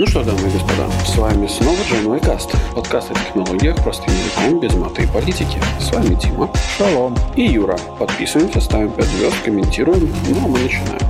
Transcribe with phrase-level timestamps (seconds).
[0.00, 4.60] Ну что, дамы и господа, с вами снова Джен Каст, подкаст о технологиях простым языком
[4.60, 5.60] без маты и политики.
[5.80, 6.48] С вами Дима.
[6.76, 7.16] Шалом.
[7.34, 7.76] И Юра.
[7.98, 11.00] Подписываемся, ставим 5 звезд, комментируем, ну а мы начинаем.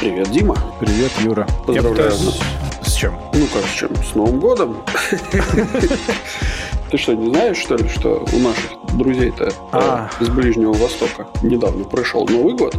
[0.00, 0.56] Привет, Дима.
[0.80, 1.46] Привет, Юра.
[1.64, 2.40] Поздравляю нас.
[2.82, 3.14] С чем?
[3.34, 3.94] Ну как с чем?
[3.94, 4.78] С Новым годом.
[6.90, 10.10] Ты что, не знаешь, что ли, что у наших друзей-то А.
[10.20, 12.76] э, из Ближнего Востока недавно прошел Новый год?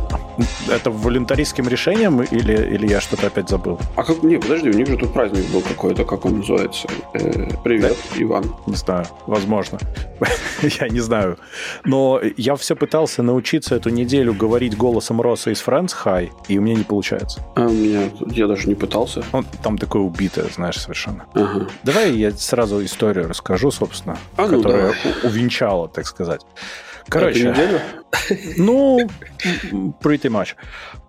[0.69, 3.79] Это волюнтаристским решением или, или я что-то опять забыл?
[3.95, 4.23] А как...
[4.23, 6.87] Не, подожди, у них же тут праздник был какой-то, как он называется?
[7.13, 8.45] Э, привет, Иван.
[8.67, 9.77] Не знаю, возможно.
[10.61, 11.37] я не знаю.
[11.83, 16.61] Но я все пытался научиться эту неделю говорить голосом Росса из Friends High, и у
[16.61, 17.41] меня не получается.
[17.55, 18.09] А у меня...
[18.27, 19.23] Я даже не пытался.
[19.31, 21.25] Он там такое убитое, знаешь, совершенно.
[21.33, 21.67] Ага.
[21.83, 25.31] Давай я сразу историю расскажу, собственно, А ну, которая давай.
[25.31, 26.41] увенчала, так сказать.
[27.01, 27.55] Эту Короче?
[28.57, 28.99] Ну,
[30.01, 30.55] pretty much.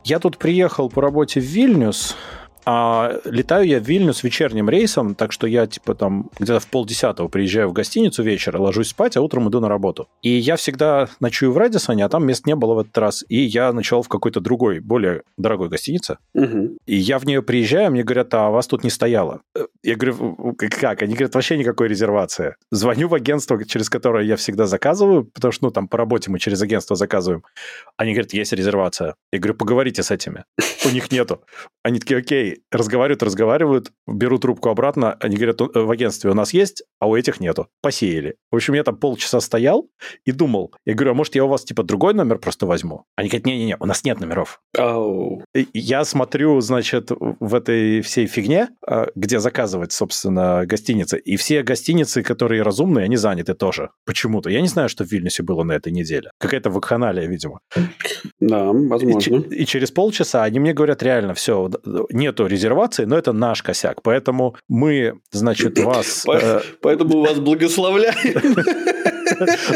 [0.05, 2.17] Я тут приехал по работе в Вильнюс,
[2.65, 7.29] а летаю я в Вильнюс вечерним рейсом, так что я типа там где-то в полдесятого
[7.29, 10.09] приезжаю в гостиницу вечера, ложусь спать, а утром иду на работу.
[10.23, 13.25] И я всегда ночую в Радисоне, а там мест не было в этот раз.
[13.29, 16.19] И я ночевал в какой-то другой, более дорогой гостинице.
[16.35, 16.79] Мгм.
[16.87, 19.41] И я в нее приезжаю, мне говорят, а вас тут не стояло.
[19.83, 21.03] Я говорю, «Как- как?
[21.03, 22.55] Они говорят, вообще никакой резервации.
[22.71, 26.39] Звоню в агентство, через которое я всегда заказываю, потому что, ну, там по работе мы
[26.39, 27.45] через агентство заказываем.
[27.97, 29.15] Они говорят, есть резервация.
[29.33, 30.45] Я говорю, поговорите с этими.
[30.85, 31.43] У них нету.
[31.83, 35.17] Они такие, окей, разговаривают, разговаривают, беру трубку обратно.
[35.21, 37.69] Они говорят, «У- в агентстве у нас есть, а у этих нету.
[37.83, 38.37] Посеяли.
[38.51, 39.89] В общем, я там полчаса стоял
[40.25, 40.73] и думал.
[40.87, 43.05] Я говорю, а может, я у вас, типа, другой номер просто возьму?
[43.17, 44.61] Они говорят, не-не-не, у нас нет номеров.
[45.55, 51.19] И Я смотрю, значит, в этой всей фигне, а, где заказывать, собственно, гостиницы.
[51.19, 53.91] И все гостиницы, которые разумные, они заняты тоже.
[54.07, 54.51] Почему-то.
[54.51, 56.31] Я не знаю, что в Вильнюсе было на этой неделе.
[56.39, 57.61] Какая-то вакханалия, видимо.
[58.41, 59.21] Да, И, возможно.
[59.21, 61.71] че- и через полчаса они мне говорят, реально, все,
[62.11, 64.03] нету резервации, но это наш косяк.
[64.03, 66.25] Поэтому мы, значит, вас...
[66.33, 68.57] Э, Поэтому вас благословляем.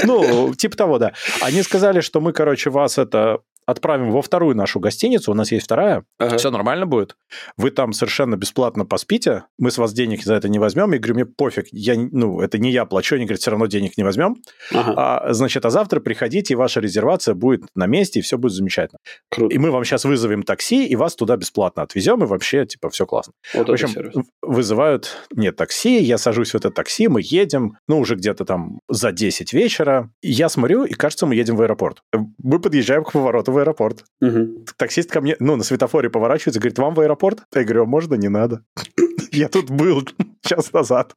[0.04, 1.12] Ну, типа того, да.
[1.40, 5.64] Они сказали, что мы, короче, вас это отправим во вторую нашу гостиницу, у нас есть
[5.66, 6.38] вторая, Ага.
[6.38, 7.16] все нормально будет.
[7.56, 10.92] Вы там совершенно бесплатно поспите, мы с вас денег за это не возьмем.
[10.92, 13.96] Я говорю, мне пофиг, я, ну, это не я плачу, они говорят, все равно денег
[13.98, 14.36] не возьмем.
[14.72, 14.94] Ага.
[14.96, 18.98] А, значит, а завтра приходите, и ваша резервация будет на месте, и все будет замечательно.
[19.30, 19.54] Круто.
[19.54, 23.04] И мы вам сейчас вызовем такси, и вас туда бесплатно отвезем, и вообще, типа, все
[23.04, 23.32] классно.
[23.54, 28.14] Вот В общем, вызывают мне такси, я сажусь в это такси, мы едем, ну, уже
[28.14, 30.10] где-то там за 10 вечера.
[30.22, 32.02] Я смотрю, и кажется, мы едем в аэропорт.
[32.42, 34.04] Мы подъезжаем к повороту в аэропорт.
[34.20, 34.64] Мгм.
[34.76, 37.40] Таксист ко мне, ну, на светофоре поворачивается, говорит, вам в аэропорт?
[37.54, 38.62] Я говорю, «А можно, не надо.
[39.32, 40.02] Я тут был
[40.42, 41.14] час назад.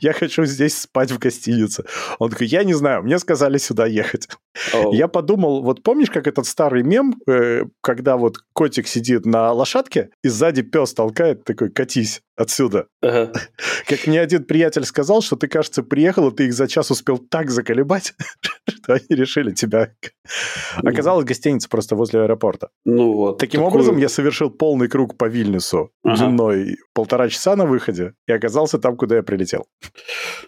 [0.00, 1.84] Я хочу здесь спать в гостинице.
[2.18, 4.28] Он такой, я не знаю, мне сказали сюда ехать.
[4.92, 10.10] Я подумал, вот помнишь, как этот старый мем, э, когда вот котик сидит на лошадке,
[10.24, 12.86] и сзади пес толкает, такой, катись отсюда.
[13.02, 13.32] Ага.
[13.86, 17.18] Как мне один приятель сказал, что ты, кажется, приехал, и ты их за час успел
[17.18, 18.14] так заколебать,
[18.68, 19.92] что они решили тебя...
[20.76, 22.68] Оказалось, гостиница просто возле аэропорта.
[22.84, 23.38] Ну вот.
[23.38, 26.16] Таким такую- образом, я совершил полный круг по Вильнюсу Ага.
[26.26, 29.66] длиной полтора часа на выходе и оказался там, куда я прилетел.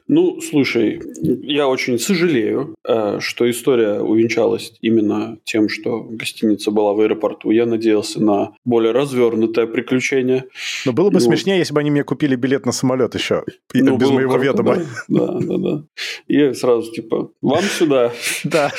[0.06, 1.00] Ну, слушай,
[1.42, 7.50] я очень сожалею, э, что история увенчалась именно тем, что гостиница была в аэропорту.
[7.50, 10.44] Я надеялся на более развернутое приключение.
[10.86, 11.20] Но было бы Ну.
[11.20, 13.44] смешнее, если бы они мне купили билет на самолет еще,
[13.74, 14.76] Ну, без моего круто, ведома.
[15.08, 15.58] Да, да, да.
[15.58, 15.84] да.
[16.28, 18.12] И сразу типа, вам сюда.
[18.44, 18.70] Да.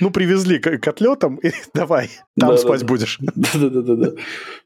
[0.00, 2.92] Ну, привезли к, к отлетам, и давай, там Да, спать да, да.
[2.92, 3.18] будешь.
[3.20, 4.12] Да-да-да-да.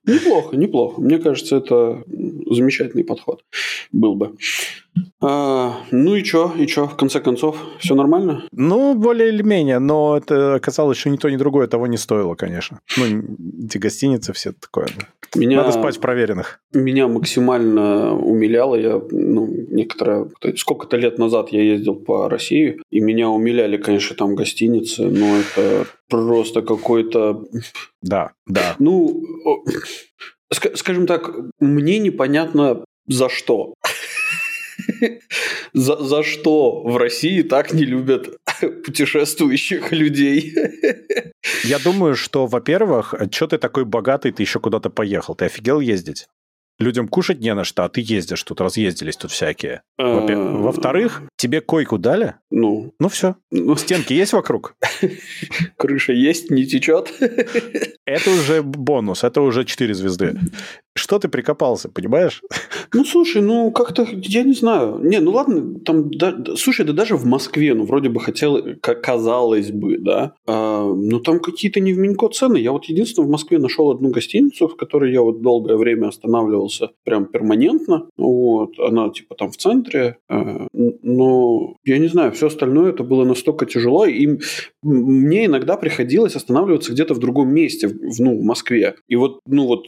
[0.06, 1.00] Неплохо, неплохо.
[1.00, 2.02] Мне кажется, это
[2.50, 3.44] замечательный подход
[3.92, 4.36] был бы.
[5.20, 8.44] А, ну и чё, и чё, в конце концов, все нормально?
[8.52, 12.34] Ну, более или менее, но это оказалось, что ни то, ни другое того не стоило,
[12.34, 12.80] конечно.
[12.98, 13.04] Ну,
[13.64, 14.88] эти гостиницы, все такое.
[15.34, 16.60] Меня, Надо спать в проверенных.
[16.74, 18.74] меня максимально умиляло.
[18.74, 20.28] Я, ну, некоторое...
[20.56, 25.86] Сколько-то лет назад я ездил по России, и меня умиляли, конечно, там гостиницы, но это
[26.08, 27.44] просто какой-то...
[28.02, 28.76] Да, да.
[28.78, 29.24] Ну,
[30.50, 33.74] скажем так, мне непонятно за что.
[35.72, 38.36] За, за что в России так не любят
[38.84, 40.54] путешествующих людей?
[41.64, 45.34] Я думаю, что, во-первых, что ты такой богатый, ты еще куда-то поехал?
[45.34, 46.26] Ты офигел ездить?
[46.78, 49.82] Людям кушать не на что, а ты ездишь тут, разъездились тут всякие.
[49.98, 52.34] Во-пе- Э, Во-вторых, Тебе койку дали?
[52.50, 53.34] Ну, Ну все.
[53.50, 54.74] ну Стенки есть вокруг?
[55.76, 57.12] крыша есть, не течет.
[58.06, 60.38] Это уже бонус, это уже 4 звезды.
[60.94, 62.42] Что ты прикопался, понимаешь?
[62.92, 64.98] Ну, слушай, ну, как-то, я не знаю.
[65.02, 69.70] Не, ну ладно, там, да, слушай, да даже в Москве, ну, вроде бы хотел, казалось
[69.70, 72.58] бы, да, а, ну, там какие-то не в Минько цены.
[72.58, 76.71] Я вот единственное в Москве нашел одну гостиницу, в которой я вот долгое время останавливался
[77.04, 80.68] прям перманентно, вот, она типа там в центре, н-
[81.02, 84.38] но я не знаю, все остальное это было настолько тяжело, и
[84.82, 88.94] мне иногда приходилось останавливаться где-то в другом месте, в, ну, в Москве.
[89.08, 89.86] И вот, ну, вот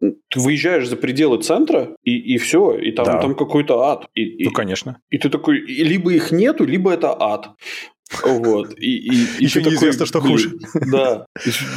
[0.00, 3.20] ты, ты выезжаешь за пределы центра, и, и все, и там, Да.
[3.20, 4.06] там какой-то ад.
[4.14, 5.00] И, и- Ну, конечно.
[5.10, 7.50] и ты такой, и либо их нету, либо это ад.
[8.24, 8.74] Вот.
[8.78, 10.58] И, и, и ты неизвестно, что блин, хуже.
[10.90, 11.26] Да.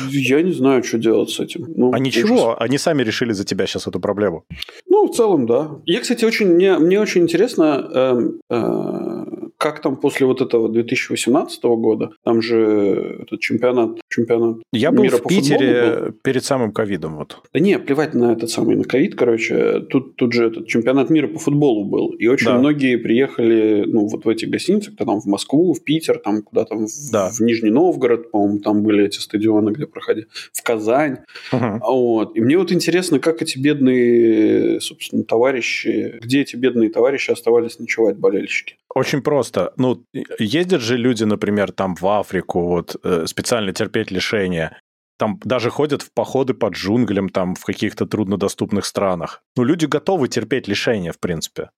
[0.10, 1.66] Я не знаю, что делать с этим.
[1.76, 2.58] Ну, А ничего, ужас.
[2.60, 4.46] они сами решили за тебя сейчас эту проблему.
[4.88, 5.72] Ну, в целом, да.
[5.86, 9.21] Я, кстати, очень, мне, мне очень интересно, эм, э,
[9.62, 15.18] как там после вот этого 2018 года, там же этот чемпионат, чемпионат Я был мира
[15.18, 17.18] в по Питере перед самым ковидом.
[17.18, 17.38] Вот.
[17.54, 19.82] Да не, плевать на этот самый, на ковид, короче.
[19.82, 22.10] Тут, тут же этот чемпионат мира по футболу был.
[22.10, 22.58] И очень Да.
[22.58, 26.76] многие приехали, ну, вот в эти гостиницы, кто там в Москву, в Питер, там куда-то
[26.76, 27.30] в, Да.
[27.30, 31.18] в Нижний Новгород, по-моему, там были эти стадионы, где проходили, в Казань.
[31.52, 31.82] Мгм.
[31.82, 32.36] Вот.
[32.36, 38.18] И мне вот интересно, как эти бедные, собственно, товарищи, где эти бедные товарищи оставались ночевать,
[38.18, 38.78] болельщики.
[38.94, 39.51] Очень просто.
[39.78, 40.06] Ну,
[40.40, 44.80] ездят же люди, например, там в Африку, вот, э, специально терпеть лишения.
[45.18, 49.44] Там даже ходят в походы под джунглям, там, в каких-то труднодоступных странах.
[49.56, 51.70] Ну, люди готовы терпеть лишения, в принципе.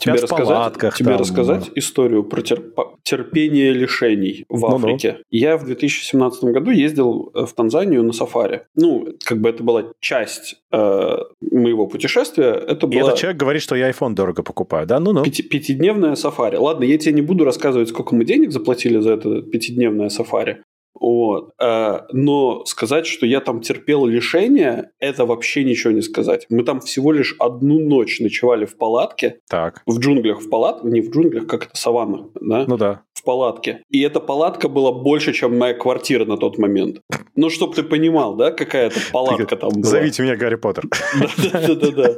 [0.00, 0.96] Тебе в рассказать, палатках.
[0.96, 1.18] тебе там.
[1.18, 4.64] рассказать историю про терпа- терпение лишений в.
[4.66, 5.18] Африке?
[5.30, 8.62] Я в 2017 году ездил э, в Танзанию на сафари.
[8.74, 12.52] Ну, как бы это была часть э, моего путешествия.
[12.52, 14.98] Это И была этот человек говорит, что я iPhone дорого покупаю, да?
[15.00, 15.24] Ну-ну.
[15.24, 16.56] пяти- пятидневное сафари.
[16.56, 20.62] Ладно, я тебе не буду рассказывать, сколько мы денег заплатили за это пятидневное сафари.
[20.94, 21.50] Вот.
[21.60, 26.46] Э, Но сказать, что я там терпел лишения, это вообще ничего не сказать.
[26.50, 29.82] Мы там всего лишь одну ночь ночевали в палатке, Так.
[29.86, 33.02] в джунглях в палатке, не в джунглях, как это, саванна, да, Ну да.
[33.14, 33.82] в палатке.
[33.90, 37.00] И эта палатка была больше, чем моя квартира на тот момент.
[37.34, 39.82] Ну, чтоб ты понимал, да, какая это палатка там была.
[39.90, 40.84] Зовите меня Гарри Поттер.
[41.52, 42.16] Да-да-да.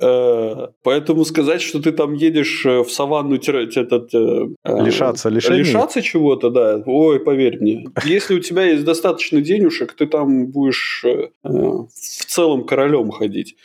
[0.00, 3.38] Э, Поэтому сказать, что ты там едешь э, в саванну
[4.84, 5.58] Лишаться лишений.
[5.60, 7.84] лишаться чего-то, да, ой, поверь мне.
[8.04, 13.56] Если у тебя есть достаточно денежек, ты там будешь э, э, в целом королем ходить.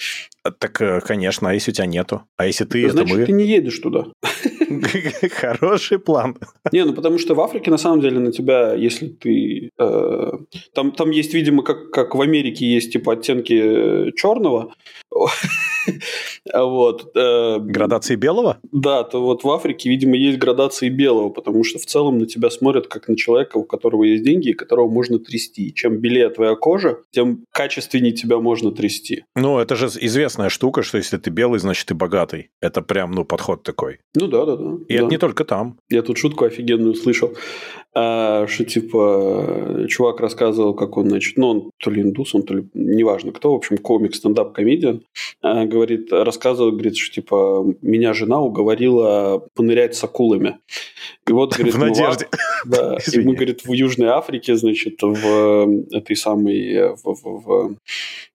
[0.58, 2.24] Так, э, конечно, а если у тебя нету?
[2.38, 3.26] А если ты, это Значит, мы?
[3.26, 4.06] ты не едешь туда.
[5.32, 6.38] Хороший план.
[6.72, 9.70] Не, ну потому что в Африке на самом деле на тебя, если ты...
[9.78, 10.32] э,
[10.74, 14.74] там, там есть, видимо, как, как в Америке есть типа оттенки черного.
[16.54, 17.12] Вот.
[17.16, 18.60] э, Градации белого?
[18.72, 22.50] Да, то вот в Африке, видимо, есть градации белого, потому что в целом на тебя
[22.50, 25.74] смотрят как на человека, у которого есть деньги и которого можно трясти.
[25.74, 29.26] Чем белее твоя кожа, тем качественнее тебя можно трясти.
[29.36, 32.52] Ну, это же известная штука, что если ты белый, значит ты богатый.
[32.62, 34.00] Это прям, ну, подход такой.
[34.16, 34.78] Ну да, да, да.
[34.88, 35.04] И да.
[35.04, 35.78] это не только там.
[35.90, 37.34] Я тут шутку офигенную слышал,
[38.02, 42.54] а, что типа чувак рассказывал, как он, значит, ну он то ли индус, он то
[42.54, 45.04] ли, неважно кто, в общем, комик, стендап-комедиан,
[45.42, 50.60] а, говорит, рассказывал, говорит, что типа меня жена уговорила понырять с акулами.
[51.28, 52.28] И вот, говорит, В мы надежде.
[52.66, 57.44] Да, и мы, говорит, в Южной Африке, значит, в э, этой самой, э, в, в-
[57.46, 57.76] в,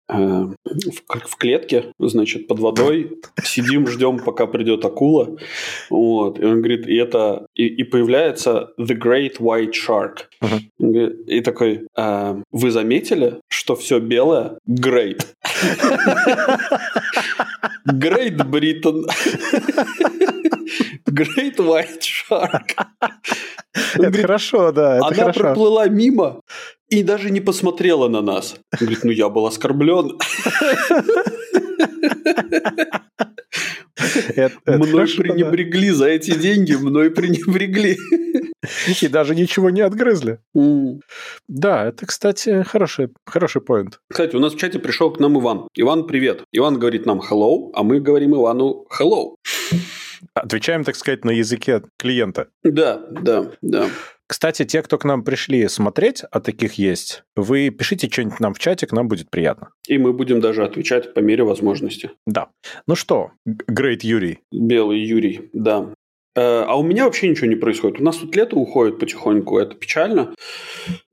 [0.08, 0.54] в
[1.06, 5.36] к- в клетке, значит, под водой, сидим, ждем, пока придет акула.
[5.90, 6.38] Вот.
[6.38, 10.16] И он говорит, и это, и, и появляется The Great White Shark.
[10.78, 14.58] Говорит, И такой, «А, вы заметили, что все белое?
[14.68, 15.24] Great.
[17.88, 19.04] Great Britain.
[21.08, 22.74] Great White Shark.
[23.94, 25.40] Это говорит, хорошо, да, это она хорошо.
[25.40, 26.40] проплыла мимо
[26.88, 28.54] и даже не посмотрела на нас.
[28.72, 30.18] Он говорит, ну я был оскорблен.
[33.96, 35.22] Это- это Мной хорошо, да.
[35.22, 37.96] пренебрегли за эти деньги, мной пренебрегли.
[39.02, 40.38] И даже ничего не отгрызли.
[41.48, 44.00] Да, это, кстати, хороший, хороший поинт.
[44.10, 45.68] Кстати, у нас в чате пришел к нам Иван.
[45.74, 46.42] Иван, привет.
[46.52, 49.36] Иван говорит нам hello, а мы говорим Ивану hello.
[50.34, 52.48] Отвечаем, так сказать, на языке клиента.
[52.64, 53.88] Да, да, да.
[54.26, 58.58] Кстати, те, кто к нам пришли смотреть, а таких есть, вы пишите что-нибудь нам в
[58.58, 59.70] чатик, нам будет приятно.
[59.86, 62.10] И мы будем даже отвечать по мере возможности.
[62.26, 62.48] Да.
[62.86, 65.92] Ну что, Грейт Юрий, Белый Юрий, да.
[66.36, 68.00] Э, А у меня вообще ничего не происходит.
[68.00, 70.34] У нас тут лето уходит потихоньку, это печально.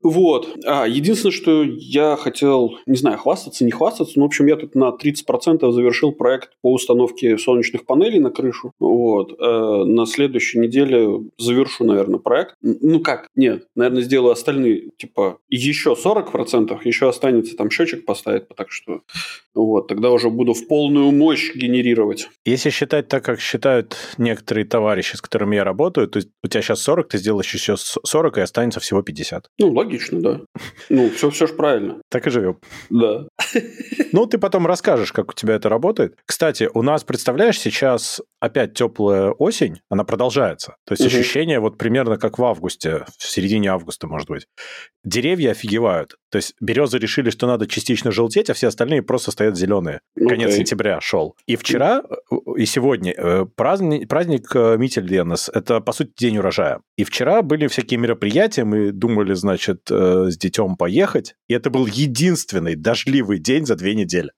[0.02, 0.48] Вот.
[0.64, 4.74] А, единственное, что я хотел, не знаю, хвастаться, не хвастаться, но, в общем, я тут
[4.74, 8.72] на 30% завершил проект по установке солнечных панелей на крышу.
[8.78, 9.32] Вот.
[9.40, 12.56] Э, на следующей неделе завершу, наверное, проект.
[12.60, 13.28] Ну как?
[13.34, 13.66] Нет.
[13.74, 19.02] Наверное, сделаю остальные, типа, еще 40%, еще останется там счетчик поставить, так что
[19.54, 22.28] вот, тогда уже буду в полную мощь генерировать.
[22.44, 26.80] Если считать так, как считают некоторые товарищи, с которыми я работаю, то у тебя сейчас
[26.82, 29.50] 40, ты сделаешь еще 40, и останется всего 50.
[29.58, 30.40] Ну, логично, да.
[30.88, 32.00] Ну, все, все же правильно.
[32.10, 32.58] Так и живем.
[32.90, 33.26] Да.
[34.12, 36.16] Ну, ты потом расскажешь, как у тебя это работает.
[36.26, 40.76] Кстати, у нас, представляешь, сейчас опять теплая осень, она продолжается.
[40.84, 41.08] То есть угу.
[41.08, 44.46] ощущение вот примерно как в августе, в середине августа, может быть.
[45.04, 46.16] Деревья офигевают.
[46.30, 50.00] То есть березы решили, что надо частично желтеть, а все остальные просто стоят зеленые.
[50.18, 50.28] Okay.
[50.28, 51.36] Конец сентября шел.
[51.46, 56.80] И вчера, э, и сегодня э, праздник, праздник э, Митель-Денес, это, по сути, день урожая.
[56.96, 62.76] И вчера были всякие мероприятия, мы думали, значит, с детем поехать, и это был единственный
[62.76, 64.30] дождливый день за две недели.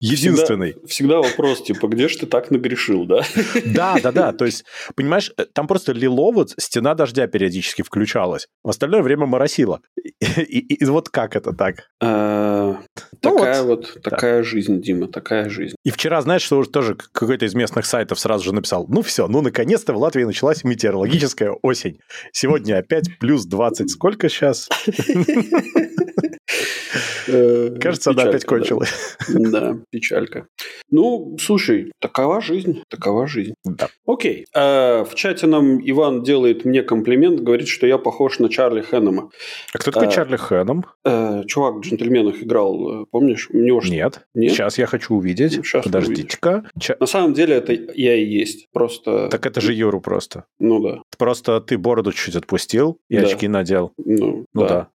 [0.00, 0.72] Единственный.
[0.72, 3.22] Всегда, всегда вопрос, типа, где же ты так нагрешил, да?
[3.64, 4.32] Да, да, да.
[4.32, 4.64] То есть,
[4.96, 8.48] понимаешь, там просто лило, вот стена дождя периодически включалась.
[8.64, 9.80] В остальное время моросило.
[9.96, 11.88] И, и, и вот как это так?
[12.00, 12.78] А,
[13.12, 15.76] ну такая вот, вот такая жизнь, Дима, такая жизнь.
[15.84, 19.40] И вчера, знаешь, что тоже какой-то из местных сайтов сразу же написал, ну все, ну
[19.42, 21.98] наконец-то в Латвии началась метеорологическая осень.
[22.32, 23.90] Сегодня опять плюс 20.
[23.90, 24.61] Сколько сейчас?
[24.70, 25.88] Э,
[27.80, 29.16] Кажется, она опять кончилась.
[29.28, 30.46] Да, печалька.
[30.90, 33.54] Ну, слушай, такова жизнь, такова жизнь.
[33.64, 33.88] Да.
[34.06, 34.46] Окей.
[34.54, 39.30] Э, в чате нам Иван делает мне комплимент, говорит, что я похож на Чарли Хэннема.
[39.72, 40.84] А кто такой э, Чарли Хэннем?
[41.46, 43.48] Чувак в «Джентльменах» играл, помнишь?
[43.50, 44.26] У него Нет.
[44.34, 44.52] Нет.
[44.52, 45.60] Сейчас я хочу увидеть.
[45.72, 46.64] Подождите-ка.
[47.00, 48.68] На самом деле это я и есть.
[48.72, 49.28] Просто...
[49.28, 50.44] Так это же Юру просто.
[50.58, 51.02] Ну да.
[51.18, 53.92] Просто ты бороду чуть отпустил и очки надел.
[53.96, 54.88] Ну, ну да.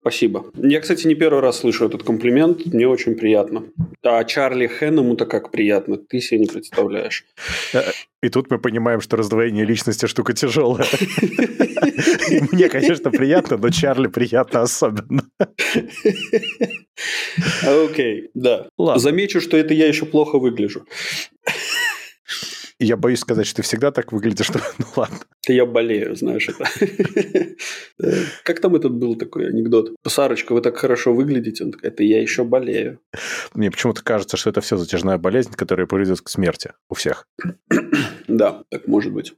[0.00, 0.44] Спасибо.
[0.54, 2.64] Я, кстати, не первый раз слышу этот комплимент.
[2.66, 3.64] Мне очень приятно.
[4.02, 5.96] А Чарли Хэннему-то как приятно.
[5.96, 7.24] Ты себе не представляешь.
[7.72, 7.82] Э,
[8.22, 10.86] и тут мы понимаем, что раздвоение личности штука тяжелая.
[12.52, 15.24] Мне, конечно, приятно, но Чарли приятно особенно.
[17.62, 18.68] Окей, да.
[18.96, 20.86] Замечу, что это я еще плохо выгляжу.
[22.78, 25.18] И я боюсь сказать, что ты всегда так выглядишь, что ну ладно.
[25.48, 26.64] Я болею, знаешь это.
[28.44, 29.94] Как там этот был такой анекдот?
[30.06, 31.64] Сарочка, вы так хорошо выглядите.
[31.64, 33.00] Он такой, это я еще болею.
[33.54, 37.26] Мне почему-то кажется, что это все затяжная болезнь, которая приведет к смерти у всех.
[38.28, 39.34] Да, так может быть.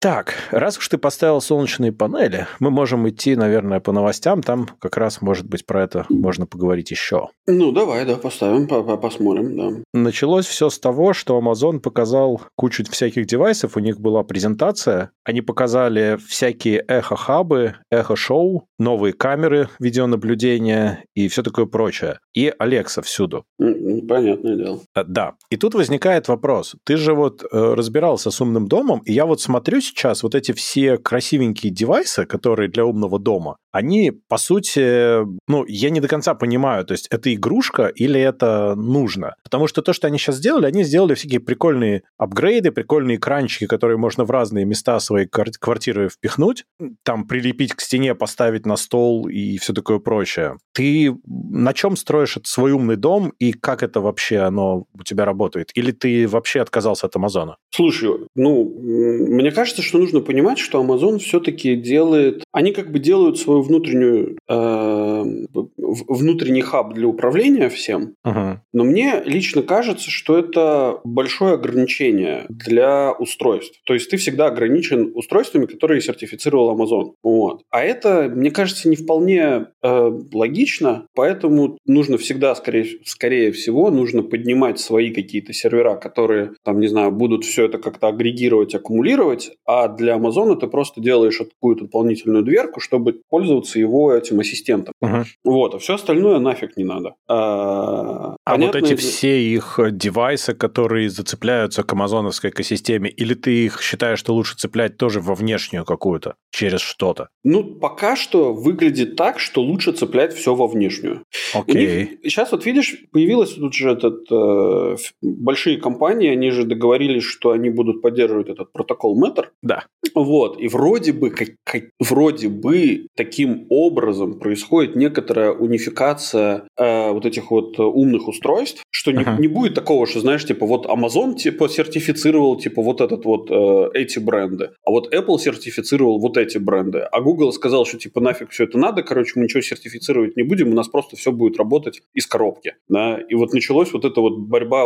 [0.00, 4.42] Так, раз уж ты поставил солнечные панели, мы можем идти, наверное, по новостям.
[4.42, 7.28] Там как раз, может быть, про это можно поговорить еще.
[7.46, 9.82] Ну, давай, да, поставим, посмотрим, да.
[9.92, 13.76] Началось все с того, что Amazon показал кучу всяких девайсов.
[13.76, 15.10] У них была презентация.
[15.24, 22.18] Они показали всякие эхо-хабы, эхо-шоу, новые камеры видеонаблюдения и все такое прочее.
[22.34, 23.44] И Алекса всюду.
[23.58, 24.80] Понятное дело.
[24.94, 25.34] А, да.
[25.50, 26.76] И тут возникает вопрос.
[26.84, 30.52] Ты же вот э, разбирался с умным домом, и я вот смотрю сейчас вот эти
[30.52, 36.34] все красивенькие девайсы, которые для умного дома, они, по сути, ну, я не до конца
[36.34, 39.34] понимаю, то есть это игрушка или это нужно?
[39.44, 43.96] Потому что то, что они сейчас сделали, они сделали всякие прикольные апгрейды, прикольные экранчики, которые
[43.96, 46.64] можно в разные места своей квартиры впихнуть,
[47.02, 50.56] там прилепить к стене, поставить на стол и все такое прочее.
[50.72, 55.70] Ты на чем строишь свой умный дом и как это вообще оно у тебя работает?
[55.74, 57.56] Или ты вообще отказался от Амазона?
[57.70, 62.44] Слушай, ну, мне кажется, что нужно понимать, что Amazon все-таки делает...
[62.52, 64.38] Они как бы делают свою внутреннюю...
[64.48, 68.14] Э, внутренний хаб для управления всем.
[68.26, 68.58] Uh-huh.
[68.72, 73.80] Но мне лично кажется, что это большое ограничение для устройств.
[73.84, 77.12] То есть ты всегда ограничен устройствами, которые сертифицировал Amazon.
[77.22, 77.62] Вот.
[77.70, 84.22] А это, мне кажется, не вполне э, логично, поэтому нужно всегда, скорее, скорее всего, нужно
[84.22, 89.88] поднимать свои какие-то сервера, которые, там, не знаю, будут все это как-то агрегировать, аккумулировать, а
[89.88, 94.92] для Amazon ты просто делаешь какую-то дополнительную дверку, чтобы пользоваться его этим ассистентом.
[95.02, 95.09] Uh-huh.
[95.44, 97.14] Вот, а все остальное нафиг не надо.
[97.28, 103.82] А, а вот эти все их девайсы, которые зацепляются к амазоновской экосистеме, или ты их
[103.82, 107.28] считаешь, что лучше цеплять тоже во внешнюю какую-то, через что-то?
[107.44, 111.24] Ну, пока что выглядит так, что лучше цеплять все во внешнюю.
[111.54, 112.04] Окей.
[112.04, 112.18] Okay.
[112.24, 117.70] сейчас вот видишь, появилась тут же этот, э, большие компании, они же договорились, что они
[117.70, 119.46] будут поддерживать этот протокол Matter.
[119.62, 119.84] Да.
[120.14, 127.26] Вот, и вроде бы, как, как, вроде бы таким образом происходит некоторая унификация э, вот
[127.26, 129.40] этих вот умных устройств что не, uh-huh.
[129.40, 133.90] не будет такого, что, знаешь, типа вот Amazon типа сертифицировал типа вот этот вот э,
[133.94, 138.50] эти бренды, а вот Apple сертифицировал вот эти бренды, а Google сказал, что типа нафиг
[138.50, 142.02] все это надо, короче, мы ничего сертифицировать не будем, у нас просто все будет работать
[142.12, 144.84] из коробки, да, и вот началось вот эта вот борьба,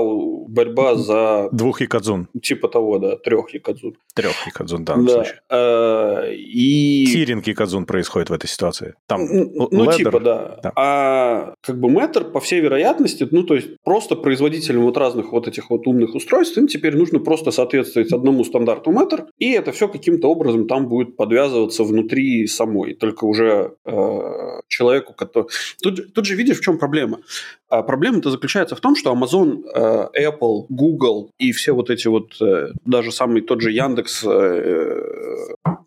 [0.49, 1.49] борьба за...
[1.51, 2.29] Двух якадзун.
[2.41, 3.97] Типа того, да, трех якадзун.
[4.15, 5.25] Трех якадзун, да, да.
[5.51, 7.07] Э, и...
[7.07, 8.95] Тиринг якадзун происходит в этой ситуации.
[9.07, 10.61] Там ну, ледер, типа, да.
[10.63, 10.73] да.
[10.77, 15.49] А как бы Matter, по всей вероятности, ну, то есть просто производителям вот разных вот
[15.49, 19.89] этих вот умных устройств, им теперь нужно просто соответствовать одному стандарту Matter, и это все
[19.89, 22.95] каким-то образом там будет подвязываться внутри самой.
[22.95, 25.49] Только уже э, человеку, который...
[25.83, 27.21] Тут, тут же видишь, в чем проблема.
[27.69, 32.41] А проблема-то заключается в том, что Amazon, э, Apple, Google и все вот эти вот,
[32.41, 35.03] э, даже самый тот же Яндекс э,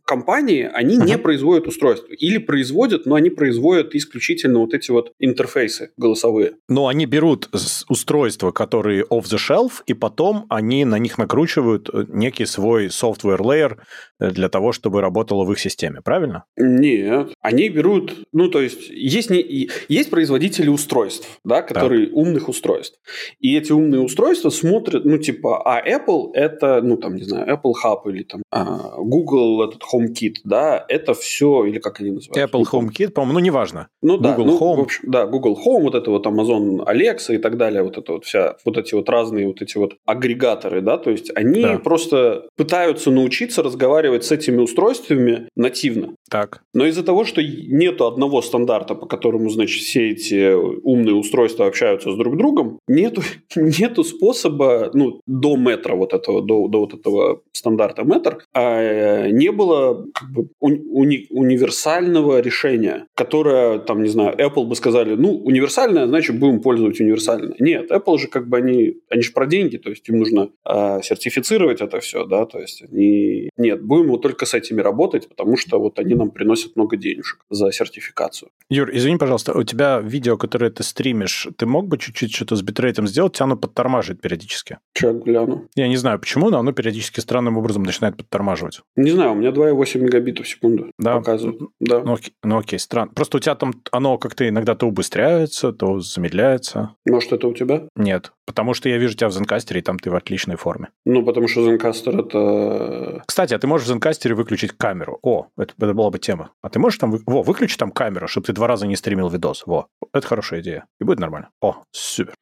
[0.07, 1.05] компании, они uh-huh.
[1.05, 2.13] не производят устройства.
[2.13, 6.53] Или производят, но они производят исключительно вот эти вот интерфейсы голосовые.
[6.69, 7.49] Но они берут
[7.89, 13.77] устройства, которые off-the-shelf, и потом они на них накручивают некий свой software layer
[14.19, 16.45] для того, чтобы работало в их системе, правильно?
[16.55, 17.33] Нет.
[17.41, 22.15] Они берут, ну, то есть, есть, не, есть производители устройств, да, которые так.
[22.15, 22.97] умных устройств.
[23.39, 27.73] И эти умные устройства смотрят, ну, типа, а Apple это, ну, там, не знаю, Apple
[27.83, 32.57] Hub или там а, Google этот HomeKit, да, это все, или как они называются?
[32.57, 33.87] Apple HomeKit, по-моему, ну, неважно.
[34.01, 34.75] Ну, Google да, ну, Home.
[34.77, 38.13] В общем, да, Google Home, вот это вот Amazon Alexa и так далее, вот это
[38.13, 41.79] вот вся, вот эти вот разные вот эти вот агрегаторы, да, то есть они да.
[41.79, 46.15] просто пытаются научиться разговаривать с этими устройствами нативно.
[46.29, 46.61] Так.
[46.73, 52.11] Но из-за того, что нету одного стандарта, по которому, значит, все эти умные устройства общаются
[52.11, 53.21] с друг другом, нету,
[53.55, 59.51] нету способа, ну, до метра вот этого, до, до вот этого стандарта метр, а не
[59.51, 66.07] было как бы уни, универсального решения, которое, там, не знаю, Apple бы сказали, ну, универсальное,
[66.07, 67.55] значит, будем пользоваться универсальное.
[67.59, 70.99] Нет, Apple же как бы они, они же про деньги, то есть им нужно э,
[71.03, 75.57] сертифицировать это все, да, то есть они, нет, будем вот только с этими работать, потому
[75.57, 78.49] что вот они нам приносят много денежек за сертификацию.
[78.69, 82.61] Юр, извини, пожалуйста, у тебя видео, которое ты стримишь, ты мог бы чуть-чуть что-то с
[82.61, 83.33] битрейтом сделать?
[83.33, 84.77] Тебя оно подтормаживает периодически.
[84.93, 85.67] Сейчас гляну.
[85.75, 88.81] Я не знаю почему, но оно периодически странным образом начинает подтормаживать.
[88.95, 91.17] Не знаю, у меня 2,8 мегабитов в секунду да.
[91.17, 91.59] показывает.
[91.79, 92.01] Да.
[92.03, 93.11] Ну, окей, ну окей, странно.
[93.13, 96.95] Просто у тебя там оно как-то иногда то убыстряется, то замедляется.
[97.05, 97.83] Может, это у тебя?
[97.95, 100.89] Нет, потому что я вижу тебя в Zencaster, и там ты в отличной форме.
[101.05, 103.23] Ну, потому что Zencaster это...
[103.25, 105.19] Кстати, а ты можешь в Zencaster выключить камеру.
[105.21, 106.51] О, это, это была бы тема.
[106.61, 107.17] А ты можешь там...
[107.25, 109.63] Во, выключи там камеру, чтобы ты два раза не стримил видос.
[109.65, 110.85] Во, это хорошая идея.
[110.99, 111.49] И будет нормально.
[111.61, 112.33] О, супер.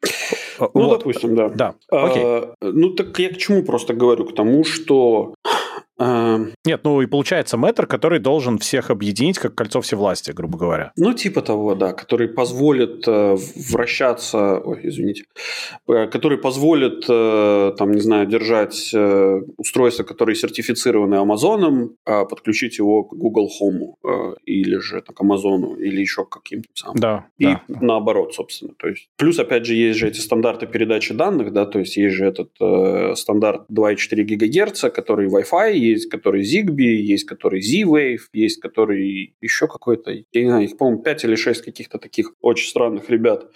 [0.60, 1.00] Ну, вот.
[1.00, 1.50] допустим, да.
[1.50, 2.24] Да, окей.
[2.24, 4.26] А, ну, так я к чему просто говорю?
[4.26, 5.34] К тому, что.
[5.98, 10.92] Нет, ну и получается мэтр, который должен всех объединить, как кольцо всевластия, грубо говоря.
[10.98, 13.38] Ну, типа того, да, который позволит э,
[13.72, 15.24] вращаться, ой, извините,
[15.88, 22.78] э, который позволит, э, там, не знаю, держать э, устройство, которое сертифицировано Амазоном, э, подключить
[22.78, 26.98] его к Google Home э, или же к Амазону, или еще к каким-то самым.
[26.98, 27.62] Да, И да.
[27.68, 28.74] наоборот, собственно.
[28.78, 32.16] То есть, плюс, опять же, есть же эти стандарты передачи данных, да, то есть есть
[32.16, 38.60] же этот э, стандарт 2,4 ГГц, который Wi-Fi, есть который Zigbee, есть который Z-Wave, есть
[38.60, 43.10] который еще какой-то, я не знаю, их, по-моему, 5 или 6 каких-то таких очень странных
[43.10, 43.52] ребят.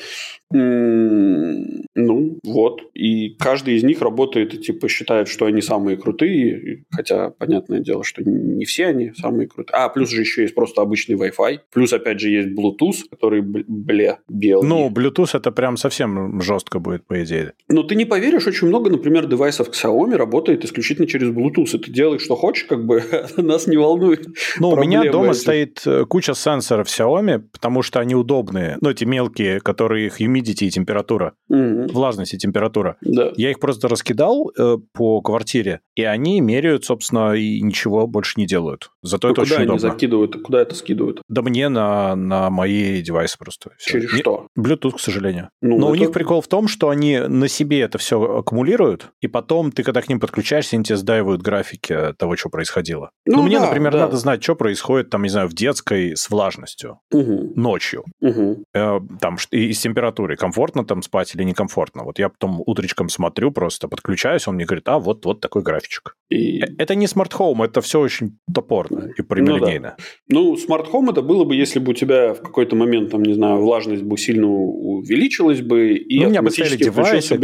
[0.51, 2.81] Ну, вот.
[2.93, 8.03] И каждый из них работает и типа считает, что они самые крутые, хотя, понятное дело,
[8.03, 9.75] что не все они самые крутые.
[9.77, 11.59] А, плюс же еще есть просто обычный Wi-Fi.
[11.71, 14.67] Плюс, опять же, есть Bluetooth, который, бля, белый.
[14.67, 17.53] Ну, Bluetooth это прям совсем жестко будет, по идее.
[17.67, 21.75] Но ты не поверишь, очень много, например, девайсов Xiaomi работает исключительно через Bluetooth.
[21.75, 23.03] И ты делаешь, что хочешь, как бы
[23.37, 24.27] нас не волнует.
[24.59, 25.37] Ну, у меня дома эти.
[25.37, 28.77] стоит э, куча сенсоров Xiaomi, потому что они удобные.
[28.81, 31.33] Ну, эти мелкие, которые их humidity и температура.
[31.49, 31.87] Угу.
[31.91, 32.97] Влажность и температура.
[33.01, 33.31] Да.
[33.35, 38.45] Я их просто раскидал э, по квартире, и они меряют, собственно, и ничего больше не
[38.45, 38.91] делают.
[39.01, 39.89] Зато ну, это куда очень они удобно.
[39.91, 40.41] закидывают?
[40.41, 41.21] Куда это скидывают?
[41.27, 43.71] Да мне на, на мои девайсы просто.
[43.77, 43.93] Все.
[43.93, 44.47] Через не, что?
[44.57, 45.49] Bluetooth, к сожалению.
[45.61, 45.91] Ну, Но это...
[45.91, 49.83] у них прикол в том, что они на себе это все аккумулируют, и потом ты,
[49.83, 53.11] когда к ним подключаешься, они тебе сдаивают графики того, что происходило.
[53.25, 53.99] Ну, ну мне, да, например, да.
[53.99, 57.53] надо знать, что происходит, там, не знаю, в детской с влажностью угу.
[57.55, 58.03] ночью.
[58.21, 58.63] Угу.
[58.73, 60.37] Э, там и, и с температурой.
[60.37, 62.03] Комфортно там спать или некомфортно?
[62.03, 66.15] Вот я потом утречком смотрю, просто подключаюсь, он мне говорит, а, вот, вот такой графичек.
[66.29, 66.61] И...
[66.61, 69.95] Э, это не smart home, это все очень топорно и прямолинейно.
[70.27, 70.51] Ну, да.
[70.51, 73.33] ну smart home это было бы, если бы у тебя в какой-то момент, там, не
[73.33, 77.37] знаю, влажность бы сильно увеличилась бы, и ну, у меня бы стояли девайсы.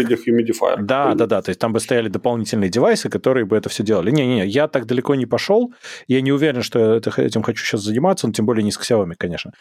[0.77, 4.11] Да, да, да, то есть там бы стояли дополнительные девайсы, которые бы это все делали.
[4.11, 5.73] Не-не-не, я так далеко не пошел,
[6.07, 9.15] я не уверен, что я этим хочу сейчас заниматься, но тем более не с Xiaomi,
[9.17, 9.51] конечно.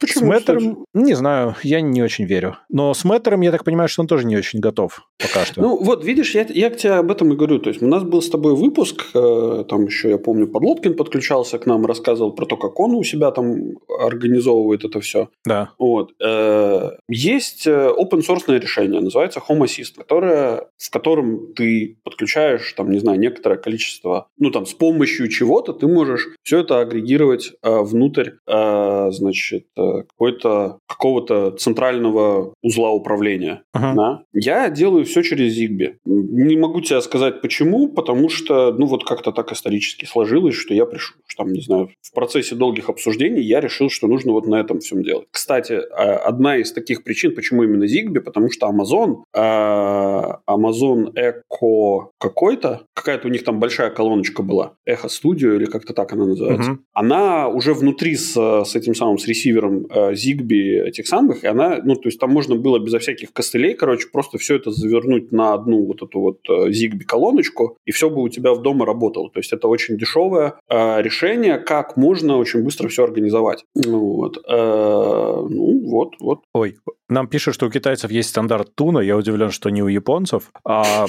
[0.00, 2.56] Почему, с Matter -ом, не знаю, я не очень верю.
[2.68, 5.60] Но с Matter -ом, я так понимаю, что он тоже не очень готов пока что.
[5.60, 7.58] Ну, вот, видишь, я, я к тебе об этом и говорю.
[7.58, 11.58] То есть, у нас был с тобой выпуск, э, там еще, я помню, Подлодкин подключался
[11.58, 15.28] к нам, рассказывал про то, как он у себя там организовывает это все.
[15.44, 15.70] Да.
[15.78, 16.12] Вот.
[16.24, 22.90] Э, есть э, open source решение, называется Home Assist, которое, в котором ты подключаешь, там,
[22.90, 27.80] не знаю, некоторое количество, ну, там, с помощью чего-то ты можешь все это агрегировать э,
[27.80, 33.62] внутрь, э, значит, э, какой-то, какого-то центрального узла управления.
[33.76, 33.94] Uh-huh.
[33.94, 34.22] Да?
[34.32, 35.96] Я делаю все через Zigbee.
[36.04, 40.86] Не могу тебе сказать почему, потому что, ну, вот как-то так исторически сложилось, что я
[40.86, 44.56] пришел, что, там, не знаю, в процессе долгих обсуждений я решил, что нужно вот на
[44.56, 45.26] этом всем делать.
[45.30, 52.08] Кстати, а, одна из таких причин, почему именно Zigbee, потому что Amazon, а, Amazon Echo
[52.18, 56.72] какой-то, какая-то у них там большая колоночка была, Echo Studio или как-то так она называется,
[56.72, 56.80] угу.
[56.92, 61.80] она уже внутри с, с этим самым, с ресивером э, Zigbee этих самых, и она,
[61.84, 65.54] ну, то есть там можно было безо всяких костылей, короче, просто все это завернуть на
[65.54, 69.30] одну вот эту вот э, Zigbee колоночку, и все бы у тебя в дома работало.
[69.30, 73.64] То есть это очень дешевое э, решение, как можно очень быстро все организовать.
[73.74, 74.38] Вот.
[74.48, 76.40] Э, ну, вот, вот.
[76.52, 76.76] Ой,
[77.08, 78.98] нам пишут, что у китайцев есть стандарт Туна.
[78.98, 80.50] Я удивлен, что не у японцев.
[80.64, 81.06] А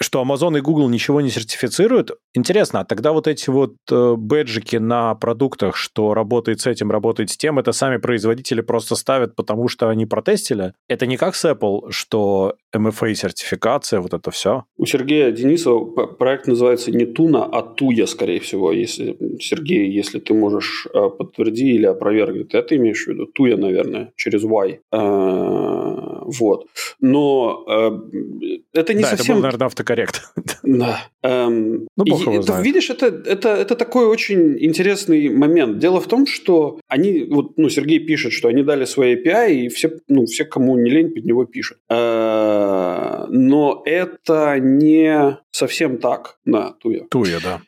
[0.00, 2.10] что Amazon и Google ничего не сертифицируют.
[2.34, 7.36] Интересно, а тогда вот эти вот бэджики на продуктах, что работает с этим, работает с
[7.36, 10.74] тем, это сами производители просто ставят, потому что они протестили?
[10.88, 14.64] Это не как с Apple, что MFA-сертификация, вот это все?
[14.76, 18.72] У Сергея Денисова проект называется не Туна, а Туя, скорее всего.
[18.72, 23.26] Если, Сергей, если ты можешь э, подтвердить или опровергнуть, ты это имеешь в виду?
[23.26, 24.80] Туя, наверное, через Y.
[24.92, 26.66] Э, вот.
[27.00, 27.90] Но э,
[28.72, 29.24] это не да, совсем...
[29.24, 30.22] это был, наверное, автокоррект.
[30.62, 31.08] Да.
[31.22, 32.64] Эм, ну, бог его знает.
[32.64, 35.78] Видишь, это, это, это такой очень интересный момент.
[35.78, 39.68] Дело в том, что они, вот, ну, Сергей пишет, что они дали свои API, и
[39.68, 41.78] все, ну, все, кому не лень, под него пишут.
[41.88, 46.36] Э, но это не совсем так.
[46.44, 47.04] Да, Туя.
[47.10, 47.60] Туя, да.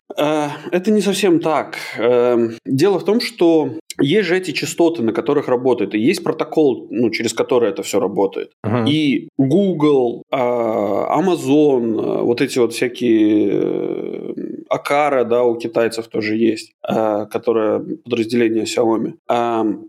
[0.71, 1.77] Это не совсем так.
[1.97, 6.87] Эм, дело в том, что есть же эти частоты, на которых работает, и есть протокол,
[6.91, 8.53] ну, через который это все работает.
[8.65, 8.89] Uh-huh.
[8.89, 14.35] И Google, а, Amazon, а, вот эти вот всякие э,
[14.69, 19.15] Акара, да, у китайцев тоже есть, а, которое подразделение Xiaomi.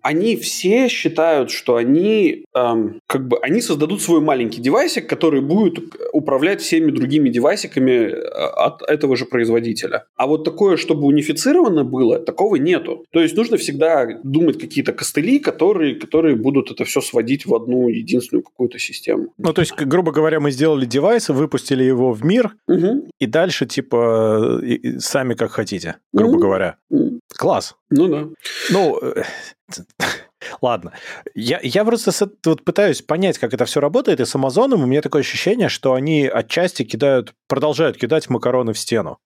[0.01, 5.79] Они все считают, что они как бы они создадут свой маленький девайсик, который будет
[6.11, 10.05] управлять всеми другими девайсиками от этого же производителя.
[10.15, 13.05] А вот такое, чтобы унифицировано было, такого нету.
[13.11, 13.92] То есть нужно всегда
[14.23, 19.33] думать какие-то костыли, которые, которые будут это все сводить в одну единственную какую-то систему.
[19.37, 23.09] Ну, то есть, грубо говоря, мы сделали девайс, выпустили его в мир, угу.
[23.19, 24.61] и дальше, типа,
[24.99, 26.41] сами как хотите, грубо угу.
[26.41, 26.77] говоря.
[27.35, 27.75] Класс.
[27.89, 28.27] Ну да.
[28.71, 29.23] Ну, э,
[30.61, 30.93] Ладно.
[31.35, 32.11] Я, я просто
[32.45, 35.93] вот пытаюсь понять, как это все работает, и с Амазоном у меня такое ощущение, что
[35.93, 39.17] они отчасти кидают, продолжают кидать макароны в стену.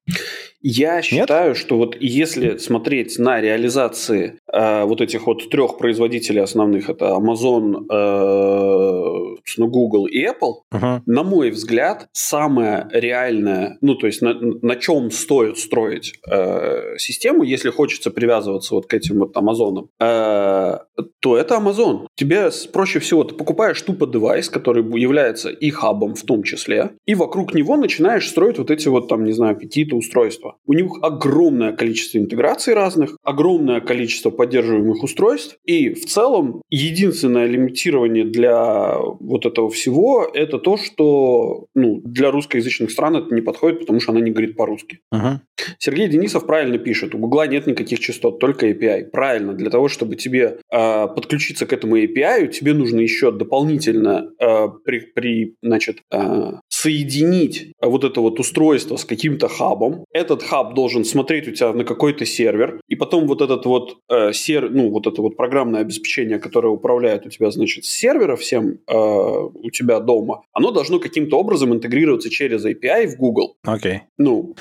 [0.69, 1.57] Я считаю, Нет?
[1.57, 7.85] что вот если смотреть на реализации э, вот этих вот трех производителей основных, это Amazon,
[7.89, 11.03] э, Google и Apple, uh-huh.
[11.05, 17.43] на мой взгляд, самое реальное, ну то есть на, на чем стоит строить э, систему,
[17.43, 20.77] если хочется привязываться вот к этим вот Амазонам, э,
[21.21, 22.07] то это Amazon.
[22.15, 27.15] Тебе проще всего, ты покупаешь тупо девайс, который является и хабом в том числе, и
[27.15, 30.56] вокруг него начинаешь строить вот эти вот там, не знаю, какие-то устройства.
[30.65, 38.25] У них огромное количество интеграций разных, огромное количество поддерживаемых устройств, и в целом единственное лимитирование
[38.25, 43.99] для вот этого всего это то, что ну, для русскоязычных стран это не подходит, потому
[43.99, 44.99] что она не говорит по-русски.
[45.13, 45.39] Uh-huh.
[45.79, 49.05] Сергей Денисов правильно пишет, у Гугла нет никаких частот, только API.
[49.05, 54.67] Правильно, для того, чтобы тебе э, подключиться к этому API, тебе нужно еще дополнительно э,
[54.83, 60.05] при, при, значит, э, соединить вот это вот устройство с каким-то хабом.
[60.37, 64.33] Этот хаб должен смотреть у тебя на какой-то сервер, и потом вот этот вот э,
[64.33, 68.79] сер, ну вот это вот программное обеспечение, которое управляет у тебя, значит, с сервера всем
[68.87, 73.57] э, у тебя дома, оно должно каким-то образом интегрироваться через API в Google.
[73.63, 73.93] Окей.
[73.93, 73.99] Okay.
[74.17, 74.55] Ну.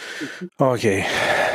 [0.59, 1.01] Окей.
[1.01, 1.46] Okay.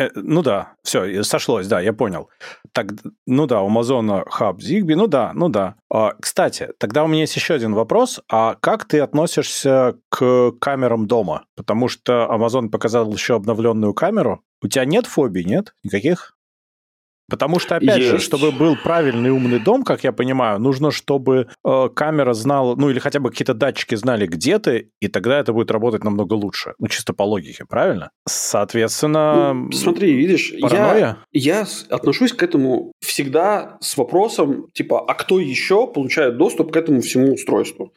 [0.00, 2.30] Э, ну да, все, сошлось, да, я понял.
[2.72, 2.86] Так,
[3.26, 5.74] ну да, у Amazon Hub Zigbee, ну да, ну да.
[5.92, 8.20] А, кстати, тогда у меня есть еще один вопрос.
[8.30, 11.44] А как ты относишься к камерам дома?
[11.54, 14.42] Потому что Amazon показал еще обновленную камеру.
[14.62, 15.74] У тебя нет фобий, нет?
[15.84, 16.34] Никаких?
[17.30, 18.10] Потому что, опять Есть.
[18.10, 22.90] же, чтобы был правильный умный дом, как я понимаю, нужно, чтобы э, камера знала, ну
[22.90, 26.74] или хотя бы какие-то датчики знали, где ты, и тогда это будет работать намного лучше.
[26.78, 28.10] Ну, чисто по логике, правильно?
[28.28, 29.54] Соответственно...
[29.54, 31.16] Ну, смотри, видишь, я, Паранойя?
[31.32, 36.76] я с- отношусь к этому всегда с вопросом, типа, а кто еще получает доступ к
[36.76, 37.92] этому всему устройству?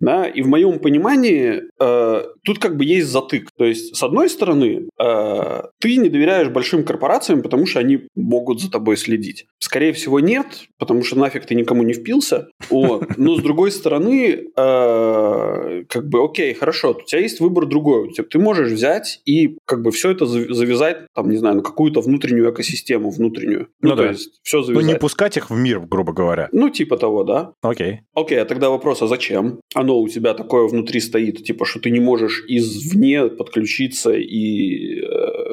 [0.00, 3.50] Да, и в моем понимании э, тут как бы есть затык.
[3.56, 8.60] То есть, с одной стороны, э, ты не доверяешь большим корпорациям, потому что они могут
[8.60, 9.46] за тобой следить.
[9.58, 10.46] Скорее всего, нет,
[10.78, 12.48] потому что нафиг ты никому не впился.
[12.70, 13.18] Вот.
[13.18, 18.10] Но с другой стороны, э, как бы, окей, хорошо, у тебя есть выбор другой.
[18.12, 22.52] Ты можешь взять и как бы все это завязать, там, не знаю, на какую-то внутреннюю
[22.52, 23.68] экосистему, внутреннюю.
[23.82, 24.08] Ну, Ну то да.
[24.10, 24.86] есть, все Ну, завязать.
[24.86, 26.48] не пускать их в мир, грубо говоря.
[26.52, 27.52] Ну, типа того, да.
[27.62, 28.00] Окей.
[28.14, 29.60] Окей, а тогда вопрос, а зачем?
[29.90, 35.00] Оно у тебя такое внутри стоит, типа, что ты не можешь извне подключиться и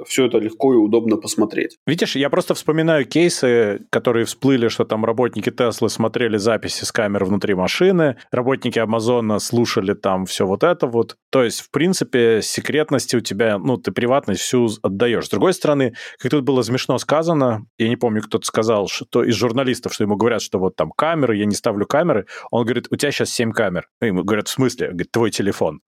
[0.05, 1.77] все это легко и удобно посмотреть.
[1.87, 7.25] Видишь, я просто вспоминаю кейсы, которые всплыли, что там работники Теслы смотрели записи с камер
[7.25, 11.15] внутри машины, работники Амазона слушали там все вот это вот.
[11.31, 15.25] То есть, в принципе, секретности у тебя, ну, ты приватность всю отдаешь.
[15.25, 19.33] С другой стороны, как тут было смешно сказано, я не помню, кто-то сказал, что из
[19.33, 22.27] журналистов, что ему говорят, что вот там камеры, я не ставлю камеры.
[22.51, 23.87] Он говорит, у тебя сейчас 7 камер.
[24.01, 24.87] И Ему говорят, в смысле?
[24.87, 25.81] Говорит, твой телефон.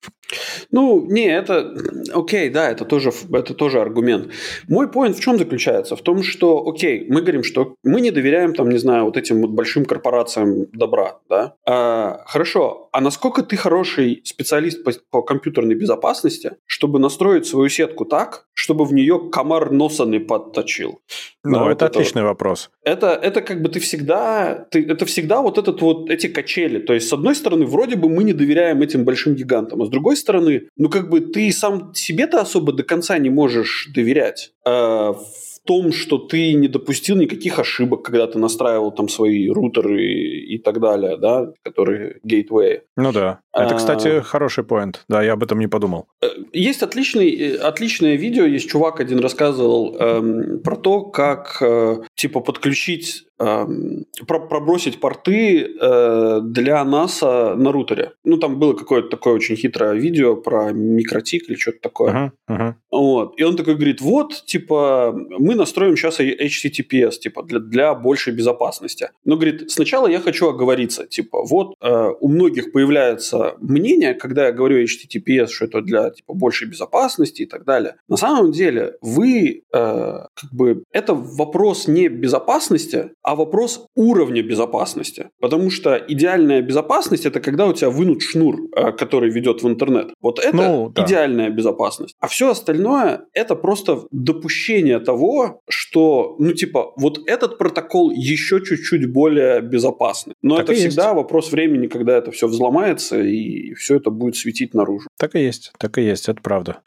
[0.71, 1.73] Ну, не, это...
[2.13, 4.32] Окей, да, это тоже, это тоже аргумент.
[4.67, 5.95] Мой поинт в чем заключается?
[5.95, 9.41] В том, что, окей, мы говорим, что мы не доверяем, там, не знаю, вот этим
[9.41, 11.56] вот большим корпорациям добра, да?
[11.67, 18.06] А, хорошо, а насколько ты хороший специалист по, по компьютерной безопасности, чтобы настроить свою сетку
[18.06, 21.02] так, чтобы в нее комар носа не подточил?
[21.43, 22.69] Ну, Да, вот это это отличный вопрос.
[22.84, 26.80] это, это как бы ты всегда, ты, это всегда вот этот вот эти качели.
[26.80, 29.89] То есть, с одной стороны, вроде бы мы не доверяем этим большим гигантам, а с
[29.89, 34.51] другой стороны, ну как бы ты сам себе-то особо до конца не можешь доверять.
[34.65, 40.01] э, в том, что ты не допустил никаких ошибок, когда ты настраивал там свои рутеры
[40.03, 42.79] и, и так далее, да, которые gateway.
[42.97, 43.39] Ну да.
[43.53, 43.77] Это, А.
[43.77, 45.03] кстати, хороший поинт.
[45.09, 46.05] Да, я об этом не подумал.
[46.23, 51.97] Э, Есть отличный, э, отличное видео, есть чувак один рассказывал эм, про то, как э,
[52.15, 58.12] типа подключить, про- пробросить порты э, для НАСА на рутере.
[58.23, 62.12] Ну, там было какое-то такое очень хитрое видео про микротик или что-то такое.
[62.12, 62.75] Мгм, мгм.
[62.91, 63.39] Вот.
[63.39, 69.10] И он такой говорит, вот, типа, мы настроим сейчас HTTPS, типа, для, для большей безопасности.
[69.25, 74.52] Но, говорит, сначала я хочу оговориться, типа, вот, э, у многих появляется мнение, когда я
[74.52, 77.95] говорю HTTPS, что это для, типа, большей безопасности и так далее.
[78.08, 85.29] На самом деле, вы, э, как бы, это вопрос не безопасности, а вопрос уровня безопасности.
[85.39, 90.07] Потому что идеальная безопасность– это когда у тебя вынут шнур, э, который ведет в интернет.
[90.19, 91.05] Вот это Ну, да.
[91.05, 92.15] идеальная безопасность.
[92.19, 99.13] А все остальное– это просто допущение того, что, ну, типа, вот этот протокол еще чуть-чуть
[99.13, 100.33] более безопасный.
[100.41, 100.87] Но Так это и есть.
[100.87, 105.07] всегда вопрос времени, когда это все взломается, и все это будет светить наружу.
[105.19, 106.79] Так и есть, так и есть, это правда.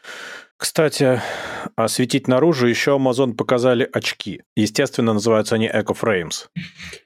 [0.63, 1.19] Кстати,
[1.75, 4.43] осветить наружу еще Amazon показали очки.
[4.55, 6.45] Естественно, называются они Echo Frames.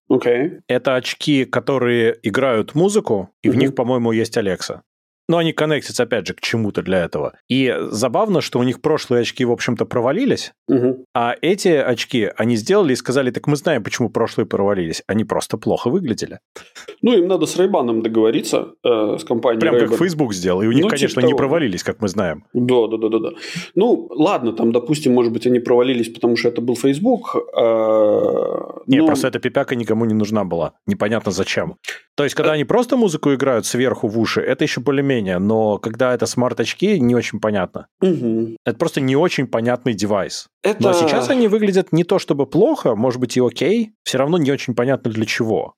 [0.08, 0.60] Окей.
[0.68, 3.60] Это очки, которые играют музыку, и в Мгм.
[3.60, 4.82] них, по-моему, есть Alexa.
[5.30, 7.34] Но они коннектятся, опять же, к чему-то для этого.
[7.50, 11.04] И забавно, что у них прошлые очки, в общем-то, провалились, Мгм.
[11.14, 15.04] а эти очки они сделали и сказали, так мы знаем, почему прошлые провалились.
[15.08, 16.40] Они просто плохо выглядели.
[17.02, 19.98] Ну, им надо с Рейбаном договориться, э, с компанией Прям как Ray-Ban.
[19.98, 20.62] Facebook сделал.
[20.62, 21.38] И у них, Ну, конечно, типа не того.
[21.38, 22.46] провалились, как мы знаем.
[22.54, 23.30] Да, да, да, да, да.
[23.76, 27.36] Ну, ладно, там, допустим, может быть, они провалились, потому что это был Facebook.
[27.56, 30.74] э, Не, но- просто эта пипяка никому не нужна была.
[30.86, 31.76] Непонятно зачем.
[32.18, 35.38] То есть, когда они просто музыку играют сверху в уши, это еще более-менее.
[35.38, 37.86] Но когда это смарт-очки, не очень понятно.
[38.02, 38.58] Мгм.
[38.66, 40.48] Это просто не очень понятный девайс.
[40.64, 40.82] Это...
[40.82, 44.52] Но сейчас они выглядят не то чтобы плохо, может быть и окей, все равно не
[44.52, 45.76] очень понятно для чего.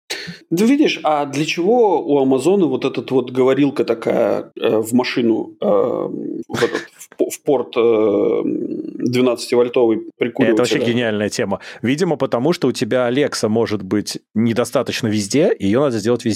[0.49, 5.57] Да видишь, а для чего у Амазона вот этот вот говорилка такая э, в машину,
[5.59, 10.53] э, в, этот, в в порт э, 12-вольтовый прикуриватель?
[10.53, 11.59] Это вообще гениальная тема.
[11.81, 16.28] Видимо, потому что у тебя Alexa может быть недостаточно везде, ее надо сделать везде.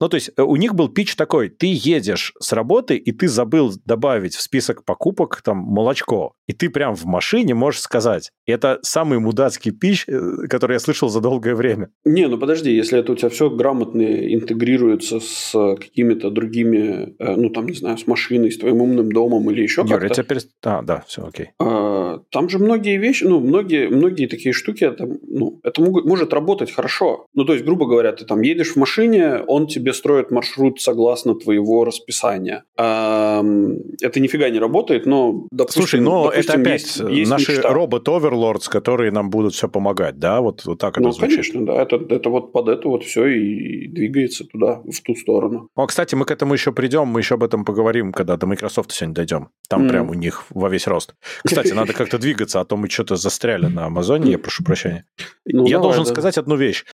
[0.00, 3.28] Ну, то есть э, у них был пич такой, ты едешь с работы, и ты
[3.28, 8.30] забыл добавить в список покупок там молочко, и ты прям в машине можешь сказать.
[8.46, 11.90] И это самый мудацкий пич, э, который я слышал за долгое время.
[12.04, 14.02] Не, ну подожди, если это у тебя все грамотно
[14.34, 19.50] интегрируется с какими-то другими, э, ну там, не знаю, с машиной, с твоим умным домом
[19.50, 20.14] или еще как-то.
[20.14, 21.50] тебя перест- А, да, все, окей.
[21.58, 26.32] А, Там же многие вещи, ну, многие, многие такие штуки, это, ну, это могут- может
[26.32, 27.26] работать хорошо.
[27.34, 31.34] Ну, то есть, грубо говоря, ты там едешь в машине, он тебе строит маршрут согласно
[31.34, 32.64] твоего расписания.
[32.76, 35.82] Это нифига не работает, но, допустим...
[35.82, 40.40] Слушай, но допустим, это опять есть, есть наши робот-оверлордс, которые нам будут все помогать, да?
[40.40, 41.30] Вот, вот так это ну, звучит.
[41.30, 41.82] конечно, да.
[41.82, 45.68] Это, это вот под это вот все и двигается туда, в ту сторону.
[45.74, 48.92] О, кстати, мы к этому еще придем, мы еще об этом поговорим, когда до Microsoft
[48.92, 49.48] сегодня дойдем.
[49.68, 49.88] Там mm.
[49.88, 51.14] прям у них во весь рост.
[51.44, 55.04] Кстати, надо как-то двигаться, а то мы что-то застряли на Амазоне, я прошу прощения.
[55.46, 56.84] Ну, я должен сказать одну вещь.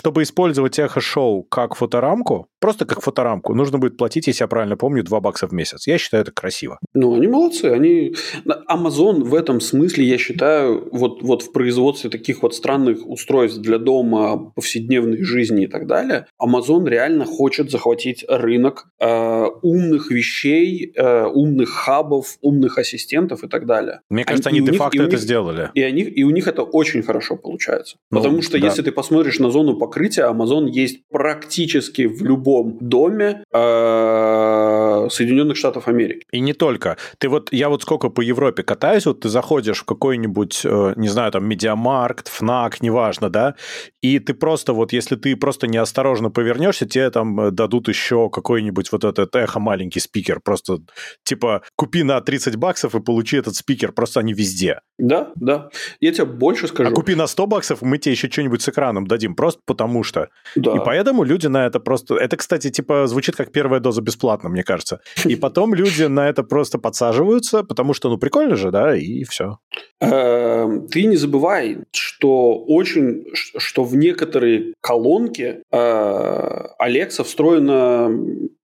[0.00, 5.02] Чтобы использовать эхо-шоу как фоторамку, просто как фоторамку, нужно будет платить, если я правильно помню,
[5.02, 5.86] 2 бакса в месяц.
[5.86, 6.78] Я считаю это красиво.
[6.94, 7.64] Ну, они молодцы.
[7.64, 8.14] Они...
[8.68, 13.78] Amazon в этом смысле, я считаю, вот, вот в производстве таких вот странных устройств для
[13.78, 21.24] дома, повседневной жизни и так далее, Amazon реально хочет захватить рынок э, умных вещей, э,
[21.24, 24.00] умных хабов, умных ассистентов и так далее.
[24.10, 25.70] Мне кажется, они, они де-факто это них, сделали.
[25.74, 27.96] И, они, и у них это очень хорошо получается.
[28.10, 28.66] Ну, Потому что да.
[28.66, 32.49] если ты посмотришь на зону покрытия, Amazon есть практически в любом
[32.80, 33.64] доме э,
[35.08, 36.26] Соединенных Штатов Америки.
[36.30, 36.96] И не только.
[37.18, 41.08] Ты вот, я вот сколько по Европе катаюсь, вот ты заходишь в какой-нибудь, э, не
[41.08, 43.54] знаю, там, Медиамаркт, ФНАК, неважно, да,
[44.02, 48.92] и ты просто вот, если ты просто неосторожно повернешься, тебе там э, дадут еще какой-нибудь
[48.92, 50.78] вот этот эхо маленький спикер, просто
[51.24, 54.80] типа купи на 30 баксов и получи этот спикер, просто они везде.
[54.98, 55.70] Да, да.
[56.00, 56.90] Я тебе больше скажу.
[56.90, 60.28] А купи на 100 баксов, мы тебе еще что-нибудь с экраном дадим, просто потому что.
[60.56, 60.76] Да.
[60.76, 62.16] И поэтому люди на это просто...
[62.16, 64.89] Это, кстати, типа звучит как первая доза бесплатно, мне кажется.
[65.24, 69.58] И потом люди на это просто подсаживаются, потому что, ну, прикольно же, да, и все.
[70.00, 73.24] Эм, ты не забывай, что очень...
[73.34, 76.66] Что в некоторые колонки э,
[77.24, 78.10] встроена,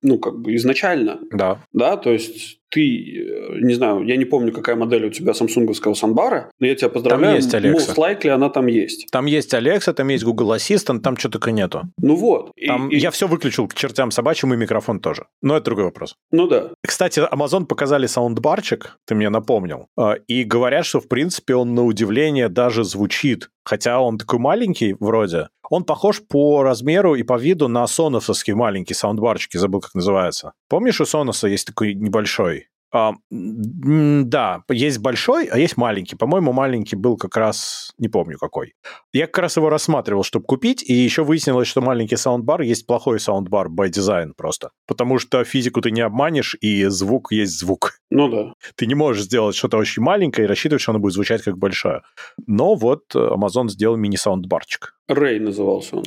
[0.03, 1.21] ну, как бы изначально.
[1.31, 1.63] Да.
[1.73, 5.95] Да, то есть ты, э, не знаю, я не помню, какая модель у тебя самсунговского
[5.95, 7.41] сандбара, но я тебя поздравляю.
[7.41, 7.95] Там есть Alexa.
[7.95, 9.09] Most likely она там есть.
[9.11, 11.83] Там есть Alexa, там есть Google Assistant, там что только нету.
[11.99, 12.53] Ну вот.
[12.67, 13.13] Там и, я и...
[13.13, 15.27] все выключил к чертям собачьим и микрофон тоже.
[15.43, 16.17] Но это другой вопрос.
[16.33, 16.71] Ну да.
[16.87, 21.85] Кстати, Amazon показали саундбарчик, ты мне напомнил, э, и говорят, что в принципе он на
[21.85, 27.69] удивление даже звучит хотя он такой маленький вроде, он похож по размеру и по виду
[27.69, 30.53] на соносовский маленький саундбарчик, забыл, как называется.
[30.69, 32.69] Помнишь, у Соноса есть такой небольшой?
[32.93, 36.17] А, да, есть большой, а есть маленький.
[36.17, 38.75] По-моему, маленький был как раз, не помню какой.
[39.13, 43.19] Я как раз его рассматривал, чтобы купить, и еще выяснилось, что маленький саундбар есть плохой
[43.19, 44.71] саундбар by design просто.
[44.87, 47.99] Потому что физику ты не обманешь, и звук есть звук.
[48.11, 48.55] Ну да.
[48.77, 52.03] Ты не можешь сделать что-то очень маленькое и рассчитывать, что оно будет звучать как большое.
[52.47, 54.96] Но вот Amazon сделал мини-саундбарчик.
[55.09, 56.05] Ray назывался он.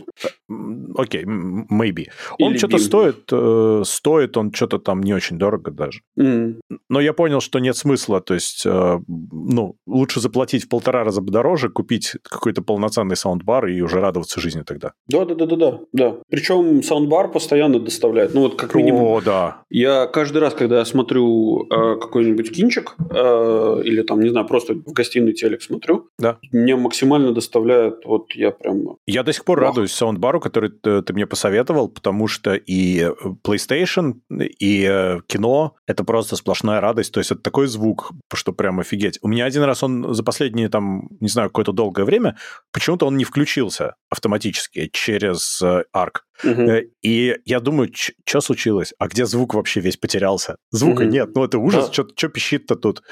[0.97, 2.07] Окей, okay, maybe.
[2.39, 6.01] Он что-то стоит, э, стоит он что-то там не очень дорого даже.
[6.19, 6.59] Mm.
[6.89, 11.21] Но я понял, что нет смысла, то есть, э, ну, лучше заплатить в полтора раза
[11.21, 14.93] дороже, купить какой-то полноценный саундбар и уже радоваться жизни тогда.
[15.07, 15.79] Да-да-да-да-да.
[15.93, 16.15] да.
[16.29, 18.33] Причем саундбар постоянно доставляет.
[18.33, 19.03] Ну вот как минимум.
[19.03, 19.62] О, да.
[19.69, 24.73] Я каждый раз, когда я смотрю э, какой-нибудь кинчик, э, или там, не знаю, просто
[24.73, 26.38] в гостиной телек смотрю, да.
[26.51, 29.69] мне максимально доставляет, вот я прям я до сих пор Вах.
[29.69, 33.12] радуюсь саундбару, который ты, ты мне посоветовал, потому что и э,
[33.43, 37.13] PlayStation, и э, кино— это просто сплошная радость.
[37.13, 39.19] То есть это такой звук, что прям офигеть.
[39.21, 42.38] У меня один раз он за последние, там, не знаю, какое-то долгое время,
[42.71, 46.21] почему-то он не включился автоматически через э, ARC.
[46.43, 46.71] Угу.
[47.02, 48.93] И я думаю, что случилось?
[48.97, 50.58] А где звук вообще весь потерялся?
[50.71, 51.10] Звука угу.
[51.10, 51.30] нет.
[51.36, 51.89] Ну, это ужас.
[51.89, 52.04] Да.
[52.15, 53.04] Что пищит-то тут?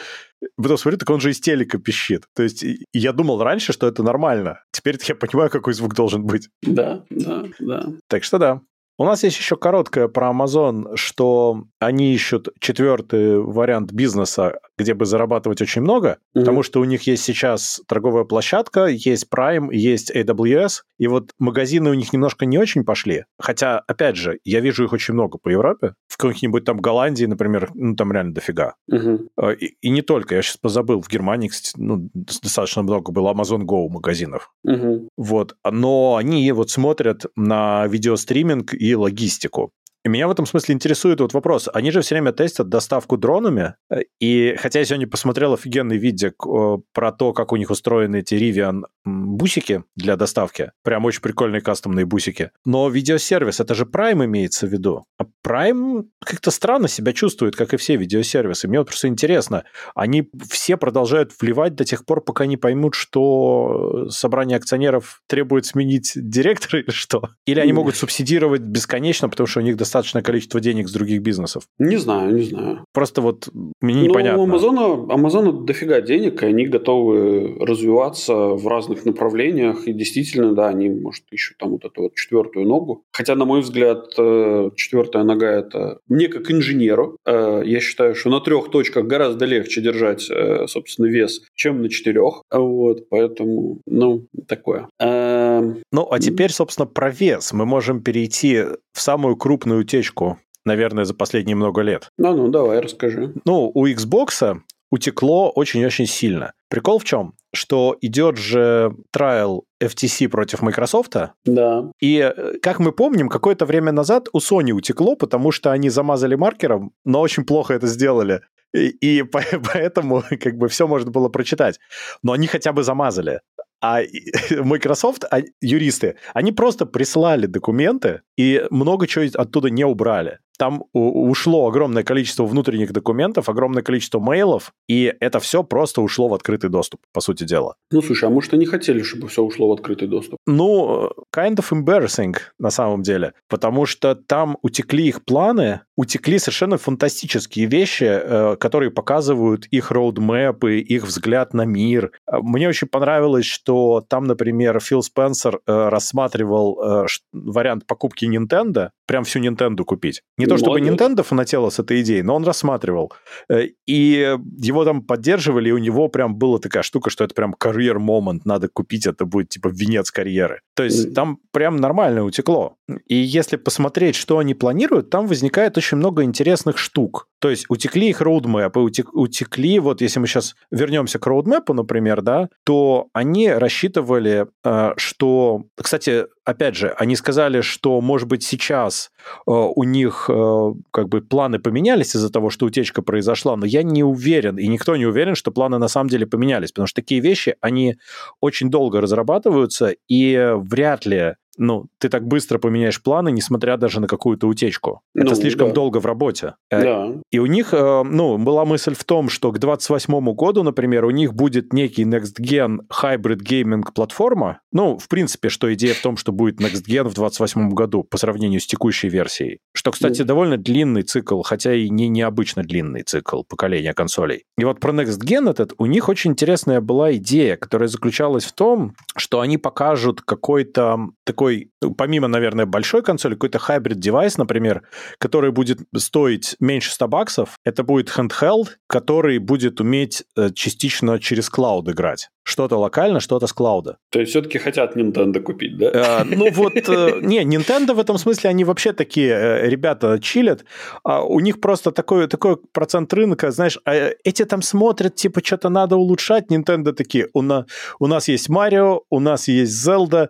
[0.55, 2.25] Потом смотрю, так он же из телека пищит.
[2.35, 4.63] То есть я думал раньше, что это нормально.
[4.71, 6.49] Теперь я понимаю, какой звук должен быть.
[6.61, 7.87] Да, да, да.
[8.07, 8.61] Так что да.
[8.99, 15.05] У нас есть еще короткая про Amazon, что они ищут четвертый вариант бизнеса, где бы
[15.05, 16.39] зарабатывать очень много, mm-hmm.
[16.39, 21.91] потому что у них есть сейчас торговая площадка, есть Prime, есть AWS, и вот магазины
[21.91, 23.25] у них немножко не очень пошли.
[23.39, 25.93] Хотя, опять же, я вижу их очень много по Европе.
[26.07, 28.73] В какой-нибудь там Голландии, например, ну там реально дофига.
[28.91, 29.55] Mm-hmm.
[29.59, 33.61] И, и не только, я сейчас позабыл, в Германии, кстати, ну, достаточно много было Amazon
[33.61, 34.51] Go магазинов.
[34.67, 35.09] Mm-hmm.
[35.17, 35.55] Вот.
[35.69, 39.71] Но они вот смотрят на видеостриминг и логистику.
[40.07, 41.67] И меня в этом смысле интересует вот вопрос.
[41.73, 46.45] Они же все время тестят доставку дронами, э, и хотя я сегодня посмотрел офигенный видик
[46.93, 52.05] про то, как у них устроены эти Rivian бусики для доставки, прям очень прикольные кастомные
[52.05, 55.03] бусики, но видеосервис, это же Prime имеется в виду.
[55.17, 58.67] А Prime как-то странно себя чувствует, как и все видеосервисы.
[58.67, 64.07] Мне вот просто интересно, они все продолжают вливать до тех пор, пока не поймут, что
[64.09, 67.29] собрание акционеров требует сменить директора или что?
[67.45, 71.21] Или они могут субсидировать бесконечно, потому что у них достаточно достаточное количество денег с других
[71.21, 71.63] бизнесов?
[71.79, 72.85] Не знаю, не знаю.
[72.93, 73.49] Просто вот
[73.81, 74.41] мне ну, непонятно.
[74.41, 80.67] У Амазона, Амазона дофига денег, и они готовы развиваться в разных направлениях, и действительно, да,
[80.67, 83.03] они, может, ищут там вот эту вот четвертую ногу.
[83.11, 88.29] Хотя, на мой взгляд, э, четвертая нога– это мне как инженеру, э, я считаю, что
[88.29, 92.43] на трех точках гораздо легче держать, э, собственно, вес, чем на четырех.
[92.51, 94.87] Вот, поэтому, ну, такое.
[94.99, 97.53] Эм, ну, а теперь, собственно, про вес.
[97.53, 98.63] Мы можем перейти
[98.97, 102.11] в самую крупную утечку наверное, за последние много лет.
[102.17, 103.31] Ну, ну, давай, расскажи.
[103.45, 104.59] Ну, у Xbox
[104.91, 106.51] утекло очень-очень сильно.
[106.69, 107.35] Прикол в чем?
[107.53, 111.15] Что идет же трайл FTC против Microsoft.
[111.45, 111.85] Да.
[112.01, 116.35] И, э, как мы помним, какое-то время назад у Sony утекло, потому что они замазали
[116.35, 118.41] маркером, но очень плохо это сделали.
[118.73, 119.23] И, и
[119.73, 121.79] поэтому как бы все можно было прочитать.
[122.23, 123.39] Но они хотя бы замазали.
[123.81, 124.01] А
[124.49, 131.67] Microsoft, а, юристы, они просто прислали документы и много чего оттуда не убрали там ушло
[131.67, 137.01] огромное количество внутренних документов, огромное количество мейлов, и это все просто ушло в открытый доступ,
[137.13, 137.75] по сути дела.
[137.91, 140.39] Ну, слушай, а может, они хотели, чтобы все ушло в открытый доступ?
[140.45, 146.77] Ну, kind of embarrassing, на самом деле, потому что там утекли их планы, утекли совершенно
[146.77, 152.11] фантастические вещи, э, которые показывают их роудмэпы, их взгляд на мир.
[152.31, 159.23] Мне очень понравилось, что там, например, Фил Спенсер э, рассматривал э, вариант покупки Nintendo, прям
[159.23, 160.21] всю Nintendo купить.
[160.37, 160.79] Не то чтобы.
[160.79, 163.13] Nintendo фанатела с этой идеей, но он рассматривал.
[163.49, 167.53] Э, и его там поддерживали, и у него прям была такая штука, что это прям
[167.53, 170.61] карьер момент, надо купить, это будет типа венец карьеры.
[170.75, 172.75] То есть там прям нормально утекло.
[173.07, 177.27] И если посмотреть, что они планируют, там возникает очень много интересных штук.
[177.39, 182.21] То есть утекли их роудмэпы, утек, утекли, вот если мы сейчас вернемся к роудмэпу, например,
[182.21, 185.63] да, то они рассчитывали, э, что...
[185.75, 191.21] Кстати, опять же, они сказали, что, может быть, сейчас э, у них э, как бы
[191.21, 195.35] планы поменялись из-за того, что утечка произошла, но я не уверен, и никто не уверен,
[195.35, 197.97] что планы на самом деле поменялись, потому что такие вещи, они
[198.41, 204.07] очень долго разрабатываются, и вряд ли ну, ты так быстро поменяешь планы, несмотря даже на
[204.07, 205.01] какую-то утечку.
[205.13, 205.73] Ну, Это слишком да.
[205.73, 206.55] долго в работе.
[206.69, 207.13] Э, да.
[207.31, 211.09] И у них, э, ну, была мысль в том, что к 28 году, например, у
[211.09, 214.61] них будет некий Next Gen Hybrid Gaming платформа.
[214.71, 218.17] Ну, в принципе, что идея в том, что будет Next Gen в 28 году по
[218.17, 219.59] сравнению с текущей версией.
[219.73, 220.25] Что, кстати, mm.
[220.25, 224.43] довольно длинный цикл, хотя и не необычно длинный цикл поколения консолей.
[224.57, 228.53] И вот про Next Gen этот, у них очень интересная была идея, которая заключалась в
[228.53, 234.37] том, что они покажут какой-то такой такой, ну, помимо, наверное, большой консоли, какой-то hybrid девайс,
[234.37, 234.81] например,
[235.19, 237.57] который будет стоить меньше 100 баксов.
[237.63, 242.29] Это будет handheld, который будет уметь э, частично через клауд играть.
[242.43, 243.97] Что-то локально, что-то с клауда.
[244.09, 246.21] То есть все-таки хотят Nintendo купить, да?
[246.21, 250.65] Э, ну вот, э, не, Nintendo в этом смысле, они вообще такие э, ребята чилят.
[251.03, 255.69] А у них просто такой, такой процент рынка, знаешь, а эти там смотрят, типа, что-то
[255.69, 256.45] надо улучшать.
[256.49, 257.65] Nintendo такие, у, на,
[257.99, 260.29] у нас есть Марио, у нас есть Zelda,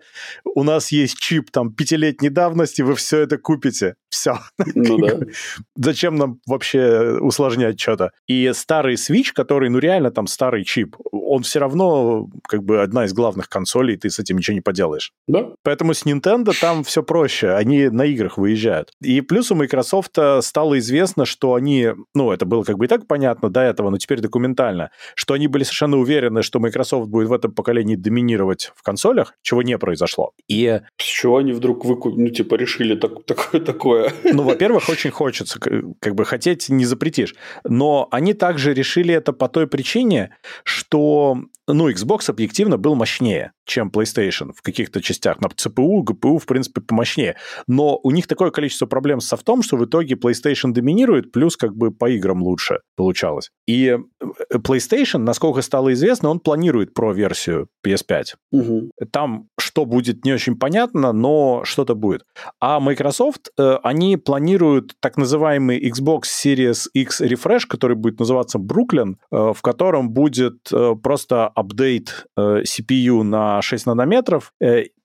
[0.56, 3.96] у нас есть чип там пятилетней давности, вы все это купите.
[4.10, 4.40] Все.
[4.76, 5.20] Ну да.
[5.76, 8.12] Зачем нам вообще усложнять что-то?
[8.28, 13.06] И старый Switch, который, ну реально там старый чип, он все равно как бы одна
[13.06, 15.12] из главных консолей, ты с этим ничего не поделаешь.
[15.28, 15.50] Да.
[15.64, 18.92] Поэтому с Nintendo там все проще, они на играх выезжают.
[19.02, 23.08] И плюс у Microsoft стало известно, что они, ну это было как бы и так
[23.08, 27.34] понятно до этого, но теперь документально, что они были совершенно уверены, что Microsoft будет в
[27.34, 30.32] этом поколении доминировать в консолях, чего не произошло.
[30.48, 30.82] И...
[30.98, 32.16] С чего они вдруг выкуп...
[32.18, 34.14] ну типа решили так, такое такое?
[34.24, 37.36] Ну, во-первых, очень хочется, как бы хотеть не запретишь.
[37.64, 43.90] Но они также решили это по той причине, что ну, Xbox объективно был мощнее, чем
[43.90, 45.42] PlayStation в каких-то частях.
[45.42, 47.36] На CPU, GPU, в принципе, помощнее.
[47.68, 51.76] Но у них такое количество проблем с софтом, что в итоге PlayStation доминирует, плюс как
[51.76, 53.52] бы по играм лучше получалось.
[53.68, 58.24] И э, PlayStation, насколько стало известно, он планирует про-версию PS5.
[58.52, 58.92] Угу.
[59.12, 60.77] Там что будет, не очень понятно,
[61.14, 62.24] но что-то будет.
[62.60, 69.16] А Microsoft, э, они планируют так называемый Xbox Series X Refresh, который будет называться Brooklyn,
[69.32, 70.70] э, в котором будет
[71.02, 74.54] просто апдейт CPU на 6 нанометров,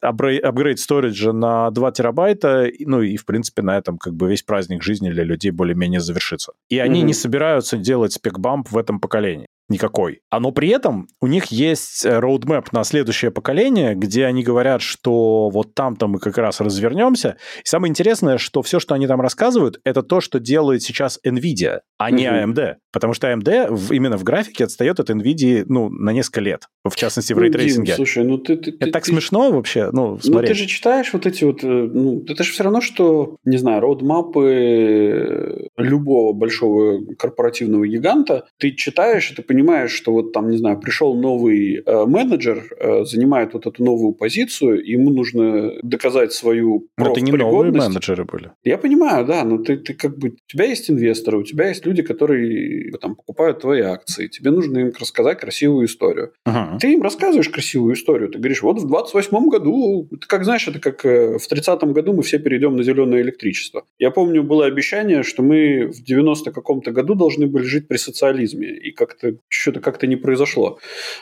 [0.02, 4.42] апгрейд storage -а на 2 терабайта, ну и, в принципе, на этом как бы весь
[4.42, 6.52] праздник жизни для людей более-менее завершится.
[6.68, 7.04] И они mm-hmm.
[7.04, 9.46] не собираются делать spec bump в этом поколении.
[9.72, 10.20] Никакой.
[10.30, 15.48] А но при этом у них есть roadmap на следующее поколение, где они говорят, что
[15.50, 17.36] вот там-то мы как раз развернемся.
[17.64, 21.80] И самое интересное, что все, что они там рассказывают, это то, что делает сейчас NVIDIA,
[21.98, 22.76] а не AMD.
[22.92, 26.94] Потому что AMD в, именно в графике отстает от NVIDIA ну, на несколько лет, в
[26.94, 27.94] частности в ну, ray tracing -е.
[27.94, 28.56] Слушай, ну ты...
[28.56, 30.48] ты это ты, так ты, смешно вообще, ну, смотри.
[30.48, 31.64] Ну ты же читаешь вот эти вот...
[31.64, 38.72] Э, ну, это же все равно, что, не знаю, роудмапы любого большого корпоративного гиганта, ты
[38.72, 43.54] читаешь, и ты понимаешь, что вот там, не знаю, пришел новый э, менеджер, э, занимает
[43.54, 48.50] вот эту новую позицию, ему нужно доказать свою Но это не новые менеджеры были.
[48.64, 50.30] Я понимаю, да, но ты, ты как бы...
[50.30, 54.78] У тебя есть инвесторы, у тебя есть люди, которые там покупают твои акции, тебе нужно
[54.78, 56.32] им рассказать красивую историю.
[56.44, 56.78] Ага.
[56.78, 60.78] Ты им рассказываешь красивую историю, ты говоришь, вот в 28 году, это как, знаешь, это
[60.78, 63.84] как э, в 30-м году мы все перейдем на зеленое электричество.
[63.98, 68.68] Я помню, было обещание, что мы в 90 каком-то году должны были жить при социализме,
[68.68, 70.78] и как-то что-то как-то не произошло.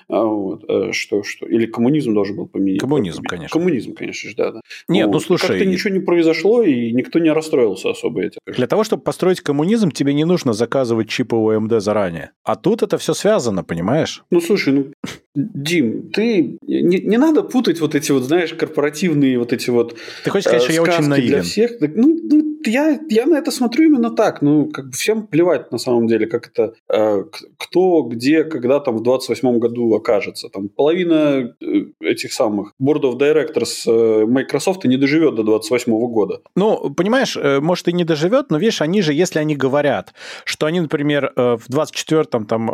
[0.08, 2.80] А, вот, э, что, что, или коммунизм должен был поменять.
[2.80, 3.58] Коммунизм, конечно.
[3.58, 4.52] Коммунизм, конечно же, да.
[4.52, 4.60] да.
[4.88, 5.14] Нет, вот.
[5.14, 5.48] ну слушай...
[5.48, 8.38] Как-то ничего не произошло, и никто не расстроился особо этим.
[8.46, 12.30] Для того, чтобы построить коммунизм, тебе не нужно заказывать чипы AMD заранее.
[12.44, 14.22] А тут это все связано, понимаешь?
[14.30, 14.92] Ну, слушай, ну,
[15.34, 20.30] Дим, ты не, не надо путать вот эти вот, знаешь, корпоративные вот эти вот Ты
[20.30, 21.28] хочешь сказать, э, что я очень наивен?
[21.28, 21.72] Для всех.
[21.80, 24.42] Ну, ну я, я на это смотрю именно так.
[24.42, 27.24] Ну, как бы всем плевать на самом деле, как это, э,
[27.56, 30.48] кто, где, когда там в 28 году окажется.
[30.48, 31.64] Там половина э,
[32.00, 36.40] этих самых board of directors э, Microsoft не доживет до 28 года.
[36.56, 40.12] Ну, понимаешь, э, может и не доживет, но видишь, они же, если они говорят,
[40.44, 42.66] что они, например, в 24 там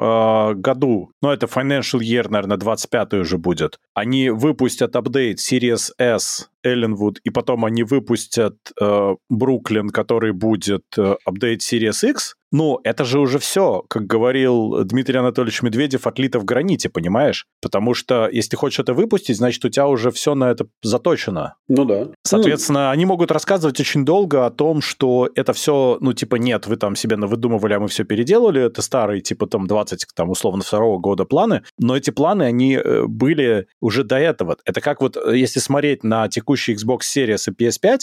[0.61, 6.49] году, ну, это financial year, наверное, наверное, 25-й уже будет, они выпустят апдейт Series S
[6.63, 11.17] Элленвуд, и потом они выпустят э, Бруклин, который будет э,
[11.61, 16.89] Series X, ну, это же уже все, как говорил Дмитрий Анатольевич Медведев, отлито в граните,
[16.89, 17.47] понимаешь?
[17.61, 21.57] Потому что если хочешь это выпустить, значит, у тебя уже все на это заточено.
[21.69, 22.09] Ну да.
[22.23, 22.91] Соответственно, ну...
[22.93, 26.97] они могут рассказывать очень долго о том, что это все, ну, типа, нет, вы там
[26.97, 31.27] себе выдумывали, а мы все переделали, это старые, типа, там, 20, там, условно, второго года
[31.27, 34.57] планы, но эти планы, они э, были уже до этого.
[34.65, 37.99] Это как вот, э, если смотреть на текущий Xbox Series и PS5,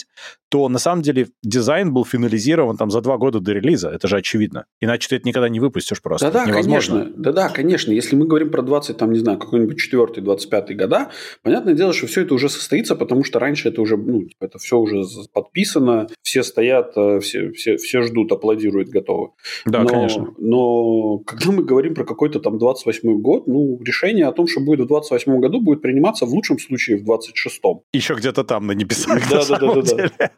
[0.48, 4.18] то на самом деле дизайн был финализирован там за два года до релиза, это же
[4.18, 4.66] очевидно очевидно.
[4.80, 6.30] Иначе ты это никогда не выпустишь просто.
[6.30, 7.10] Да-да, конечно.
[7.16, 7.92] Да-да, конечно.
[7.92, 11.10] Если мы говорим про 20, там, не знаю, какой-нибудь 4-25 года,
[11.42, 14.58] понятное дело, что все это уже состоится, потому что раньше это уже, ну, типа, это
[14.58, 19.30] все уже подписано, все стоят, э, все, все, все ждут, аплодируют, готовы.
[19.66, 20.34] Да, но, конечно.
[20.38, 24.80] Но когда мы говорим про какой-то там 28 год, ну, решение о том, что будет
[24.80, 27.80] в 28 году, будет приниматься в лучшем случае в 26-м.
[27.92, 30.30] Еще где-то там на небесах, да, на да, да, да, да.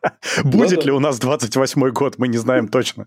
[0.44, 3.06] Будет ли у нас 28 год, мы не знаем точно.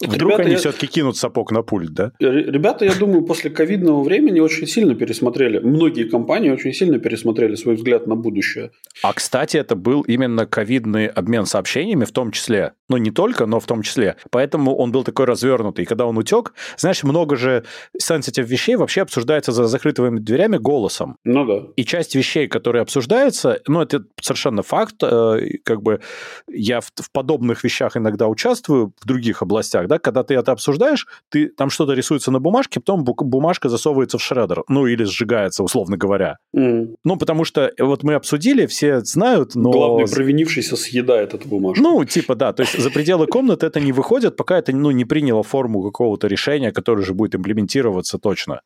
[0.00, 0.58] Вдруг ребята, они я...
[0.58, 2.12] все-таки кинут сапог на пульт, да?
[2.20, 7.76] Ребята, я думаю, после ковидного времени очень сильно пересмотрели, многие компании очень сильно пересмотрели свой
[7.76, 8.70] взгляд на будущее.
[9.02, 12.72] А, кстати, это был именно ковидный обмен сообщениями в том числе.
[12.88, 14.16] Ну, не только, но в том числе.
[14.30, 15.84] Поэтому он был такой развернутый.
[15.84, 17.64] И когда он утек, знаешь, много же
[18.00, 21.16] sensitive вещей вообще обсуждается за закрытыми дверями голосом.
[21.24, 21.66] Ну да.
[21.76, 24.96] И часть вещей, которые обсуждаются, ну, это совершенно факт.
[25.02, 26.00] Э, как бы
[26.48, 30.52] я в, в подобных вещах иногда участвую в других областях областях, да, когда ты это
[30.52, 35.62] обсуждаешь, ты там что-то рисуется на бумажке, потом бумажка засовывается в шредер, ну или сжигается,
[35.62, 36.38] условно говоря.
[36.56, 36.94] Mm.
[37.04, 39.70] Ну, потому что э, вот мы обсудили, все знают, но...
[39.70, 41.82] Главный провинившийся съедает эту бумажку.
[41.82, 45.04] Ну, типа, да, то есть за пределы комнаты это не выходит, пока это, ну, не
[45.04, 48.60] приняло форму какого-то решения, которое же будет имплементироваться точно.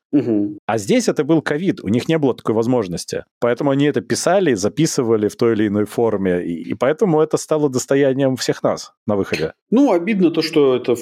[0.66, 3.24] А здесь это был ковид, у них не было такой возможности.
[3.40, 7.68] Поэтому они это писали, записывали в той или иной форме, и, и поэтому это стало
[7.68, 9.52] достоянием всех нас на выходе.
[9.70, 10.96] Ну, обидно то, что это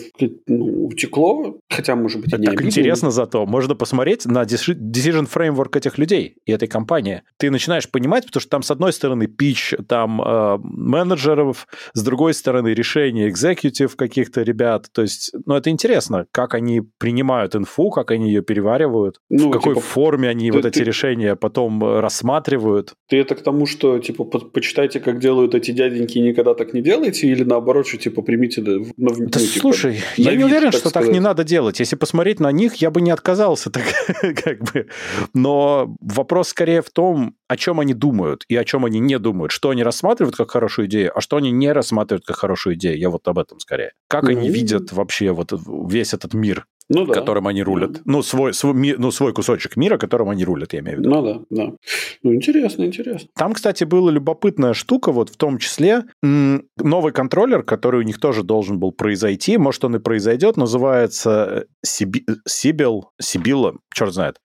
[0.46, 2.68] ну, утекло, хотя, может быть, и не Так обидно.
[2.68, 3.46] интересно зато.
[3.46, 7.22] Можно посмотреть на decision framework этих людей и этой компании.
[7.38, 12.34] Ты начинаешь понимать, потому что там, с одной стороны, пич там э, менеджеров, с другой
[12.34, 14.88] стороны, решения executive каких-то ребят.
[14.92, 19.52] То есть, ну, это интересно, как они принимают инфу, как они ее переваривают, ну, в
[19.52, 22.94] какой типа, форме они ты, вот эти ты, решения потом э, рассматривают.
[23.08, 26.72] Ты это к тому, что, типа, по почитайте, как делают эти дяденьки, и никогда так
[26.74, 28.62] не делайте, или наоборот, что, типа, примите...
[28.62, 31.06] Да, ну, да типа, слушай, я не уверен, так что сказать.
[31.08, 31.80] так не надо делать.
[31.80, 33.84] Если посмотреть на них, я бы не отказался, так
[34.44, 34.88] как бы.
[35.34, 39.52] Но вопрос скорее в том, о чем они думают и о чем они не думают.
[39.52, 42.98] Что они рассматривают как хорошую идею, а что они не рассматривают как хорошую идею.
[42.98, 43.92] Я вот об этом скорее.
[44.08, 44.30] Как mm-hmm.
[44.30, 45.52] они видят вообще вот
[45.88, 47.14] весь этот мир, ну, да.
[47.14, 48.02] которым они рулят.
[48.04, 51.10] Ну, свой, свой, ми, ну, свой кусочек мира, которым они рулят, я имею в виду.
[51.10, 51.72] Ну да, да.
[52.22, 53.28] Ну, интересно, интересно.
[53.34, 58.42] Там, кстати, была любопытная штука, вот в том числе новый контроллер, который у них тоже
[58.42, 64.36] должен был произойти, может, он и произойдет, называется Сибил, Сибила, черт знает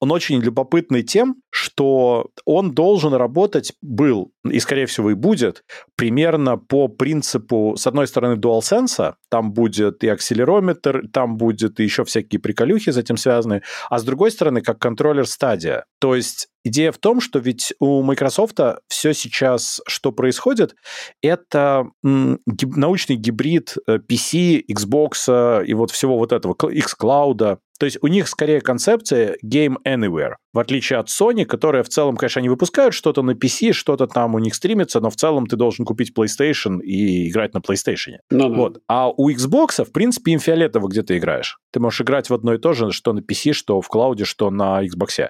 [0.00, 5.64] он очень любопытный тем, что он должен работать, был и, скорее всего, и будет,
[5.96, 12.04] примерно по принципу, с одной стороны, DualSense, там будет и акселерометр, там будет и еще
[12.04, 15.84] всякие приколюхи с этим связаны, а с другой стороны, как контроллер стадия.
[16.00, 18.58] То есть идея в том, что ведь у Microsoft
[18.88, 20.74] все сейчас, что происходит,
[21.22, 27.98] это гиб, научный гибрид PC, э, Xbox и вот всего вот этого, Xcloud, то есть
[28.02, 32.48] у них скорее концепция Game Anywhere, в отличие от Sony, которая в целом, конечно, они
[32.48, 36.12] выпускают что-то на PC, что-то там у них стримится, но в целом ты должен купить
[36.16, 38.16] PlayStation и играть на PlayStation.
[38.30, 38.56] Ну, да.
[38.56, 38.78] вот.
[38.88, 41.58] А у Xbox, в принципе, им фиолетово, где ты играешь.
[41.72, 44.50] Ты можешь играть в одно и то же, что на PC, что в клауде, что
[44.50, 45.28] на Xbox.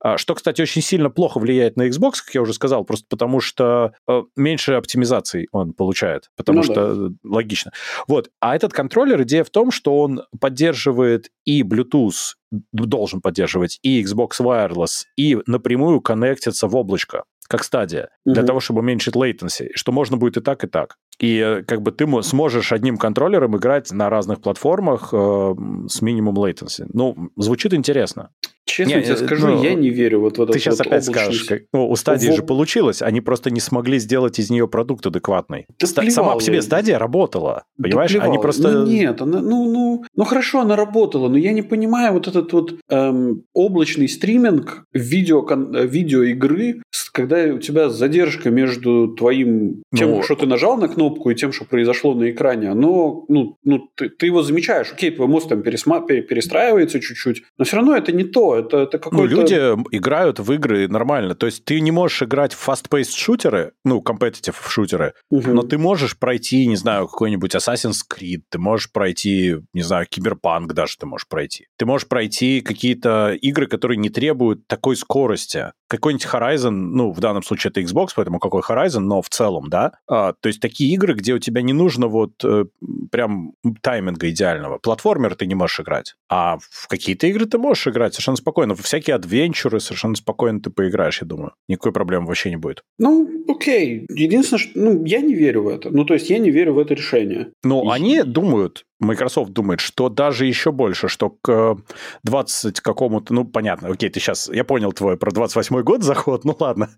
[0.00, 3.40] А, что, кстати, очень сильно плохо влияет на Xbox, как я уже сказал, просто потому
[3.40, 7.14] что э, меньше оптимизации он получает, потому ну, что да.
[7.24, 7.72] логично.
[8.06, 8.30] Вот.
[8.40, 12.34] А этот контроллер, идея в том, что он поддерживает и Bluetooth,
[12.72, 18.34] должен поддерживать и Xbox Wireless, и напрямую коннектиться в облачко как стадия, mm-hmm.
[18.34, 20.96] для того, чтобы уменьшить latency, что можно будет и так, и так.
[21.20, 25.54] И э, как бы ты сможешь одним контроллером играть на разных платформах э,
[25.88, 26.86] с минимум latency.
[26.92, 28.30] Ну, звучит интересно.
[28.70, 30.52] Честно не, тебе э, скажу, ну, я не верю вот в это.
[30.52, 32.36] Ты сейчас вот опять скажешь, как, ну, у стадии в...
[32.36, 35.66] же получилось, они просто не смогли сделать из нее продукт адекватный.
[35.78, 38.12] Да Ста- сама по себе стадия работа, понимаешь?
[38.12, 38.70] Да они просто...
[38.70, 42.52] Ну, нет, она, ну, ну, ну хорошо, она работала, но я не понимаю вот этот
[42.52, 45.44] вот эм, облачный стриминг видео,
[45.84, 51.34] видеоигры, когда у тебя задержка между твоим тем, ну, что ты нажал на кнопку, и
[51.34, 54.92] тем, что произошло на экране, оно, ну, ну ты, ты его замечаешь.
[54.92, 58.98] Окей, твой мозг там пересма- перестраивается чуть-чуть, но все равно это не то это, это
[58.98, 59.34] какой-то...
[59.34, 59.54] Ну, люди
[59.90, 61.34] играют в игры нормально.
[61.34, 65.50] То есть ты не можешь играть в fast-paced шутеры, ну, competitive шутеры, угу.
[65.50, 70.72] но ты можешь пройти, не знаю, какой-нибудь Assassin's Creed, ты можешь пройти, не знаю, Киберпанк
[70.72, 71.66] даже ты можешь пройти.
[71.76, 75.72] Ты можешь пройти какие-то игры, которые не требуют такой скорости.
[75.88, 79.92] Какой-нибудь Horizon, ну, в данном случае это Xbox, поэтому какой Horizon, но в целом, да.
[80.08, 82.66] А, то есть такие игры, где у тебя не нужно вот э,
[83.10, 84.78] прям тайминга идеального.
[84.78, 86.14] Платформер ты не можешь играть.
[86.28, 88.74] А в какие-то игры ты можешь играть совершенно спокойно.
[88.74, 91.52] В всякие адвенчуры совершенно спокойно ты поиграешь, я думаю.
[91.68, 92.82] Никакой проблемы вообще не будет.
[92.98, 94.06] Ну, окей.
[94.10, 95.90] Единственное, что ну, я не верю в это.
[95.90, 97.52] Ну, то есть я не верю в это решение.
[97.62, 97.88] Ну, И...
[97.94, 101.76] они думают, Microsoft думает, что даже еще больше, что к
[102.24, 106.56] 20 какому-то, ну, понятно, окей, ты сейчас, я понял твой про 28 год заход, ну
[106.58, 106.90] ладно,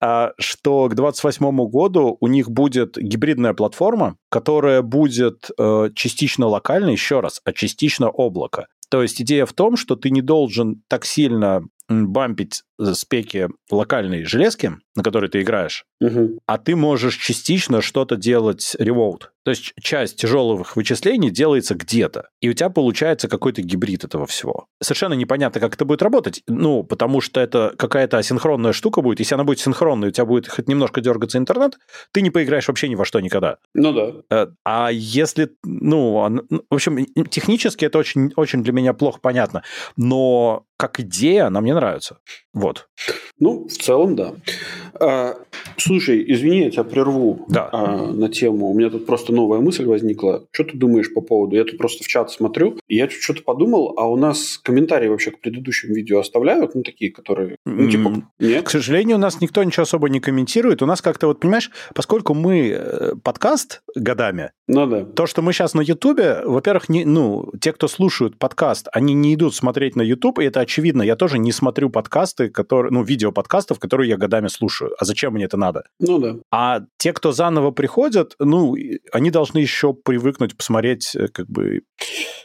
[0.00, 6.92] а, что к 28 году у них будет гибридная платформа, которая будет э, частично локальной,
[6.92, 8.66] еще раз, а частично облако.
[8.88, 14.24] То есть идея в том, что ты не должен так сильно бампить э, спеки локальной
[14.24, 16.38] железки, на которой ты играешь, угу.
[16.46, 19.28] а ты можешь частично что-то делать remote.
[19.44, 24.66] То есть часть тяжелых вычислений делается где-то, и у тебя получается какой-то гибрид этого всего.
[24.82, 29.18] Совершенно непонятно, как это будет работать, ну, потому что это какая-то асинхронная штука будет.
[29.18, 31.78] Если она будет синхронной, у тебя будет хоть немножко дергаться интернет,
[32.12, 33.58] ты не поиграешь вообще ни во что никогда.
[33.74, 34.12] Ну да.
[34.30, 39.62] Э, а если, ну, ну в общем, технически это очень, очень для меня плохо понятно,
[39.96, 42.18] но как идея она мне нравится.
[42.52, 42.88] Вот.
[43.38, 44.34] Ну, в целом, да.
[45.00, 45.34] А,
[45.76, 47.68] слушай, извини, я тебя прерву да.
[47.72, 48.70] а, на тему.
[48.70, 50.46] У меня тут просто новая мысль возникла.
[50.52, 51.56] Что ты думаешь по поводу?
[51.56, 55.32] Я тут просто в чат смотрю, и я что-то подумал, а у нас комментарии вообще
[55.32, 56.74] к предыдущим видео оставляют?
[56.74, 57.56] Ну, такие, которые...
[57.66, 58.64] Ну, типа, нет?
[58.64, 60.80] К сожалению, у нас никто ничего особо не комментирует.
[60.80, 65.04] У нас как-то, вот, понимаешь, поскольку мы э, подкаст годами, ну, да.
[65.04, 69.34] то, что мы сейчас на Ютубе, во-первых, не, ну, те, кто слушают подкаст, они не
[69.34, 71.02] идут смотреть на Ютуб, и это очевидно.
[71.02, 74.92] Я тоже не смотрю подкасты, которые, ну, видео подкастов, которые я годами слушаю.
[74.98, 75.84] А зачем мне это надо?
[76.00, 76.36] Ну да.
[76.50, 78.76] А те, кто заново приходят, ну,
[79.12, 81.82] они должны еще привыкнуть посмотреть, э, как бы,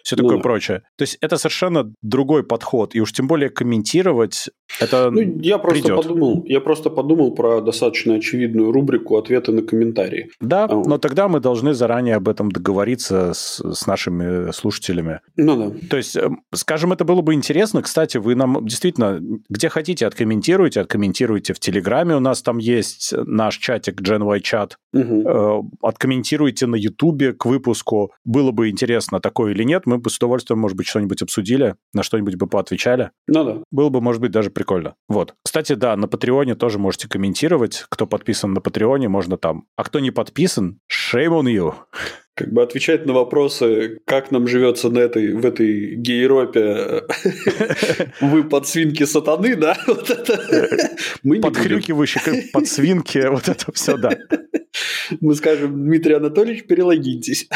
[0.03, 0.83] все ну такое ну, прочее.
[0.97, 2.95] То есть это совершенно другой подход.
[2.95, 4.49] И уж тем более комментировать
[4.79, 6.03] это ну, я просто придет.
[6.03, 10.29] подумал, я просто подумал про достаточно очевидную рубрику ответы на комментарии.
[10.39, 15.21] Да, а, но тогда мы должны заранее об этом договориться с, с нашими слушателями.
[15.35, 15.87] Ну да.
[15.89, 17.81] То есть, эм, скажем, это было бы интересно.
[17.81, 19.08] Кстати, вы нам действительно,
[19.49, 22.15] где хотите, откомментируйте, откомментируйте в Телеграме.
[22.15, 24.77] У нас там есть наш чатик GenY чат.
[24.93, 25.71] Угу.
[25.81, 28.11] Откомментируйте на Ютубе к выпуску.
[28.25, 29.85] Было бы интересно, такое или нет.
[29.85, 33.11] Мы бы с удовольствием, может быть, что-нибудь обсудили, на что-нибудь бы поотвечали.
[33.27, 33.57] Ну да.
[33.71, 34.95] Было бы, может быть, даже прикольно.
[35.07, 35.35] Вот.
[35.43, 37.85] Кстати, да, на Патреоне тоже можете комментировать.
[37.89, 39.65] Кто подписан на Патреоне, можно там.
[39.75, 41.73] А кто не подписан, shame on you.
[42.39, 47.03] Как бы отвечать на вопросы, как нам живется на этой, в этой гейропе,
[48.21, 49.77] вы подсвинки сатаны, да?
[49.87, 50.39] Вот это
[51.21, 54.11] мы Подхрюкивающие подсвинки, вот это все, да.
[55.19, 57.49] Мы скажем, Дмитрий Анатольевич, перелогиньтесь.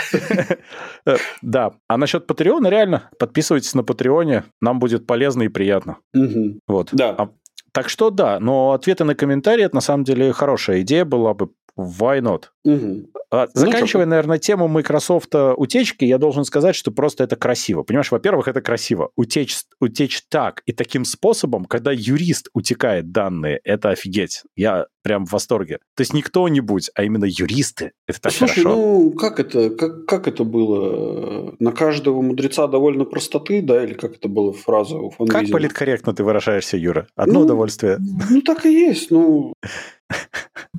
[1.41, 1.73] Да.
[1.88, 5.99] А насчет Патреона, реально, подписывайтесь на Патреоне, нам будет полезно и приятно.
[6.67, 6.89] Вот.
[6.91, 7.15] Да.
[7.17, 7.29] А,
[7.71, 11.51] так что да, но ответы на комментарии, это на самом деле хорошая идея была бы.
[11.78, 12.45] Why not?
[12.63, 13.09] Угу.
[13.53, 17.82] Заканчивая, ну, наверное, тему Microsoft утечки, я должен сказать, что просто это красиво.
[17.84, 19.09] Понимаешь, во-первых, это красиво.
[19.15, 24.43] Утечь, утечь так и таким способом, когда юрист утекает данные, это офигеть.
[24.55, 25.80] Я прям в восторге.
[25.95, 27.91] То есть не кто-нибудь, а именно юристы.
[28.07, 28.76] Это так Слушай, хорошо.
[28.76, 31.55] ну как это, как, как это было?
[31.59, 36.13] На каждого мудреца довольно простоты, да, или как это было фраза у фан Как политкорректно
[36.13, 37.07] ты выражаешься, Юра?
[37.15, 37.97] Одно ну, удовольствие.
[38.30, 39.53] Ну так и есть, ну...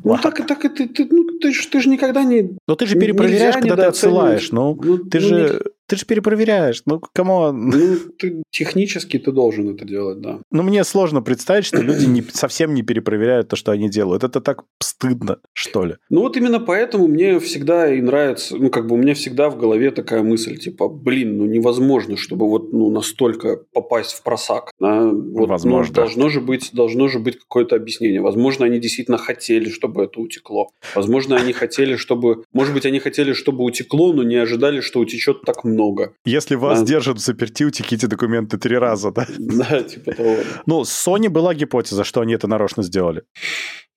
[0.04, 2.56] Ну так и так и ты, ты, ну, ты, ж, ты же никогда не...
[2.66, 4.52] Но ты же перепроверяешь, когда ты отсылаешь.
[4.52, 5.62] Ну, ну ты ну, же...
[5.86, 7.52] Ты же перепроверяешь, ну, кому?
[7.52, 10.38] Ну, ты, технически ты должен это делать, да.
[10.50, 14.24] Ну, мне сложно представить, что люди не, совсем не перепроверяют то, что они делают.
[14.24, 15.96] Это так стыдно, что ли.
[16.08, 19.58] Ну, вот именно поэтому мне всегда и нравится, ну, как бы у меня всегда в
[19.58, 24.70] голове такая мысль, типа, блин, ну, невозможно, чтобы вот, ну, настолько попасть в просак.
[24.80, 25.92] А, вот, Возможно.
[25.94, 28.22] Ну, должно же быть, должно же быть какое-то объяснение.
[28.22, 30.70] Возможно, они действительно хотели, чтобы это утекло.
[30.94, 32.44] Возможно, они хотели, чтобы...
[32.54, 36.14] Может быть, они хотели, чтобы утекло, но не ожидали, что утечет так много много.
[36.24, 36.84] Если вас а...
[36.84, 39.26] держат в заперти, утеките документы три раза, да?
[39.38, 40.36] Да, типа того.
[40.66, 43.24] Ну, с Sony была гипотеза, что они это нарочно сделали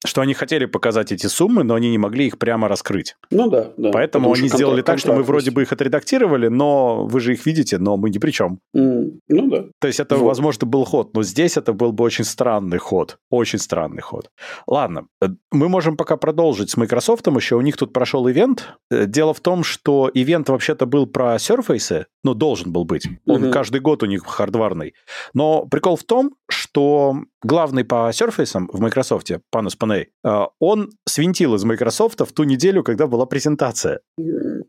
[0.06, 3.16] что они хотели показать эти суммы, но они не могли их прямо раскрыть.
[3.32, 3.92] Ну да, да.
[3.92, 7.78] Поэтому они сделали так, что мы вроде бы их отредактировали, но вы же их видите,
[7.78, 8.60] но мы ни при чем.
[8.76, 9.66] Mm, ну да.
[9.80, 10.28] То есть это, вот.
[10.28, 13.18] возможно, был ход, но здесь это был бы очень странный ход.
[13.30, 14.30] Очень странный ход.
[14.68, 17.56] Ладно, э, мы можем пока продолжить с Microsoft еще.
[17.56, 18.76] У них тут прошел ивент.
[18.92, 21.67] Э, дело в том, что ивент вообще-то был про Surface,
[22.24, 23.08] ну, должен был быть.
[23.26, 23.52] Он mm-hmm.
[23.52, 24.94] каждый год у них хардварный.
[25.34, 30.10] Но прикол в том, что главный по Surface в Microsoft, Панус Паней,
[30.60, 34.00] он свинтил из Microsoft в ту неделю, когда была презентация.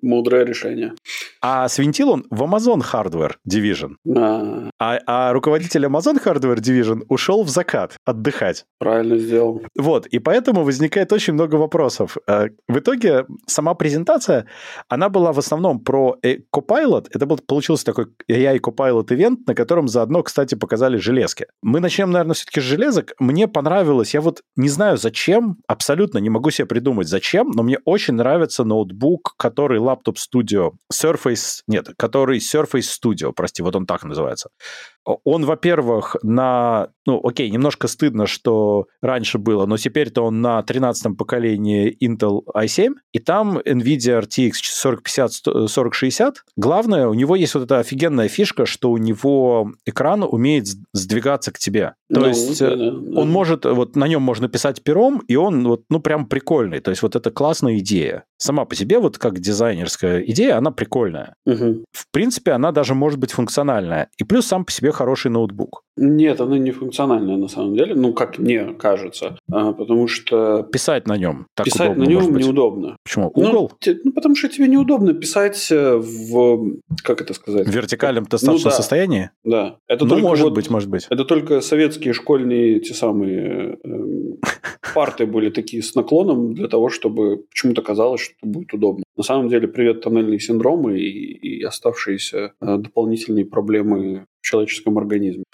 [0.02, 0.92] Мудрое решение.
[1.40, 3.96] А свинтил он в Amazon Hardware Division.
[4.16, 8.64] А, а, а руководитель Amazon Hardware Division ушел в закат отдыхать.
[8.78, 9.62] Правильно сделал.
[9.76, 12.16] Вот, и поэтому возникает очень много вопросов.
[12.26, 14.46] Э, в итоге сама презентация,
[14.88, 17.08] она была в основном про Copilot.
[17.10, 21.46] Это был, получился такой AI Copilot ивент, на котором заодно, кстати, показали железки.
[21.68, 23.12] Мы начнем, наверное, все-таки с железок.
[23.18, 27.78] Мне понравилось, я вот не знаю зачем, абсолютно не могу себе придумать зачем, но мне
[27.84, 34.02] очень нравится ноутбук, который Laptop Studio Surface, нет, который Surface Studio, прости, вот он так
[34.04, 34.48] называется.
[35.24, 36.88] Он, во-первых, на...
[37.06, 42.94] Ну, окей, немножко стыдно, что раньше было, но теперь-то он на 13-м поколении Intel i7,
[43.12, 45.30] и там NVIDIA RTX 4050,
[45.68, 46.44] 4060.
[46.56, 51.58] Главное, у него есть вот эта офигенная фишка, что у него экран умеет сдвигаться к
[51.58, 51.94] тебе.
[52.12, 53.20] То ну, есть да, да, да.
[53.20, 56.80] он может, вот на нем можно писать пером, и он вот, ну, прям прикольный.
[56.80, 58.24] То есть вот это классная идея.
[58.36, 61.34] Сама по себе, вот как дизайнерская идея, она прикольная.
[61.46, 61.84] Угу.
[61.92, 64.08] В принципе, она даже может быть функциональная.
[64.18, 65.84] И плюс сам по себе хороший ноутбук.
[65.98, 70.62] Нет, она не функциональная на самом деле, ну, как мне кажется, а, потому что...
[70.62, 72.96] Писать на нем так Писать удобно, на нем неудобно.
[73.04, 73.32] Почему?
[73.34, 73.72] Ну, Угол?
[73.84, 76.78] Ну, ну, потому что тебе неудобно писать э, в...
[77.02, 77.66] Как это сказать?
[77.66, 78.76] В вертикальном достаточном ну, да.
[78.76, 79.30] состоянии?
[79.44, 79.76] Да.
[79.88, 81.06] Это ну, может вот, быть, может быть.
[81.10, 83.88] Это только советские школьные те самые э,
[84.94, 89.04] парты были такие с наклоном для того, чтобы почему-то казалось, что будет удобно.
[89.16, 95.44] На самом деле, привет тоннельные синдромы и, и оставшиеся э, дополнительные проблемы в человеческом организме.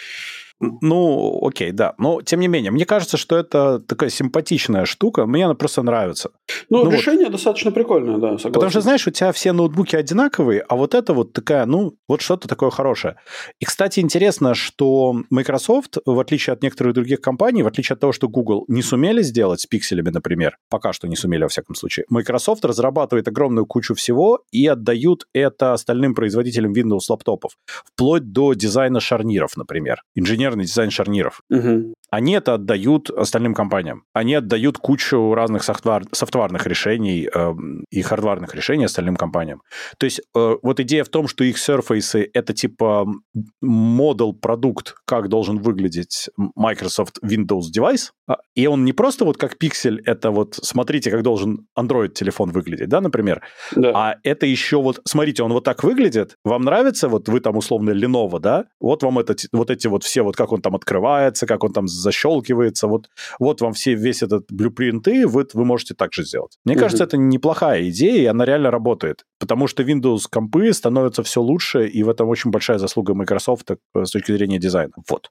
[0.60, 1.94] Ну, окей, да.
[1.98, 5.26] Но, тем не менее, мне кажется, что это такая симпатичная штука.
[5.26, 6.30] Мне она просто нравится.
[6.70, 7.32] Ну, ну решение вот.
[7.32, 8.52] достаточно прикольное, да, согласен.
[8.52, 12.20] Потому что, знаешь, у тебя все ноутбуки одинаковые, а вот это вот такая, ну, вот
[12.20, 13.16] что-то такое хорошее.
[13.60, 18.12] И, кстати, интересно, что Microsoft, в отличие от некоторых других компаний, в отличие от того,
[18.12, 22.06] что Google не сумели сделать с пикселями, например, пока что не сумели, во всяком случае,
[22.08, 29.00] Microsoft разрабатывает огромную кучу всего и отдают это остальным производителям Windows лаптопов, вплоть до дизайна
[29.00, 30.02] шарниров, например.
[30.14, 31.42] Инженер инженерный дизайн шарниров.
[31.50, 31.94] Угу.
[32.14, 34.04] Они это отдают остальным компаниям.
[34.12, 37.54] Они отдают кучу разных софтвар, софтварных решений э,
[37.90, 39.62] и хардварных решений остальным компаниям.
[39.98, 43.06] То есть э, вот идея в том, что их Surface это типа
[43.60, 49.58] модел продукт, как должен выглядеть Microsoft Windows девайс, а, и он не просто вот как
[49.58, 53.42] пиксель, это вот смотрите, как должен Android телефон выглядеть, да, например,
[53.74, 53.92] да.
[53.94, 57.90] а это еще вот, смотрите, он вот так выглядит, вам нравится, вот вы там условно
[57.90, 61.64] Lenovo, да, вот вам это, вот эти вот все, вот как он там открывается, как
[61.64, 63.08] он там защелкивается, вот,
[63.40, 66.58] вот вам все, весь этот блюпринт, и вы, вы можете так же сделать.
[66.64, 66.82] Мне угу.
[66.82, 71.86] кажется, это неплохая идея, и она реально работает, потому что Windows компы становятся все лучше,
[71.86, 74.92] и в этом очень большая заслуга Microsoft э, с точки зрения дизайна.
[75.08, 75.30] Вот.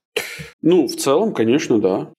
[0.61, 2.09] Ну, в целом, конечно, да.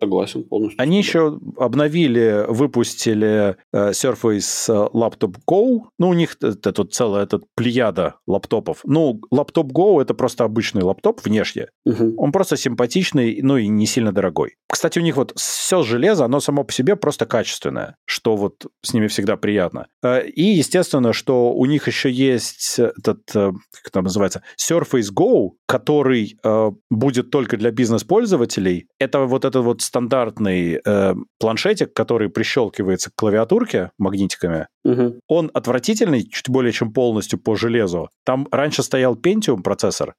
[0.00, 0.80] Согласен полностью.
[0.80, 5.82] Они еще обновили, выпустили э, Surface Laptop Go.
[5.98, 8.80] Ну, у них это тут целая этот плеяда лаптопов.
[8.84, 11.68] Ну, лаптоп Go— это просто обычный лаптоп внешне.
[11.86, 12.14] Угу.
[12.18, 14.56] Он просто симпатичный, ну и не сильно дорогой.
[14.68, 18.92] Кстати, у них вот все железо, оно само по себе просто качественное, что вот с
[18.92, 19.86] ними всегда приятно.
[20.02, 25.50] Э, и, естественно, что у них еще есть этот, э, как это называется, Surface Go,
[25.66, 28.88] который э, будет только для бизнес-пользователей.
[28.98, 30.80] Это вот этот вот стандартный
[31.38, 34.66] планшетик, который прищелкивается к клавиатурке магнитиками.
[34.84, 35.20] Угу.
[35.28, 38.08] Он отвратительный, чуть более чем полностью по железу.
[38.24, 40.14] Там раньше стоял Pentium процессор,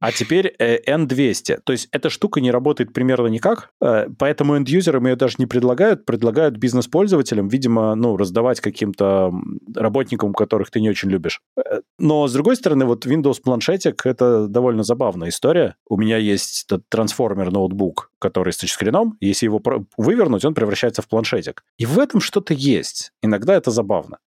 [0.00, 1.60] а теперь э, N200.
[1.64, 6.04] То есть эта штука не работает примерно никак, э, поэтому энд-юзерам ее даже не предлагают,
[6.04, 9.32] предлагают бизнес-пользователям, видимо, ну, раздавать каким-то
[9.74, 11.40] работникам, которых ты не очень любишь.
[11.56, 15.76] Э, но, с другой стороны, вот Windows планшетик— это довольно забавная история.
[15.88, 19.16] У меня есть этот трансформер-ноутбук, который с тачскрином.
[19.20, 19.62] Если его
[19.96, 21.64] вывернуть, он превращается в планшетик.
[21.78, 23.12] И в этом что-то есть.
[23.22, 24.18] Иногда это забавно.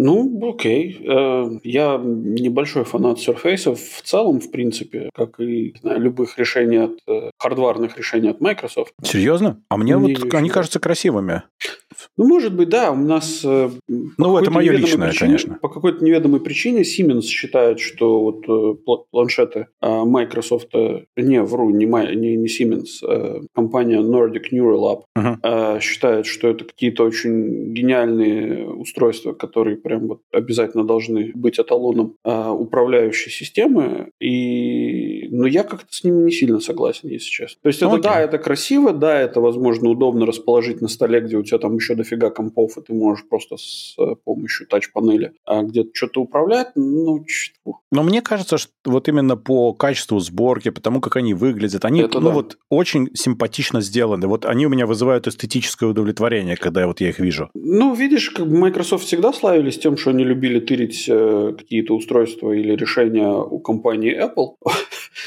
[0.00, 0.96] Ну, окей.
[1.02, 7.30] Я небольшой фанат Surface в целом, в принципе как и знаю, любых решений от э,
[7.38, 8.94] хардварных решений от Microsoft.
[9.02, 9.60] Серьезно?
[9.68, 11.42] А мне, мне вот они кажутся красивыми.
[12.16, 12.92] Ну, может быть, да.
[12.92, 13.42] У нас...
[13.44, 15.58] Э, ну, это мое личное, причине, конечно.
[15.60, 20.68] По какой-то неведомой причине Siemens считает, что вот э, планшеты э, Microsoft...
[20.74, 23.06] Э, не, вру, не, не, не Siemens.
[23.06, 25.80] Э, компания Nordic Neural Lab uh-huh.
[25.80, 33.30] считает, что это какие-то очень гениальные устройства, которые прям вот обязательно должны быть эталоном управляющей
[33.30, 34.10] системы.
[34.20, 37.58] И но я как-то с ними не сильно согласен, если честно.
[37.62, 38.02] То есть это, okay.
[38.02, 41.87] да, это красиво, да, это, возможно, удобно расположить на столе, где у тебя там еще
[41.94, 47.24] дофига компов, и ты можешь просто с э, помощью тач-панели а где-то что-то управлять, ну,
[47.24, 47.80] чего.
[47.90, 52.20] Но мне кажется, что вот именно по качеству сборки, потому как они выглядят, они, это
[52.20, 52.34] ну, да.
[52.34, 54.26] вот очень симпатично сделаны.
[54.26, 57.50] Вот они у меня вызывают эстетическое удовлетворение, когда вот я их вижу.
[57.54, 62.74] Ну, видишь, как Microsoft всегда славились тем, что они любили тырить э, какие-то устройства или
[62.74, 64.56] решения у компании Apple.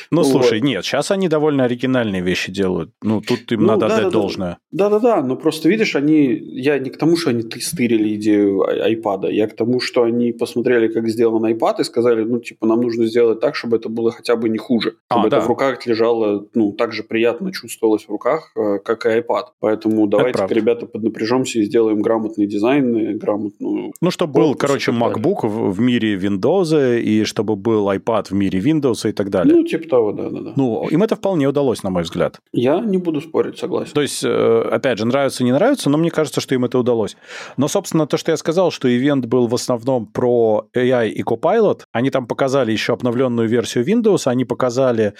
[0.09, 0.67] Ну, слушай, вот.
[0.67, 2.91] нет, сейчас они довольно оригинальные вещи делают.
[3.01, 4.57] Ну, тут им ну, надо да, отдать да, должное.
[4.71, 6.33] Да-да-да, но просто видишь, они...
[6.53, 10.87] Я не к тому, что они тестировали идею iPad, я к тому, что они посмотрели,
[10.87, 14.35] как сделан iPad, и сказали, ну, типа, нам нужно сделать так, чтобы это было хотя
[14.35, 14.95] бы не хуже.
[15.07, 15.41] А, чтобы а, это да.
[15.45, 19.45] в руках лежало, ну, так же приятно чувствовалось в руках, э, как и iPad.
[19.59, 23.93] Поэтому давайте, ребята, поднапряжемся и сделаем грамотный дизайн, грамотную...
[24.01, 28.59] Ну, чтобы был, короче, MacBook в, в мире Windows, и чтобы был iPad в мире
[28.59, 29.55] Windows и так далее.
[29.55, 30.53] Ну, типа того, да-да-да.
[30.55, 32.39] Ну, им это вполне удалось, на мой взгляд.
[32.51, 33.93] Я не буду спорить, согласен.
[33.93, 37.15] То есть, э, опять же, нравится, не нравится, но мне кажется, что им это удалось.
[37.57, 41.83] Но, собственно, то, что я сказал, что ивент был в основном про AI и Copilot,
[41.91, 45.13] они там показали еще обновленную версию Windows, они показали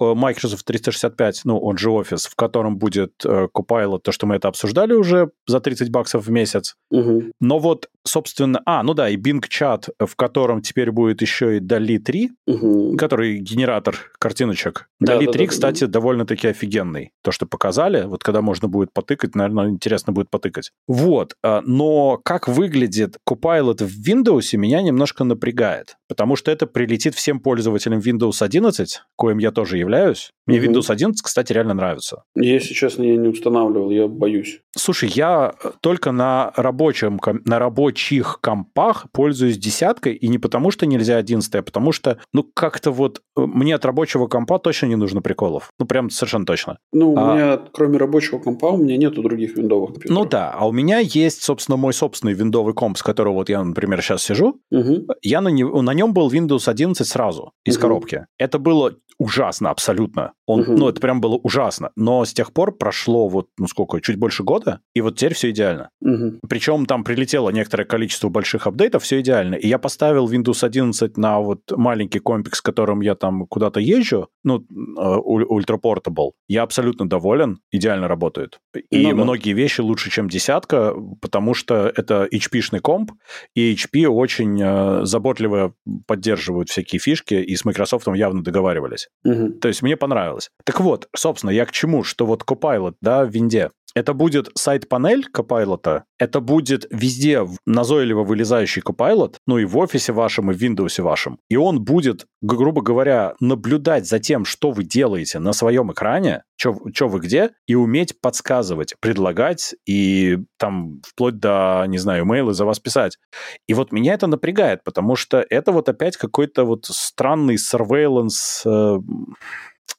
[0.00, 4.36] э, Microsoft 365, ну, он же Office, в котором будет э, Copilot, то, что мы
[4.36, 6.76] это обсуждали уже за 30 баксов в месяц.
[6.90, 7.32] Угу.
[7.40, 11.60] Но вот, собственно, а, ну да, и Bing Chat, в котором теперь будет еще и
[11.60, 12.96] DALI 3, угу.
[12.96, 14.88] который генератор картиночек.
[15.00, 15.86] Да, Дали да, 3, да, кстати, да.
[15.86, 17.12] довольно-таки офигенный.
[17.22, 20.72] То, что показали, вот когда можно будет потыкать, наверное, интересно будет потыкать.
[20.86, 21.34] Вот.
[21.44, 25.96] А, но как выглядит Copilot в Windows, меня немножко напрягает.
[26.08, 30.30] Потому что это прилетит всем пользователям Windows 11, коим я тоже являюсь.
[30.46, 30.68] Мне угу.
[30.68, 32.22] Windows 11, кстати, реально нравится.
[32.34, 34.60] Если честно, я не устанавливал, я боюсь.
[34.76, 37.58] Слушай, я только на рабочем, на
[37.98, 42.92] рабочих компах пользуюсь десяткой, и не потому, что нельзя 11, а потому что, ну, как-то
[42.92, 45.70] вот э, мне от рабочего компа точно не нужно приколов.
[45.80, 46.78] Ну, прям совершенно точно.
[46.92, 47.34] Ну, у а...
[47.34, 50.18] меня, кроме рабочего компа, у меня нету других виндовых компьютеров.
[50.18, 53.62] Ну да, а у меня есть, собственно, мой собственный виндовый комп, с которого вот я,
[53.64, 54.60] например, сейчас сижу.
[54.70, 55.08] Угу.
[55.22, 55.64] Я на, не...
[55.64, 57.82] на нем был Windows 11 сразу из угу.
[57.82, 58.26] коробки.
[58.38, 60.32] Это было ужасно абсолютно.
[60.46, 60.72] Он, угу.
[60.72, 61.90] Ну, это прям было ужасно.
[61.96, 65.50] Но с тех пор прошло вот, ну сколько, чуть больше года, и вот теперь все
[65.50, 65.90] идеально.
[66.00, 66.40] Угу.
[66.48, 69.56] Причем там прилетело некоторое количество больших апдейтов, все идеально.
[69.56, 74.28] И я поставил Windows 11 на вот маленький компик, с которым я там куда-то езжу,
[74.44, 74.64] ну,
[74.96, 76.32] Ultra Portable.
[76.46, 78.60] Я абсолютно доволен, идеально работает.
[78.90, 79.24] И ну, да.
[79.24, 83.12] многие вещи лучше, чем десятка, потому что это HP-шный комп,
[83.54, 85.74] и HP очень э, заботливо
[86.06, 89.08] поддерживают всякие фишки, и с Microsoft явно договаривались.
[89.24, 89.54] Угу.
[89.60, 90.50] То есть мне понравилось.
[90.64, 92.04] Так вот, собственно, я к чему?
[92.04, 98.80] Что вот Copilot, да, в винде, Это будет сайт-панель Copilot, это будет везде назойливо вылезающий
[98.80, 101.40] Copilot, ну и в офисе вашем, и в Windows вашем.
[101.48, 107.08] И он будет, грубо говоря, наблюдать за тем, что вы делаете на своем экране, что
[107.08, 112.78] вы где, и уметь подсказывать, предлагать и там вплоть до, не знаю, имейлы за вас
[112.78, 113.18] писать.
[113.66, 119.00] И вот меня это напрягает, потому что это вот опять какой-то вот странный surveillance э,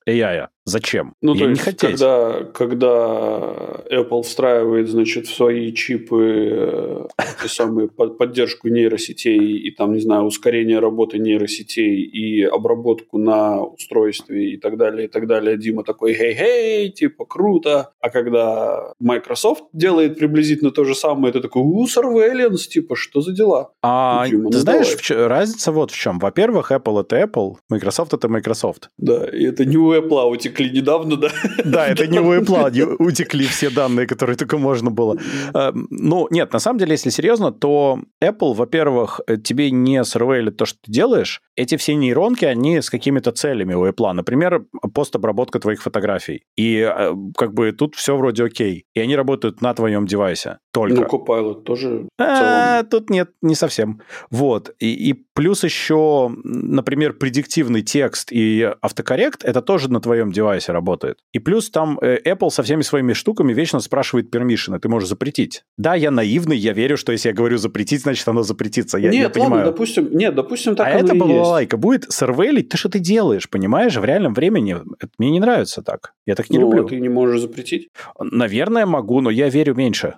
[0.08, 0.48] AI.
[0.70, 1.14] Зачем?
[1.22, 1.90] Ну, Я то есть, хотеть.
[2.00, 10.00] Когда, когда Apple встраивает, значит, в свои чипы э, самые поддержку нейросетей и там, не
[10.00, 15.84] знаю, ускорение работы нейросетей и обработку на устройстве и так далее, и так далее, Дима
[15.84, 17.92] такой, хей-хей, типа, круто.
[18.00, 23.34] А когда Microsoft делает приблизительно то же самое, ты такой, у, surveillance, типа, что за
[23.34, 23.72] дела?
[23.82, 26.20] А ну, Дима, ты ну, знаешь, в, разница вот в чем.
[26.20, 28.90] Во-первых, Apple это Apple, Microsoft это Microsoft.
[28.98, 31.30] Да, и это не у Apple, а у утекли недавно, да?
[31.66, 35.18] Да, это не Apple, утекли все данные, которые только можно было.
[35.54, 40.58] Э, ну, нет, на самом деле, если серьезно, то Apple, во-первых, э, тебе не срывает
[40.58, 41.42] то, что ты делаешь.
[41.56, 44.14] Эти все нейронки, они с какими-то целями у Apple.
[44.14, 46.44] Например, постобработка твоих фотографий.
[46.58, 48.86] И э, как бы тут все вроде окей.
[48.94, 51.02] И они работают на твоем девайсе только.
[51.02, 54.02] Ну, Copilot тоже а, Тут нет, не совсем.
[54.30, 54.76] Вот.
[54.80, 61.20] И, и плюс еще, например, предиктивный текст и автокоррект, это тоже на твоем девайсе работает.
[61.34, 65.64] И плюс там э, Apple со всеми своими штуками вечно спрашивает permission, ты можешь запретить.
[65.78, 68.98] Да, я наивный, я верю, что если я говорю запретить, значит оно запретится.
[68.98, 69.52] Я, нет, я понимаю.
[69.52, 71.78] ладно, допустим, нет, допустим, так А это балалайка.
[71.78, 74.78] Будет сервелить, ты что ты делаешь, понимаешь, в реальном времени.
[75.00, 76.14] Это мне не нравится так.
[76.26, 76.88] Я так не ну, люблю.
[76.88, 77.90] ты не можешь запретить?
[78.20, 80.16] Наверное, могу, но я верю меньше.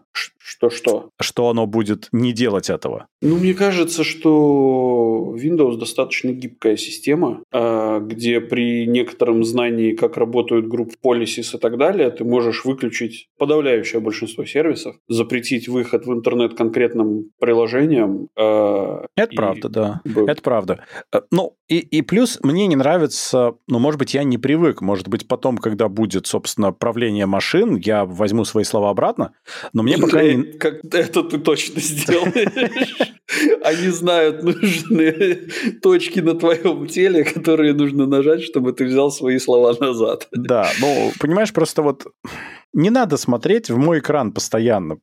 [0.51, 1.11] Что-что?
[1.21, 3.07] Что оно будет не делать этого.
[3.21, 10.67] Ну, мне кажется, что Windows достаточно гибкая система, а, где при некотором знании, как работают
[10.67, 16.57] группы policies и так далее, ты можешь выключить подавляющее большинство сервисов, запретить выход в интернет
[16.57, 18.27] конкретным приложениям.
[18.37, 19.35] А, Это и...
[19.37, 20.01] правда, да.
[20.27, 20.83] Это правда.
[21.13, 25.07] Э, ну, и, и плюс мне не нравится, ну, может быть, я не привык, может
[25.07, 29.31] быть, потом, когда будет, собственно, правление машин, я возьму свои слова обратно,
[29.71, 30.30] но мне пока не...
[30.59, 33.13] Как это ты точно сделаешь.
[33.63, 35.47] Они знают нужные
[35.81, 40.27] точки на твоем теле, которые нужно нажать, чтобы ты взял свои слова назад.
[40.31, 42.05] Да, ну, понимаешь, просто вот
[42.73, 44.97] не надо смотреть в мой экран постоянно.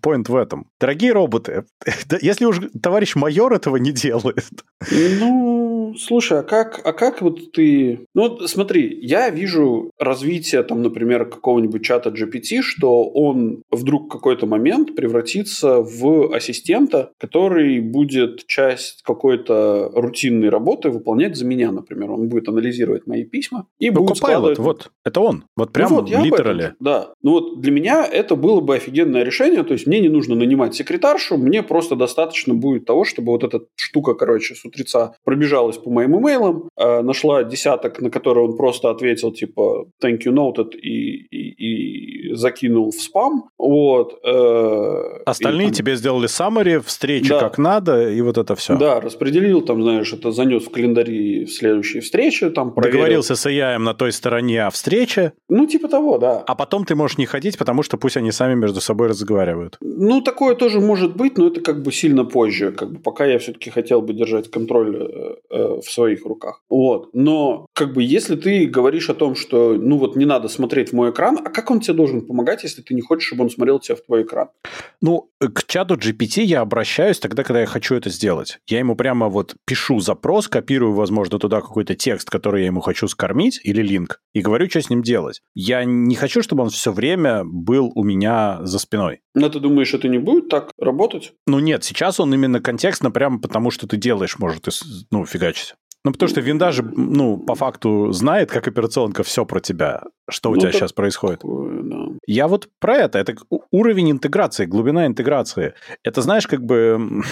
[0.00, 0.68] Поинт в этом.
[0.80, 1.64] Дорогие роботы,
[2.20, 4.44] если уж товарищ майор этого не делает.
[4.90, 8.06] Ну, слушай, а как, а как вот ты...
[8.14, 14.46] Ну, смотри, я вижу развитие, там, например, какого-нибудь чата GPT, что он вдруг в какой-то
[14.46, 22.10] момент превратится в ассистента, который будет часть какой-то рутинной работы выполнять за меня, например.
[22.12, 24.58] Он будет анализировать мои письма и ну, будет складывать...
[24.58, 25.44] вот, это он.
[25.56, 26.74] Вот прям ну, вот, литерали.
[26.80, 30.34] Да, ну вот для меня это было бы офигенное решение, то есть мне не нужно
[30.34, 35.76] нанимать секретаршу, мне просто достаточно будет того, чтобы вот эта штука, короче, с утреца пробежалась
[35.76, 40.70] по моим имейлам, э, нашла десяток, на которые он просто ответил типа thank you noted
[40.76, 44.20] и, и, и закинул в спам, вот.
[44.24, 47.40] Э, Остальные и, там, тебе сделали summary, встречи да.
[47.40, 48.76] как надо, и вот это все.
[48.76, 52.98] Да, распределил, там, знаешь, это занес в календаре в следующие встречи, там проверил.
[52.98, 55.32] Договорился с AI на той стороне о встрече.
[55.48, 56.44] Ну, типа того, да.
[56.46, 59.76] А потом ты можешь не ходить, потому что пусть они сами между собой разговаривают.
[59.80, 62.72] Ну, такое тоже может быть, но это как бы сильно позже.
[62.72, 66.62] Как бы пока я все-таки хотел бы держать контроль э, э, в своих руках.
[66.70, 67.10] Вот.
[67.12, 70.92] Но как бы если ты говоришь о том, что ну вот не надо смотреть в
[70.92, 73.78] мой экран, а как он тебе должен помогать, если ты не хочешь, чтобы он смотрел
[73.78, 74.48] тебя в твой экран?
[75.00, 78.58] Ну, к чату GPT я обращаюсь тогда, когда я хочу это сделать.
[78.66, 83.06] Я ему прямо вот пишу запрос, копирую, возможно, туда какой-то текст, который я ему хочу
[83.08, 85.42] скормить, или линк, и говорю, что с ним делать.
[85.54, 89.20] Я не хочу, чтобы он все время был у меня за спиной.
[89.34, 91.32] Но ты думаешь, это не будет так работать?
[91.46, 94.66] Ну нет, сейчас он именно контекстно прямо потому, что ты делаешь, может,
[95.10, 95.74] ну, фигачить.
[96.08, 100.50] Ну, потому что винда же, ну, по факту знает, как операционка, все про тебя, что
[100.50, 101.40] у ну, тебя сейчас происходит.
[101.40, 101.96] Такое, да.
[102.26, 103.18] Я вот про это.
[103.18, 103.34] Это
[103.70, 105.74] уровень интеграции, глубина интеграции.
[106.02, 107.22] Это, знаешь, как бы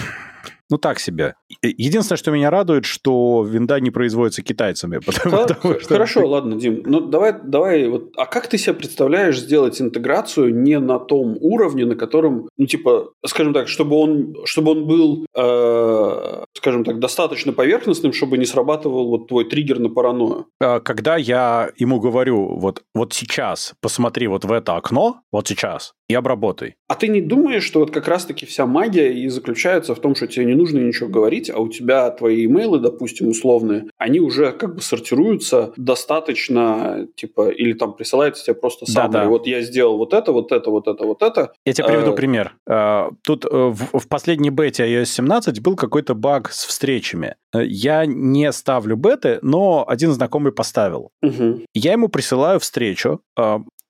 [0.69, 1.35] ну, так себе.
[1.77, 4.99] Единственное, что меня радует, что винда не производится китайцами.
[5.05, 5.93] Потому, Х- потому что...
[5.93, 6.83] Хорошо, ладно, Дим.
[6.85, 8.11] Ну, давай, давай вот.
[8.17, 13.11] А как ты себе представляешь сделать интеграцию не на том уровне, на котором, ну, типа,
[13.25, 19.09] скажем так, чтобы он, чтобы он был, э, скажем так, достаточно поверхностным, чтобы не срабатывал
[19.09, 20.45] вот твой триггер на паранойю?
[20.61, 25.93] А, когда я ему говорю, вот, вот сейчас посмотри вот в это окно, вот сейчас,
[26.07, 26.75] и обработай.
[26.87, 30.27] А ты не думаешь, что вот как раз-таки вся магия и заключается в том, что
[30.27, 34.75] тебе не нужно ничего говорить, а у тебя твои имейлы, допустим, условные, они уже как
[34.75, 39.11] бы сортируются достаточно, типа, или там присылается тебе просто сам.
[39.11, 39.29] Да, да.
[39.29, 41.51] Вот я сделал вот это, вот это, вот это, вот это.
[41.65, 42.55] Я тебе приведу а, пример.
[42.67, 47.35] А, тут э, в, последней бете iOS 17 был какой-то баг с встречами.
[47.53, 51.11] Э, я не ставлю беты, но один знакомый поставил.
[51.21, 51.65] Угу.
[51.73, 53.19] Я ему присылаю встречу,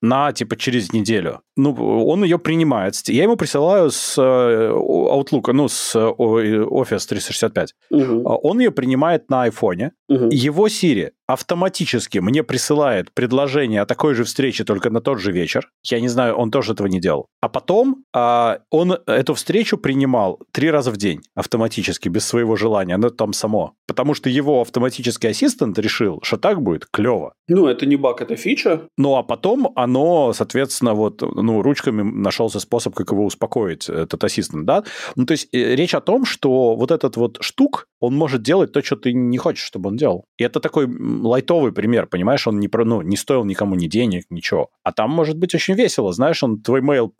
[0.00, 1.40] на, типа, через неделю.
[1.58, 1.74] Ну,
[2.06, 2.94] он ее принимает.
[3.08, 7.74] Я ему присылаю с э, Outlook, ну, с э, Office 365.
[7.90, 8.22] Угу.
[8.24, 9.92] Он ее принимает на айфоне.
[10.08, 10.28] Угу.
[10.30, 15.68] Его Siri автоматически мне присылает предложение о такой же встрече только на тот же вечер.
[15.84, 17.26] Я не знаю, он тоже этого не делал.
[17.42, 22.94] А потом а, он эту встречу принимал три раза в день автоматически, без своего желания.
[22.94, 23.74] Оно там само.
[23.86, 27.34] Потому что его автоматический ассистент решил, что так будет клево.
[27.46, 28.88] Ну, это не баг, это фича.
[28.96, 34.66] Ну, а потом оно, соответственно, вот, ну, ручками нашелся способ, как его успокоить, этот ассистент,
[34.66, 34.84] да?
[35.16, 38.72] Ну, то есть э, речь о том, что вот этот вот штук, он может делать
[38.72, 40.24] то, что ты не хочешь, чтобы он делал.
[40.36, 44.70] И это такой лайтовый пример, понимаешь, он не, ну, не стоил никому ни денег, ничего.
[44.82, 47.10] А там может быть очень весело, знаешь, он твой mail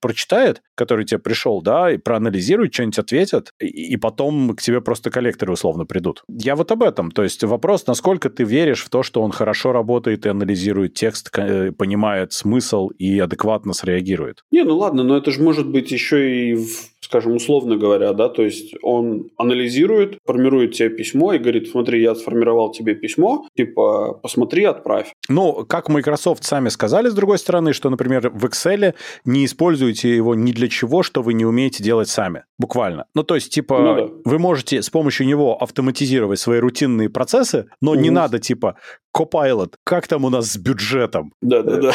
[0.00, 5.10] прочитает, который тебе пришел, да, и проанализирует, что-нибудь ответит, и, и потом к тебе просто
[5.10, 6.24] коллекторы условно придут.
[6.28, 7.10] Я вот об этом.
[7.10, 11.30] То есть вопрос, насколько ты веришь в то, что он хорошо работает и анализирует текст,
[11.36, 14.42] э, понимает смысл и адекватно среагирует.
[14.50, 18.28] Не, ну ладно, но это же может быть еще и в скажем, условно говоря, да,
[18.28, 24.18] то есть он анализирует, формирует тебе письмо и говорит, смотри, я сформировал тебе письмо, типа,
[24.22, 25.12] посмотри, отправь.
[25.28, 28.94] Ну, как Microsoft сами сказали, с другой стороны, что, например, в Excel
[29.24, 32.42] не используйте его ни для чего, что вы не умеете делать сами.
[32.58, 33.06] Буквально.
[33.14, 34.12] Ну, то есть, типа, ну, да.
[34.24, 38.00] вы можете с помощью него автоматизировать свои рутинные процессы, но угу.
[38.00, 38.76] не надо, типа,
[39.16, 41.32] Copilot, как там у нас с бюджетом?
[41.40, 41.92] Да-да-да.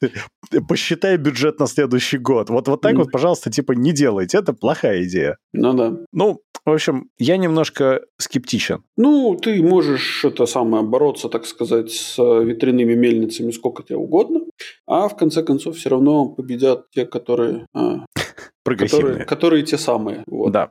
[0.68, 2.50] Посчитай бюджет на следующий год.
[2.50, 4.38] Вот, вот так вот, пожалуйста, типа не делайте.
[4.38, 5.36] Это плохая идея.
[5.52, 5.96] Ну да.
[6.12, 8.82] Ну, в общем, я немножко скептичен.
[8.96, 14.40] Ну, ты можешь это самое бороться, так сказать, с ветряными мельницами сколько тебе угодно,
[14.86, 18.04] а в конце концов все равно победят те, которые а,
[18.64, 19.24] прогрессивные.
[19.24, 20.22] Которые, которые те самые.
[20.26, 20.52] Вот.
[20.52, 20.70] Да.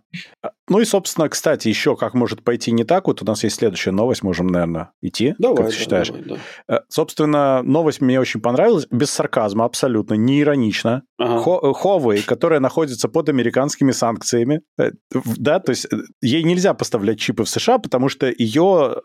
[0.67, 3.07] Ну и, собственно, кстати, еще как может пойти не так.
[3.07, 5.33] Вот у нас есть следующая новость, можем, наверное, идти.
[5.39, 6.07] Давай, как ты да, считаешь?
[6.09, 6.23] Давай,
[6.67, 6.75] да.
[6.75, 11.03] Э, собственно, новость мне очень понравилась, без сарказма абсолютно, не иронично.
[11.17, 11.71] Ага.
[11.83, 14.91] Huawei, которая находится под американскими санкциями, э,
[15.37, 18.97] да, то есть э, ей нельзя поставлять чипы в США, потому что ее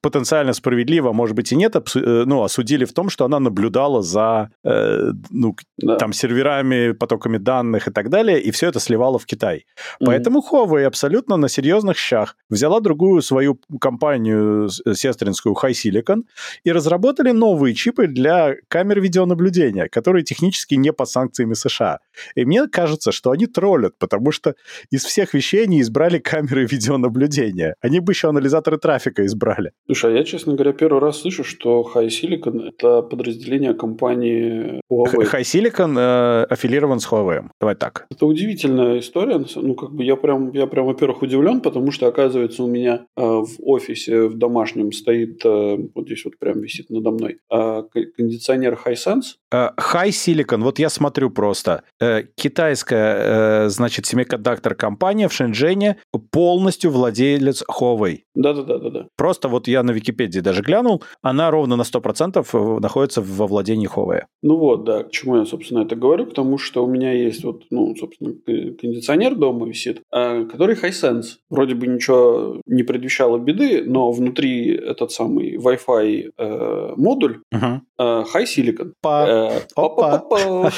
[0.00, 5.56] потенциально справедливо, может быть, и нет, ну, осудили в том, что она наблюдала за, ну,
[5.78, 5.96] да.
[5.96, 9.56] там, серверами, потоками данных и так далее, и все это сливало в Китай.
[9.76, 10.06] Mm-hmm.
[10.06, 16.22] Поэтому Huawei абсолютно на серьезных щах взяла другую свою компанию сестринскую High Silicon
[16.64, 21.98] и разработали новые чипы для камер видеонаблюдения, которые технически не под санкциями США.
[22.34, 24.54] И мне кажется, что они троллят, потому что
[24.90, 27.74] из всех вещей они избрали камеры видеонаблюдения.
[27.80, 29.72] Они бы еще анализаторы трафика избрали.
[29.86, 35.30] Слушай, а я, честно говоря, первый раз слышу, что High Silicon— это подразделение компании Huawei.
[35.30, 37.48] High Silicon э, аффилирован с Huawei.
[37.60, 37.97] Давай так.
[38.10, 39.44] Это удивительная история.
[39.56, 43.22] Ну, как бы я прям, я прям, во-первых, удивлен, потому что, оказывается, у меня э,
[43.22, 47.82] в офисе, в домашнем стоит, э, вот здесь вот прям висит надо мной, э,
[48.16, 49.36] кондиционер Hisense.
[49.52, 51.82] Э, High Silicon, вот я смотрю просто.
[52.00, 55.96] Э, китайская, э, значит, семикондуктор компания в Шэньчжэне
[56.30, 58.20] полностью владелец Huawei.
[58.34, 59.06] Да-да-да.
[59.16, 63.88] Просто вот я на Википедии даже глянул, она ровно на 100% э, находится во владении
[63.88, 64.22] Huawei.
[64.42, 67.64] Ну вот, да, к чему я, собственно, это говорю, потому что у меня есть вот,
[67.70, 71.38] ну, собственно, кондиционер дома висит, э, который Hisense.
[71.50, 77.80] Вроде бы ничего не предвещало беды, но внутри этот самый Wi-Fi э, модуль uh-huh.
[77.98, 78.92] High Silicon.
[79.00, 79.52] Па.
[79.74, 80.24] Опа.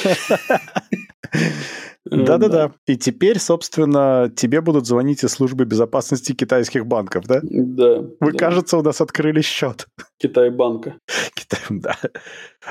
[2.10, 2.72] Да-да-да.
[2.86, 7.40] И теперь, собственно, тебе будут звонить из службы безопасности китайских банков, да?
[7.42, 8.04] Да.
[8.20, 9.86] Вы, кажется, у нас открыли счет.
[10.18, 10.96] Китай-банка.
[11.34, 11.96] Китай, да.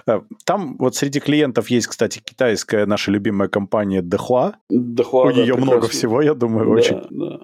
[0.05, 4.53] А, там вот среди клиентов есть, кстати, китайская наша любимая компания Dehua.
[4.71, 7.01] Dehua, У нее много всего, я думаю, очень.
[7.09, 7.39] Да.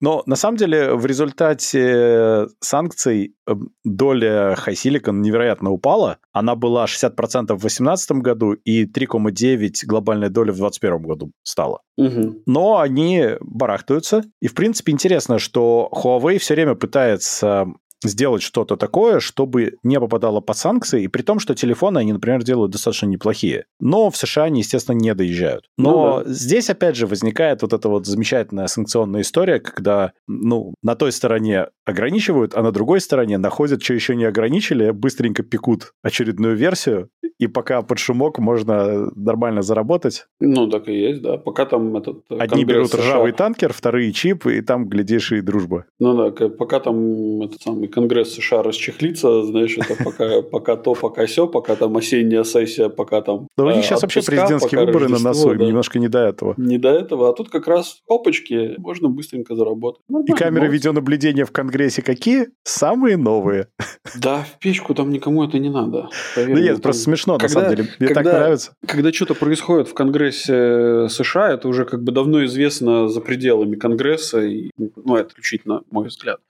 [0.00, 6.18] Но на самом деле в результате санкций эм, доля Silicon невероятно упала.
[6.32, 7.10] Она была 60%
[7.54, 11.80] в 2018 году и 3,9% глобальная доля в 2021 году стала.
[11.96, 12.42] Угу.
[12.46, 14.22] Но они барахтаются.
[14.40, 17.66] И, в принципе, интересно, что Huawei все время пытается
[18.02, 22.42] сделать что-то такое, чтобы не попадало под санкции, и при том, что телефоны они, например,
[22.42, 23.66] делают достаточно неплохие.
[23.80, 25.64] Но в США они, естественно, не доезжают.
[25.76, 26.32] Но ну, да.
[26.32, 31.66] здесь, опять же, возникает вот эта вот замечательная санкционная история, когда, ну, на той стороне
[31.84, 37.46] ограничивают, а на другой стороне находят, что еще не ограничили, быстренько пекут очередную версию, и
[37.46, 40.26] пока под шумок можно нормально заработать.
[40.40, 41.38] Ну, так и есть, да.
[41.38, 42.22] Пока там этот...
[42.30, 43.00] Э, Одни берут США...
[43.00, 45.86] ржавый танкер, вторые чип, и там, глядишь, и дружба.
[45.98, 51.26] Ну да, пока там этот самый Конгресс США расчехлится, знаешь, это пока, пока то, пока
[51.26, 55.18] все, пока там осенняя сессия, пока там Да у них сейчас вообще президентские выборы на
[55.18, 56.54] носу, немножко не до этого.
[56.56, 60.02] Не до этого, а тут как раз опачки, можно быстренько заработать.
[60.26, 62.48] и камеры видеонаблюдения в Конгрессе какие?
[62.64, 63.68] Самые новые.
[64.16, 66.08] Да, в печку там никому это не надо.
[66.34, 67.88] Да нет, просто смешно, на самом деле.
[67.98, 68.72] Мне так нравится.
[68.86, 74.40] Когда что-то происходит в Конгрессе США, это уже как бы давно известно за пределами Конгресса,
[74.40, 76.40] и, ну, это исключительно мой взгляд.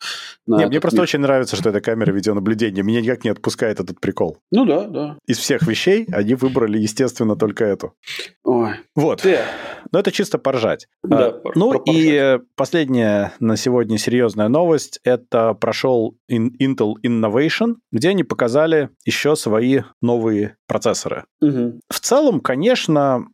[0.47, 2.82] Не, мне просто очень нравится, что это камера видеонаблюдения.
[2.82, 4.38] Меня никак не отпускает этот прикол.
[4.50, 5.18] Ну да, да.
[5.26, 7.94] Из всех вещей они выбрали, естественно, только эту.
[8.44, 8.74] Ой.
[8.94, 9.22] Вот.
[9.22, 9.38] Ты.
[9.92, 10.86] Но это чисто поржать.
[11.02, 15.00] Да, а, ну и последняя на сегодня серьезная новость.
[15.04, 21.24] Это прошел Intel Innovation, где они показали еще свои новые процессоры.
[21.40, 21.80] Угу.
[21.88, 23.26] В целом, конечно,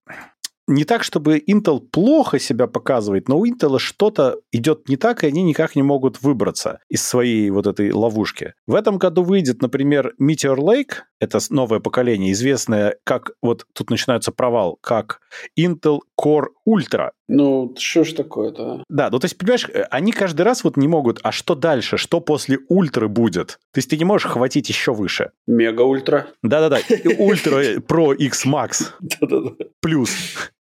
[0.67, 5.27] не так, чтобы Intel плохо себя показывает, но у Intel что-то идет не так, и
[5.27, 8.55] они никак не могут выбраться из своей вот этой ловушки.
[8.67, 14.33] В этом году выйдет, например, Meteor Lake, это новое поколение, известное как, вот тут начинается
[14.33, 15.21] провал, как
[15.59, 17.11] Intel Core Ultra.
[17.29, 18.73] Ну, что ж такое-то?
[18.73, 18.85] А?
[18.89, 21.97] Да, ну то есть, понимаешь, э, они каждый раз вот не могут, а что дальше,
[21.97, 23.59] что после ультры будет?
[23.73, 25.31] То есть ты не можешь хватить еще выше.
[25.47, 26.29] Мега-ультра.
[26.43, 26.79] Да-да-да,
[27.19, 28.91] ультра Pro X Max.
[29.01, 29.65] Да-да-да.
[29.81, 30.11] Плюс.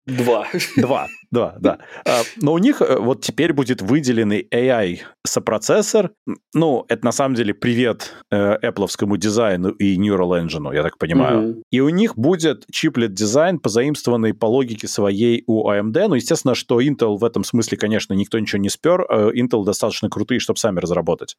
[0.06, 0.46] Два.
[0.76, 1.78] Два, два, да.
[2.06, 6.12] А, но у них э, вот теперь будет выделенный AI сопроцессор.
[6.54, 11.50] Ну, это на самом деле привет э, Apple дизайну и Neural Engine, я так понимаю.
[11.50, 11.62] Угу.
[11.70, 16.08] И у них будет чиплет дизайн, позаимствованный по логике своей у AMD.
[16.08, 19.06] Ну, естественно, что Intel в этом смысле, конечно, никто ничего не спер.
[19.08, 21.36] Э, Intel достаточно крутые, чтобы сами разработать.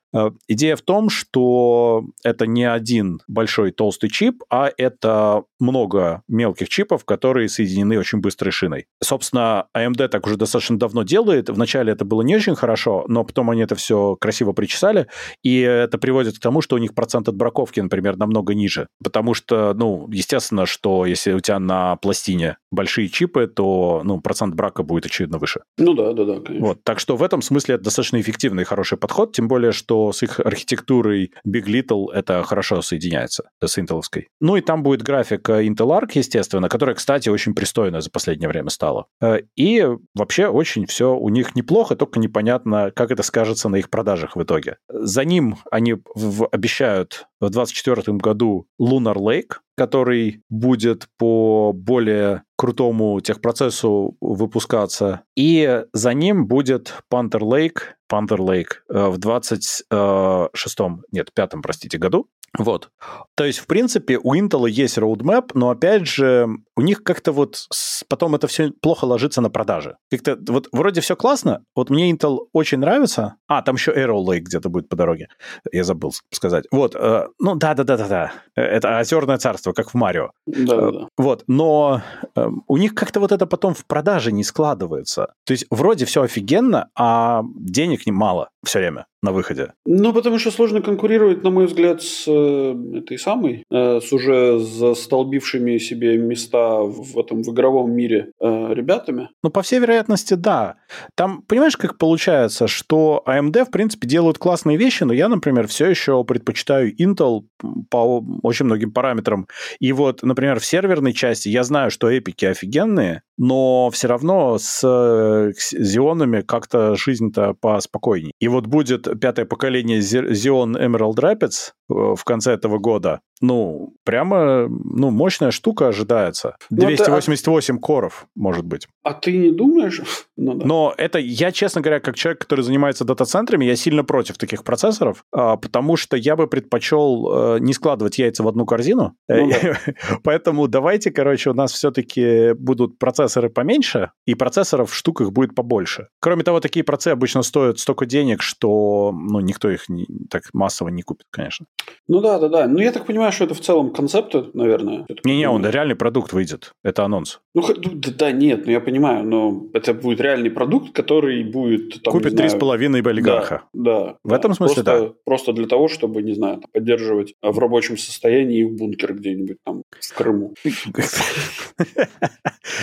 [0.47, 7.05] Идея в том, что это не один большой толстый чип, а это много мелких чипов,
[7.05, 8.85] которые соединены очень быстрой шиной.
[9.01, 11.49] Собственно, AMD так уже достаточно давно делает.
[11.49, 15.07] Вначале это было не очень хорошо, но потом они это все красиво причесали,
[15.43, 18.87] и это приводит к тому, что у них процент отбраковки, например, намного ниже.
[19.03, 24.55] Потому что, ну, естественно, что если у тебя на пластине большие чипы, то, ну, процент
[24.55, 25.61] брака будет очевидно выше.
[25.77, 26.67] Ну да, да, да, конечно.
[26.67, 30.11] Вот, так что в этом смысле это достаточно эффективный и хороший подход, тем более, что
[30.11, 34.27] с их архитектурой Big Little это хорошо соединяется с интеловской.
[34.39, 38.69] Ну и там будет график Intel Arc, естественно, которая, кстати, очень пристойная за последнее время
[38.69, 39.05] стала.
[39.21, 39.85] Э, и
[40.15, 44.43] вообще очень все у них неплохо, только непонятно, как это скажется на их продажах в
[44.43, 44.77] итоге.
[44.89, 53.19] За ним они в, обещают в 2024 году Lunar Lake, который будет по более крутому
[53.19, 55.23] техпроцессу выпускаться.
[55.35, 57.79] И за ним будет Panther Lake,
[58.11, 62.29] Panther Lake э, в 26-м, нет, пятом, простите, году.
[62.57, 62.89] Вот.
[63.35, 66.47] То есть, в принципе, у Intel есть roadmap, но, опять же,
[66.77, 67.67] у них как-то вот
[68.07, 69.97] потом это все плохо ложится на продаже.
[70.11, 73.35] Как-то вот вроде все классно, вот мне Intel очень нравится.
[73.47, 75.27] А, там еще Arrow Lake где-то будет по дороге.
[75.71, 76.65] Я забыл сказать.
[76.71, 78.31] Вот, э, ну да-да-да-да-да.
[78.55, 80.29] Это озерное царство, как в Марио.
[80.45, 80.99] Да-да-да.
[80.99, 82.03] Э, вот, но
[82.35, 85.33] э, у них как-то вот это потом в продаже не складывается.
[85.45, 89.73] То есть вроде все офигенно, а денег немало все время на выходе.
[89.85, 94.59] Ну, потому что сложно конкурировать, на мой взгляд, с э, этой самой, э, с уже
[94.59, 99.29] застолбившими себе места в этом в игровом мире э, ребятами.
[99.43, 100.75] Ну, по всей вероятности, да.
[101.15, 105.89] Там, понимаешь, как получается, что AMD, в принципе, делают классные вещи, но я, например, все
[105.89, 107.41] еще предпочитаю Intel
[107.89, 109.47] по очень многим параметрам.
[109.79, 114.83] И вот, например, в серверной части я знаю, что эпики офигенные, но все равно с
[114.83, 118.33] Xeon как-то жизнь-то поспокойней.
[118.39, 124.67] И вот будет пятое поколение Xeon Emerald Rapids э, в конце этого года, ну, прямо,
[124.67, 126.55] ну, мощная штука ожидается.
[126.71, 127.85] 288 ну, ты, а...
[127.85, 128.87] коров, может быть.
[129.03, 130.01] А ты не думаешь?
[130.37, 130.65] ну, да.
[130.65, 135.23] Но это, я, честно говоря, как человек, который занимается дата-центрами, я сильно против таких процессоров,
[135.31, 139.13] а, потому что я бы предпочел а, не складывать яйца в одну корзину.
[139.27, 139.77] Ну, да.
[140.23, 146.07] Поэтому давайте, короче, у нас все-таки будут процессоры поменьше, и процессоров в штуках будет побольше.
[146.19, 150.89] Кроме того, такие процессы обычно стоят столько денег, что, ну, никто их не, так массово
[150.89, 151.65] не купит, конечно.
[152.07, 152.67] Ну да, да, да.
[152.67, 155.05] Ну, я так понимаю, что это в целом концепты, наверное.
[155.23, 156.71] Не-не, он реальный продукт выйдет.
[156.83, 157.39] Это анонс.
[157.53, 162.01] Ну, да, да, нет, но я понимаю, но это будет реальный продукт, который будет...
[162.03, 163.63] Там, Купит три с половиной олигарха.
[163.73, 164.15] Да, да.
[164.23, 165.13] В этом смысле, просто, да.
[165.25, 170.13] Просто для того, чтобы, не знаю, поддерживать в рабочем состоянии их бункер где-нибудь там в
[170.13, 170.53] Крыму.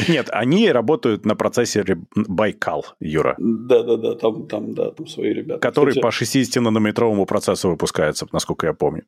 [0.08, 3.36] Нет, они работают на процессоре Байкал, Юра.
[3.38, 5.60] Да-да-да, там, там, да, там свои ребята.
[5.60, 9.04] Который по 60-нанометровому процессу выпускается, насколько я помню.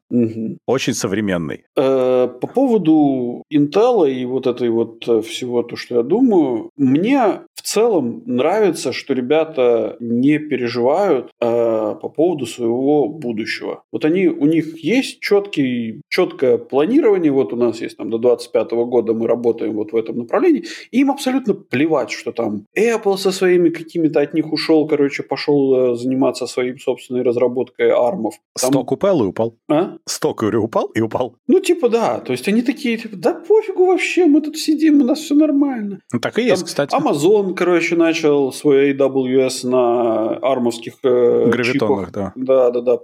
[0.67, 1.65] Очень современный.
[1.77, 7.41] Э, по поводу Intel и вот этой вот э, всего то, что я думаю, мне
[7.55, 13.83] в целом нравится, что ребята не переживают э, по поводу своего будущего.
[13.93, 18.71] Вот они, у них есть четкий, четкое планирование, вот у нас есть там до 25
[18.73, 23.33] года мы работаем вот в этом направлении, и им абсолютно плевать, что там Apple со
[23.33, 28.35] своими какими-то от них ушел, короче, пошел э, заниматься своей собственной разработкой армов.
[28.61, 28.71] Там...
[28.71, 29.57] Сток упал и упал.
[29.69, 29.97] А?
[30.05, 31.37] Сток, говорю, упал и упал.
[31.49, 32.21] Ну, типа, да.
[32.21, 36.01] То есть, они такие, типа, да пофигу вообще, мы тут сидим, у нас все нормально.
[36.13, 36.95] Ну, так и есть, там кстати.
[36.95, 42.13] Amazon, короче, начал свой AWS на армовских э, Гравитонах, чипах.
[42.13, 42.33] да.
[42.37, 42.97] Да, да, да,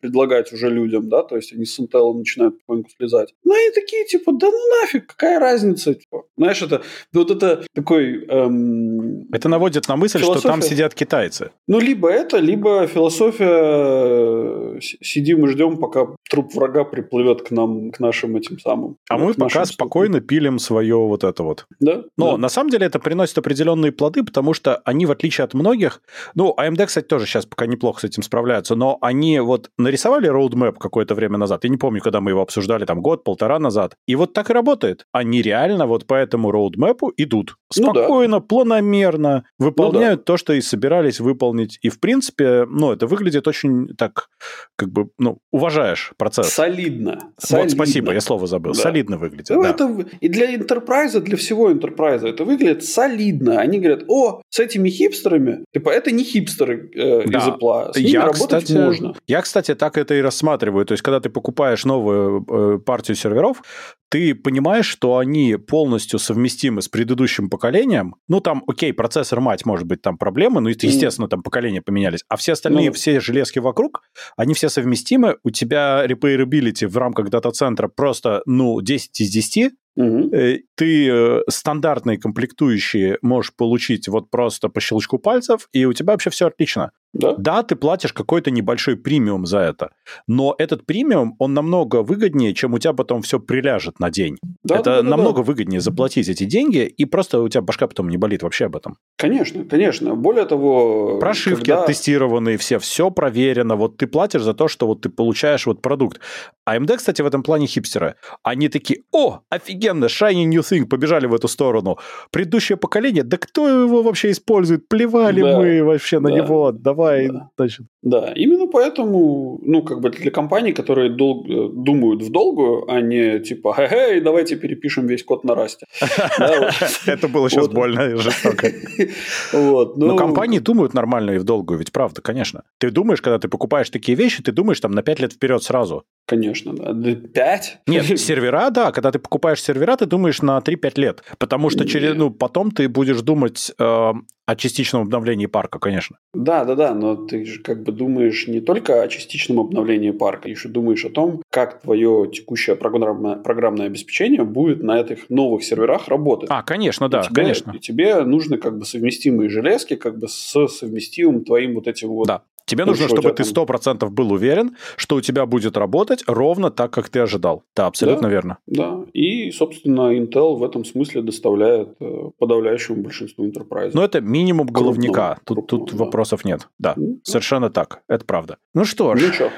[0.00, 3.34] предлагать уже людям, да, то есть они с Intel начинают потихоньку слезать.
[3.44, 6.24] Ну, и такие, типа, да ну нафиг, какая разница, типа.
[6.36, 8.24] Знаешь, это вот это такой...
[8.26, 10.40] Эм, это наводит на мысль, философия.
[10.40, 11.50] что там сидят китайцы.
[11.66, 17.90] Ну, либо это, либо философия э, сидим и ждем, пока труп врага приплывет к нам,
[17.90, 18.96] к нашим этим самым.
[19.08, 21.66] А мы пока спокойно пилим свое вот это вот.
[21.80, 22.02] Да.
[22.16, 22.36] Но да.
[22.38, 26.00] на самом деле это приносит определенные плоды, потому что они, в отличие от многих,
[26.34, 30.78] ну, AMD, кстати, тоже сейчас пока неплохо с этим справляются, но они вот нарисовали роудмэп
[30.78, 31.64] какое-то время назад.
[31.64, 33.94] Я не помню, когда мы его обсуждали, там год, полтора назад.
[34.06, 35.04] И вот так и работает.
[35.12, 37.56] Они реально вот по этому роудмэпу идут.
[37.70, 38.46] Спокойно, ну, да.
[38.46, 40.32] планомерно выполняют ну, да.
[40.32, 41.78] то, что и собирались выполнить.
[41.82, 44.28] И, в принципе, ну, это выглядит очень так,
[44.76, 46.48] как бы, ну, уважаешь процесс.
[46.48, 47.18] Солидно.
[47.20, 47.70] Вот, Солидно.
[47.70, 48.72] спасибо, я слово забыл.
[48.72, 48.78] Да.
[48.78, 49.50] Солидно выглядит.
[49.50, 49.70] Ну, да.
[49.70, 53.60] это и для интерпрайза, для всего интерпрайза это выглядит солидно.
[53.60, 57.38] Они говорят, о, с этими хипстерами, типа, это не хипстеры э, да.
[57.38, 59.14] из Apple, с ними я, работать кстати, можно.
[59.26, 60.86] Я, кстати, так это и рассматриваю.
[60.86, 63.62] То есть, когда ты покупаешь новую э, партию серверов,
[64.10, 68.16] ты понимаешь, что они полностью совместимы с предыдущим поколением.
[68.28, 72.24] Ну, там, окей, процессор мать, может быть, там проблемы, но это, естественно, там поколения поменялись.
[72.28, 74.02] А все остальные, ну, все железки вокруг,
[74.36, 75.36] они все совместимы.
[75.44, 79.72] У тебя repairability в рамках дата-центра просто, ну, 10 из 10.
[79.96, 80.30] Угу.
[80.76, 86.30] Ты э, стандартные комплектующие можешь получить вот просто по щелчку пальцев, и у тебя вообще
[86.30, 86.92] все отлично.
[87.14, 87.34] Да.
[87.38, 89.90] да, ты платишь какой-то небольшой премиум за это,
[90.26, 94.36] но этот премиум, он намного выгоднее, чем у тебя потом все приляжет на день.
[94.62, 95.42] Да, это да, да, намного да.
[95.44, 98.96] выгоднее заплатить эти деньги, и просто у тебя башка потом не болит вообще об этом.
[99.16, 100.14] Конечно, конечно.
[100.14, 101.18] Более того...
[101.18, 101.84] Прошивки когда...
[101.84, 103.76] оттестированные все, все проверено.
[103.76, 106.20] Вот ты платишь за то, что вот ты получаешь вот продукт.
[106.68, 108.14] AMD, кстати, в этом плане хипстеры.
[108.42, 111.98] Они такие, о, офигенно, shiny new thing, побежали в эту сторону.
[112.30, 114.88] Предыдущее поколение, да кто его вообще использует?
[114.88, 116.72] Плевали Да, мы вообще на да, него.
[116.72, 117.50] Давай, да.
[117.56, 117.86] значит.
[118.02, 123.00] Да, именно поэтому, ну, как бы для компаний, которые дол- э, думают в долгую, а
[123.00, 125.86] не типа, хе-хей, давайте перепишем весь код на расте.
[127.06, 128.72] Это было сейчас больно и жестоко.
[129.52, 132.62] Но ну, компании думают нормально и в долгую, ведь правда, конечно.
[132.78, 136.04] Ты думаешь, когда ты покупаешь такие вещи, ты думаешь там на 5 лет вперед сразу.
[136.26, 136.92] Конечно, да.
[136.92, 137.78] Да, Пять?
[137.86, 138.92] Нет, сервера, да.
[138.92, 141.24] Когда ты покупаешь сервера, ты думаешь на 3-5 лет.
[141.38, 144.12] Потому что через, ну, потом ты будешь думать э,
[144.48, 146.16] о частичном обновлении парка, конечно.
[146.32, 150.48] Да, да, да, но ты же как бы думаешь не только о частичном обновлении парка,
[150.48, 156.08] еще думаешь о том, как твое текущее программное, программное обеспечение будет на этих новых серверах
[156.08, 156.48] работать.
[156.50, 157.72] А, конечно, да, и тебе, конечно.
[157.72, 162.28] И тебе нужны как бы совместимые железки как бы с совместимым твоим вот этим вот
[162.28, 162.42] Да.
[162.68, 163.64] Тебе Ну, нужно, чтобы ты там?
[163.64, 167.62] 100% был уверен, что у тебя будет работать ровно так, как ты ожидал.
[167.74, 168.32] Да, абсолютно Да.
[168.32, 168.58] верно.
[168.66, 173.92] Да, и, собственно, Intel в этом смысле доставляет э, подавляющему большинству enterprise.
[173.94, 175.38] Но это минимум головника.
[175.44, 176.04] Тут, крупного, тут да.
[176.04, 176.68] вопросов нет.
[176.78, 178.02] Да, Ну, совершенно так.
[178.06, 178.58] Это правда.
[178.74, 179.50] Ну что ж, Ну что?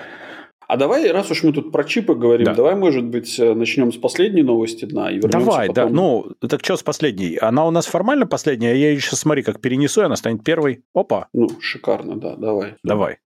[0.71, 2.55] А давай, раз уж мы тут про чипы говорим, Да.
[2.55, 5.83] давай, может быть, э, начнем с последней новости дна и вернемся давай, да.
[5.83, 5.97] потом.
[5.97, 7.37] Ну, так что с последней?
[7.39, 10.45] Она у нас формально последняя, а я ее сейчас, смотри, как перенесу, и она станет
[10.45, 10.85] первой.
[10.95, 12.75] Опа, Ну, шикарно, да, давай.
[12.85, 13.17] давай.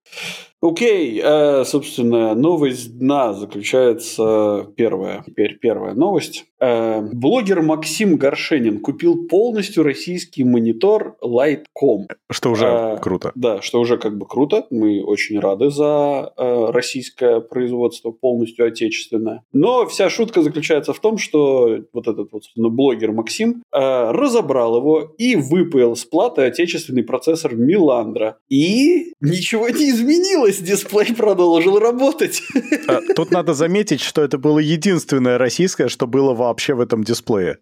[0.65, 5.23] Окей, э, собственно, новость дна заключается первая.
[5.27, 6.47] Теперь первая новость.
[6.59, 12.07] Э, блогер Максим Горшенин купил полностью российский монитор Lightcom.
[12.31, 13.33] Что уже А, круто.
[13.35, 14.67] Да, что уже как бы круто.
[14.71, 19.43] Мы очень рады за э, российское производство, полностью отечественное.
[19.53, 24.79] Но вся шутка заключается в том, что вот этот вот собственно, блогер Максим э, разобрал
[24.79, 28.39] его и выпаял с платы отечественный процессор Миландра.
[28.49, 32.43] И ничего не изменилось дисплей продолжил работать.
[32.89, 37.59] А, тут надо заметить, что это было единственное российское, что было вообще в этом дисплее.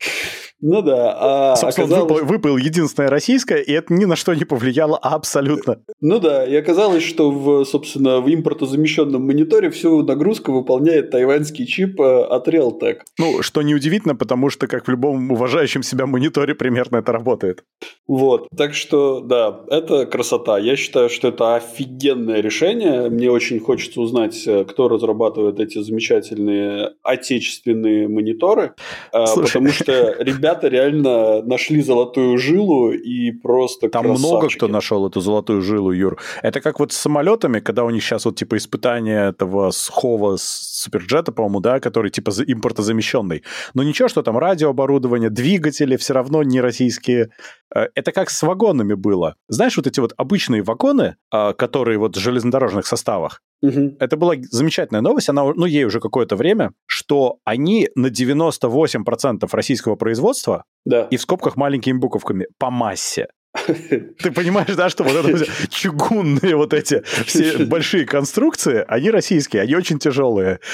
[0.60, 1.16] Ну да.
[1.18, 2.22] А Собственно, оказалось...
[2.22, 5.78] выпал, выпал единственное российское, и это ни на что не повлияло абсолютно.
[6.00, 12.00] Ну да, и оказалось, что в, собственно, в импортозамещенном мониторе всю нагрузку выполняет тайваньский чип
[12.00, 13.00] э, от Realtek.
[13.18, 17.64] Ну, что неудивительно, потому что, как в любом уважающем себя мониторе, примерно это работает.
[18.06, 20.58] Вот, так что, да, это красота.
[20.58, 22.71] Я считаю, что это офигенное решение.
[22.74, 28.74] Мне очень хочется узнать, э, кто разрабатывает эти замечательные отечественные мониторы,
[29.12, 29.46] э, Слушай.
[29.46, 35.62] потому что ребята реально нашли золотую жилу и просто Там много кто нашел эту золотую
[35.62, 36.18] жилу, Юр.
[36.42, 40.82] Это как вот с самолетами, когда у них сейчас вот типа испытание этого схова с
[40.82, 43.42] суперджета, по-моему, да, который типа импортозамещенный.
[43.74, 47.30] Но ничего, что там радиооборудование, двигатели все равно не российские.
[47.74, 49.36] Э, это как с вагонами было.
[49.48, 52.20] Знаешь, вот эти вот обычные вагоны, а, которые вот в
[52.68, 53.98] железнодорожных составах, Угу.
[54.00, 59.94] Это была замечательная новость, она, ну, ей уже какое-то время, что они на 98% российского
[59.94, 61.06] производства, да.
[61.12, 63.28] и в скобках маленькими буковками, по массе.
[63.66, 69.74] Ты понимаешь, да, что вот это чугунные вот эти все большие конструкции, они российские, они
[69.74, 70.60] очень тяжелые.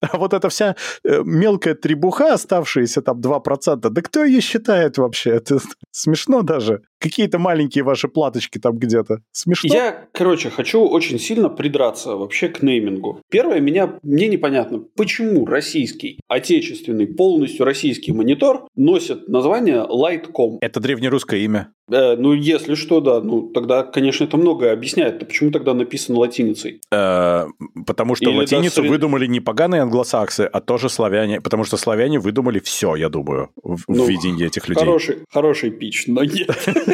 [0.00, 5.30] А вот эта вся э, мелкая требуха, оставшаяся там 2%, да кто ее считает вообще?
[5.30, 5.58] Это
[5.90, 6.82] смешно даже.
[7.04, 9.18] Какие-то маленькие ваши платочки там где-то.
[9.30, 9.74] Смешно.
[9.74, 13.20] Я, короче, хочу очень сильно придраться вообще к неймингу.
[13.30, 20.56] Первое, меня, мне непонятно, почему российский, отечественный, полностью российский монитор носит название Lightcom.
[20.62, 21.74] Это древнерусское имя.
[21.90, 23.20] Э, ну, если что, да.
[23.20, 25.18] Ну, тогда, конечно, это многое объясняет.
[25.18, 26.80] Почему тогда написано латиницей?
[26.90, 27.46] Э,
[27.86, 28.90] потому что Или латиницу сред...
[28.90, 31.40] выдумали не поганые англосаксы, а тоже славяне.
[31.40, 34.80] Потому что славяне выдумали все, я думаю, в, ну, в видении этих людей.
[34.80, 36.48] Хороший, хороший пич, но нет.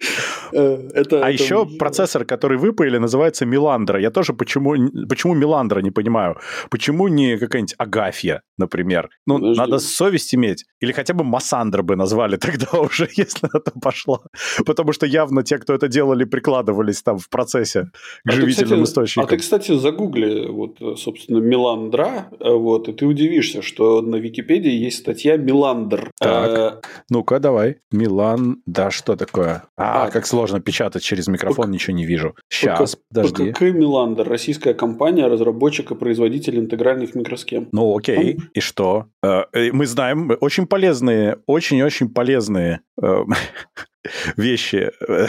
[0.52, 1.30] это, а это...
[1.30, 4.00] еще процессор, который выпаяли, называется Миландра.
[4.00, 4.74] Я тоже почему,
[5.08, 6.36] почему Миландра не понимаю.
[6.70, 9.10] Почему не какая-нибудь Агафья, например?
[9.26, 9.60] Ну, Подожди.
[9.60, 10.64] надо совесть иметь.
[10.80, 14.22] Или хотя бы Массандра бы назвали тогда уже, если это пошло.
[14.64, 17.90] Потому что явно те, кто это делали, прикладывались там в процессе
[18.24, 19.24] к а живительным кстати, источникам.
[19.24, 24.72] А ты, кстати, загугли, вот, собственно, Миландра, э, вот, и ты удивишься, что на Википедии
[24.72, 26.10] есть статья Миландр.
[26.18, 26.80] Так, а...
[27.10, 27.78] ну-ка, давай.
[27.90, 29.64] Милан, да, что такое?
[29.76, 32.34] А, а как сложно печатать через микрофон, П- ничего не вижу.
[32.48, 33.52] Сейчас, П- подожди.
[33.52, 37.68] ПКК Миландр, российская компания, разработчик и производитель интегральных микросхем.
[37.72, 38.44] Ну окей, ну.
[38.54, 39.06] и что?
[39.22, 43.24] Э, мы знаем, очень полезные, очень-очень полезные э,
[44.36, 45.26] вещи э,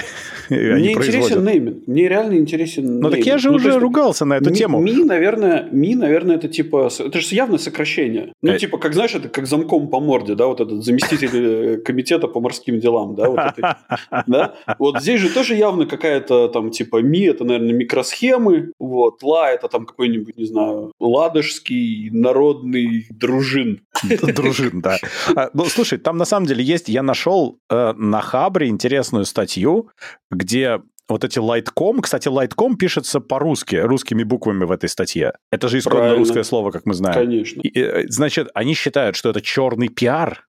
[0.49, 1.87] Мне интересен нейминг.
[1.87, 4.79] Мне реально интересен Ну так я же ну, уже есть, ругался на эту ми, тему.
[4.79, 6.89] Ми, наверное, Ми, наверное, это типа...
[6.99, 8.33] Это же явное сокращение.
[8.41, 8.57] Ну, э...
[8.57, 12.39] типа, как, знаешь, это как замком по морде, да, вот этот заместитель э, комитета по
[12.39, 13.77] морским делам, да, вот это,
[14.27, 14.55] да?
[14.79, 19.67] Вот здесь же тоже явно какая-то там, типа, Ми, это, наверное, микросхемы, вот, Ла, это
[19.67, 23.81] там какой-нибудь, не знаю, ладожский народный дружин.
[24.35, 24.97] Дружин, да.
[25.35, 29.89] А, ну, слушай, там на самом деле есть, я нашел э, на Хабре интересную статью,
[30.29, 30.81] где
[31.11, 35.33] вот эти Light.com, кстати, Light.com пишется по-русски, русскими буквами в этой статье.
[35.51, 36.19] Это же исконно Правильно.
[36.19, 37.15] русское слово, как мы знаем.
[37.15, 37.61] Конечно.
[37.61, 40.47] И, э, значит, они считают, что это черный пиар.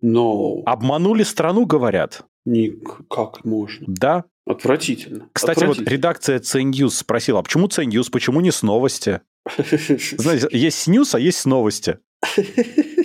[0.00, 0.62] Но...
[0.66, 2.22] Обманули страну, говорят.
[2.44, 3.84] Ник, как можно?
[3.88, 4.24] Да.
[4.46, 5.28] Отвратительно.
[5.32, 5.84] Кстати, Отвратительно.
[5.84, 9.22] вот редакция CNews спросила, а почему CNews, почему не с новости?
[9.58, 11.98] Знаете, есть News, а есть новости.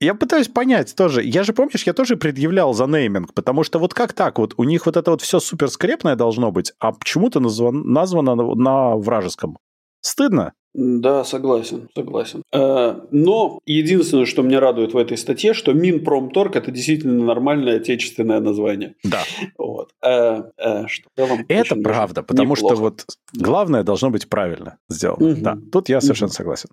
[0.00, 1.22] Я пытаюсь понять тоже.
[1.22, 4.38] Я же, помнишь, я тоже предъявлял за нейминг, потому что вот как так?
[4.38, 8.34] Вот у них вот это вот все супер скрепное должно быть, а почему-то названо, названо
[8.34, 9.58] на вражеском.
[10.00, 10.52] Стыдно.
[10.74, 12.42] Да, согласен, согласен.
[12.52, 18.40] Э, но единственное, что меня радует в этой статье, что Минпромторг это действительно нормальное отечественное
[18.40, 18.94] название.
[19.02, 19.22] Да.
[19.56, 19.90] Вот.
[20.04, 21.08] Э, э, что
[21.48, 22.74] это правда, потому неплохо.
[22.74, 25.32] что вот главное должно быть правильно сделано.
[25.32, 25.40] Угу.
[25.40, 26.34] Да, тут я совершенно угу.
[26.34, 26.68] согласен.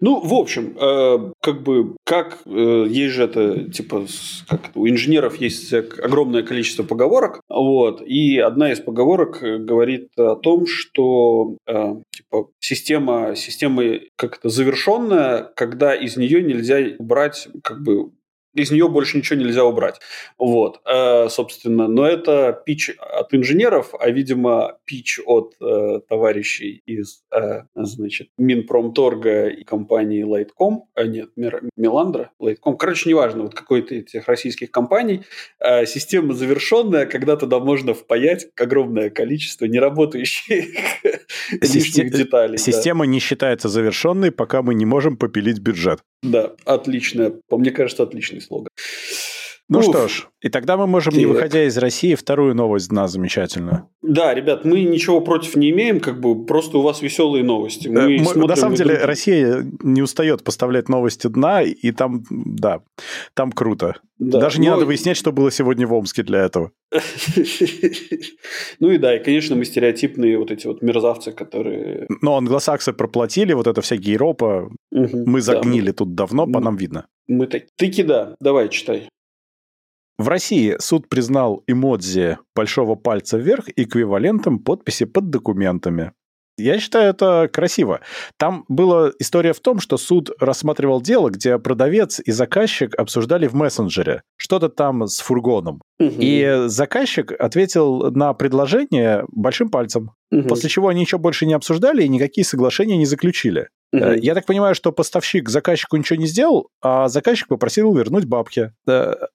[0.00, 0.74] Ну, в общем,
[1.40, 4.06] как бы, как есть же это, типа,
[4.48, 10.66] как у инженеров есть огромное количество поговорок, вот, и одна из поговорок говорит о том,
[10.66, 13.82] что, типа, система система
[14.16, 18.12] как это завершенная, когда из нее нельзя убрать как бы
[18.56, 20.00] из нее больше ничего нельзя убрать.
[20.38, 27.22] Вот, э, собственно, но это пич от инженеров, а, видимо, пич от э, товарищей из,
[27.30, 31.30] э, значит, Минпромторга и компании Lightcom, а нет,
[31.76, 35.22] Миландра, Lightcom, короче, неважно, вот какой-то этих российских компаний,
[35.60, 40.64] э, система завершенная, когда туда можно впаять огромное количество неработающих
[41.60, 42.58] лишних деталей.
[42.58, 46.00] Система не считается завершенной, пока мы не можем попилить бюджет.
[46.22, 48.68] Да, отличная, мне кажется, отличный слоган.
[49.68, 49.84] Ну Уф.
[49.86, 51.32] что ж, и тогда мы можем, не Так.
[51.34, 53.88] выходя из России, вторую новость на замечательную.
[54.00, 57.88] Да, ребят, мы ничего против не имеем, как бы просто у вас веселые новости.
[57.88, 59.06] Э, Мы мы- смотрим на самом деле другие.
[59.06, 62.82] Россия не устает поставлять новости дна, и там, да,
[63.34, 63.94] там круто.
[64.18, 66.70] Да, Даже не но- надо выяснять, что было сегодня в Омске для этого.
[68.80, 72.06] Ну и да, и, конечно, мы стереотипные вот эти вот мерзавцы, которые...
[72.22, 77.06] Но англосаксы проплатили, вот это вся гейропа, мы загнили тут давно, по нам видно.
[77.26, 77.64] Мы так...
[77.76, 79.08] Таки да, давай, читай.
[80.18, 86.12] В России суд признал эмодзи большого пальца вверх эквивалентом подписи под документами.
[86.58, 88.00] Я считаю это красиво.
[88.38, 93.54] Там была история в том, что суд рассматривал дело, где продавец и заказчик обсуждали в
[93.54, 95.82] мессенджере что-то там с фургоном.
[95.98, 101.52] Мгм, И заказчик ответил на предложение большим пальцем, мгм, после чего они еще больше не
[101.52, 103.68] обсуждали и никакие соглашения не заключили.
[103.92, 108.72] Э, Я так понимаю, что поставщик заказчику ничего не сделал, а заказчик попросил вернуть бабки.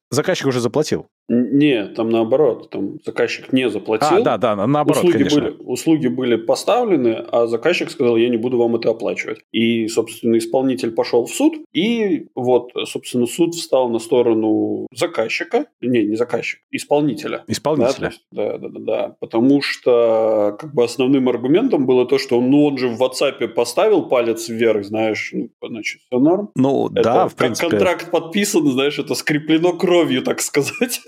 [0.10, 1.08] Заказчик уже заплатил.
[1.28, 4.18] Не, там наоборот, там заказчик не заплатил.
[4.18, 5.42] А, да, да, на- наоборот, услуги, конечно.
[5.42, 9.40] были, услуги были поставлены, а заказчик сказал, я не буду вам это оплачивать.
[9.52, 16.04] И, собственно, исполнитель пошел в суд, и вот, собственно, суд встал на сторону заказчика, не,
[16.04, 17.44] не заказчик, исполнителя.
[17.48, 18.12] Исполнителя.
[18.32, 19.16] да, да, да, да.
[19.20, 24.04] Потому что как бы основным аргументом было то, что ну, он же в WhatsApp поставил
[24.10, 26.50] палец вверх, знаешь, ну, значит, все норм.
[26.56, 27.70] Ну, Это да, в как принципе.
[27.70, 31.00] контракт подписан, знаешь, это скреплено кровью, так сказать.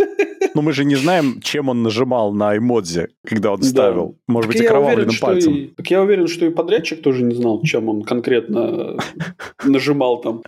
[0.55, 3.65] Но мы же не знаем, чем он нажимал на эмодзи, когда он Да.
[3.67, 4.19] ставил.
[4.27, 5.53] Может Так быть, окровавленным уверен, пальцем.
[5.55, 8.97] и- так я уверен, что и подрядчик тоже не знал, чем он конкретно
[9.65, 10.43] нажимал там.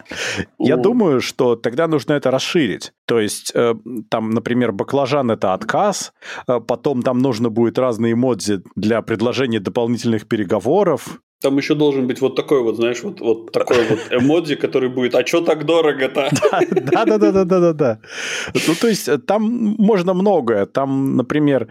[0.60, 2.92] Я думаю, что тогда нужно это расширить.
[3.08, 3.74] То есть, э,
[4.10, 6.14] там, например, баклажан это отказ,
[6.48, 11.20] э, потом там нужно будет разные эмодзи для предложения дополнительных переговоров.
[11.46, 15.14] Там еще должен быть вот такой вот, знаешь, вот, вот такой вот эмодзи, который будет,
[15.14, 16.30] а что так дорого-то?
[16.72, 18.00] Да, да, да, да, да, да, да.
[18.68, 19.44] Ну, то есть, э, там
[19.78, 20.66] можно многое.
[20.66, 21.68] Там, например,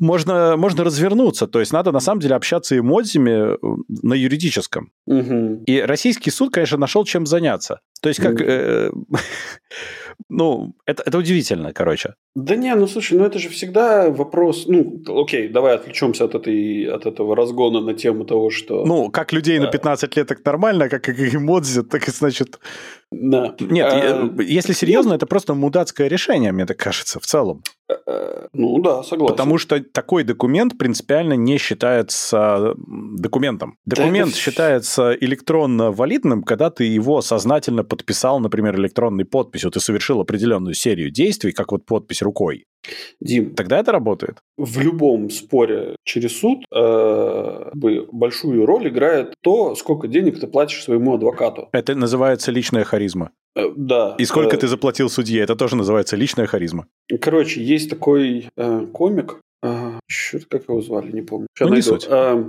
[0.00, 1.46] можно, можно развернуться.
[1.46, 3.56] То есть, надо на самом деле общаться эмодзями э,
[4.02, 4.90] на юридическом.
[5.06, 5.62] Мгм.
[5.66, 7.78] И российский суд, конечно, нашел чем заняться.
[8.04, 8.40] То есть, как...
[8.40, 8.90] Э,
[10.28, 12.14] ну, это, это удивительно, короче.
[12.34, 16.84] Да не, ну слушай, ну это же всегда вопрос, ну окей, давай отвлечемся от, этой,
[16.84, 18.84] от этого разгона на тему того, что...
[18.84, 19.70] Ну, как людей на Да.
[19.70, 22.58] 15 лет так нормально, как и эмодзи, так и значит...
[23.10, 23.54] да.
[23.60, 27.62] Нет, А, э, если серьезно, это просто мудацкое решение, мне так кажется, в целом.
[27.88, 29.36] э, ну да, согласен.
[29.36, 33.78] Потому что такой документ принципиально не считается документом.
[33.86, 39.70] Документ считается электронно валидным, когда ты его сознательно подписал, например, электронной подписью.
[39.70, 42.64] Ты совершил определенную серию действий, как вот подпись рукой.
[43.20, 44.38] Дим, Тогда это работает.
[44.58, 47.70] в любом споре через суд э,
[48.12, 51.68] большую роль играет то, сколько денег ты платишь своему адвокату.
[51.72, 53.30] Это называется личная харизма.
[53.56, 54.16] Э, да.
[54.18, 56.86] И сколько Э, ты заплатил судье, это тоже называется личная харизма.
[57.20, 59.40] Короче, есть такой э, комик.
[60.06, 61.46] Черт, как его звали, не помню.
[61.58, 61.94] Щас Ну, не найду.
[62.00, 62.06] суть.
[62.10, 62.44] Э,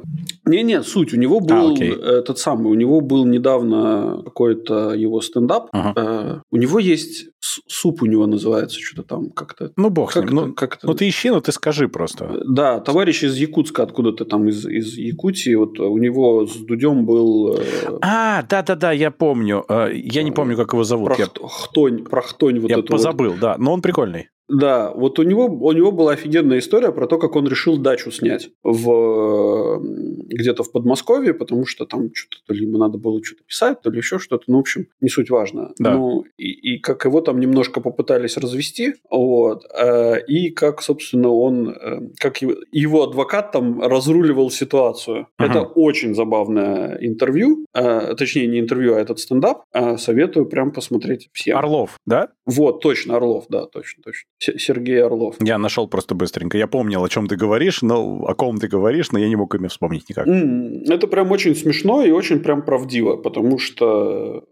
[0.45, 1.13] Не-не, суть.
[1.13, 1.91] У него был окей.
[1.91, 5.69] этот самый, у него был недавно какой-то его стендап.
[5.71, 5.93] Ага.
[5.95, 7.29] Э, У него есть
[7.67, 9.71] суп, у него называется что-то там как-то.
[9.77, 10.35] Ну, бог с Как, ним.
[10.35, 12.41] Ну, как ну, ты ищи, но ты скажи просто.
[12.45, 17.55] Да, товарищ из Якутска, откуда-то там из, из Якутии, вот у него с Дудем был
[17.57, 17.63] э,
[18.01, 19.63] А, да-да-да, я помню.
[19.69, 21.17] Э, Я не помню, как его зовут.
[21.17, 22.89] Я, прохт- хтонь, прохтонь вот я эту вот.
[22.91, 23.55] позабыл, да.
[23.57, 24.27] Но он прикольный.
[24.47, 28.11] Да, вот у него, у него была офигенная история про то, как он решил дачу
[28.11, 29.79] снять в,
[30.27, 33.89] где-то в Подмосковье, потому что там что-то то ли ему надо было что-то писать, то
[33.89, 34.43] ли еще что-то.
[34.47, 35.73] Ну, в общем, не суть важно.
[35.79, 35.95] Да.
[35.95, 41.69] Ну, и, и как его там немножко попытались развести, вот, э, и как, собственно, он,
[41.69, 45.27] э, как его, его адвокат там разруливал ситуацию.
[45.37, 45.49] Ага.
[45.49, 49.63] Это очень забавное интервью, э, точнее, не интервью, а этот стендап.
[49.73, 51.57] Э, советую прям посмотреть всем.
[51.57, 52.29] Орлов, да?
[52.45, 54.29] Вот, точно, Орлов, да, точно, точно.
[54.37, 55.35] Се- Сергей Орлов.
[55.39, 56.57] Я нашел просто быстренько.
[56.57, 59.55] Я помнил, о чем ты говоришь, но о ком ты говоришь, но я не мог
[59.55, 60.27] имя вспомнить никак.
[60.27, 64.43] Это прям очень смешно и очень прям правдиво, потому что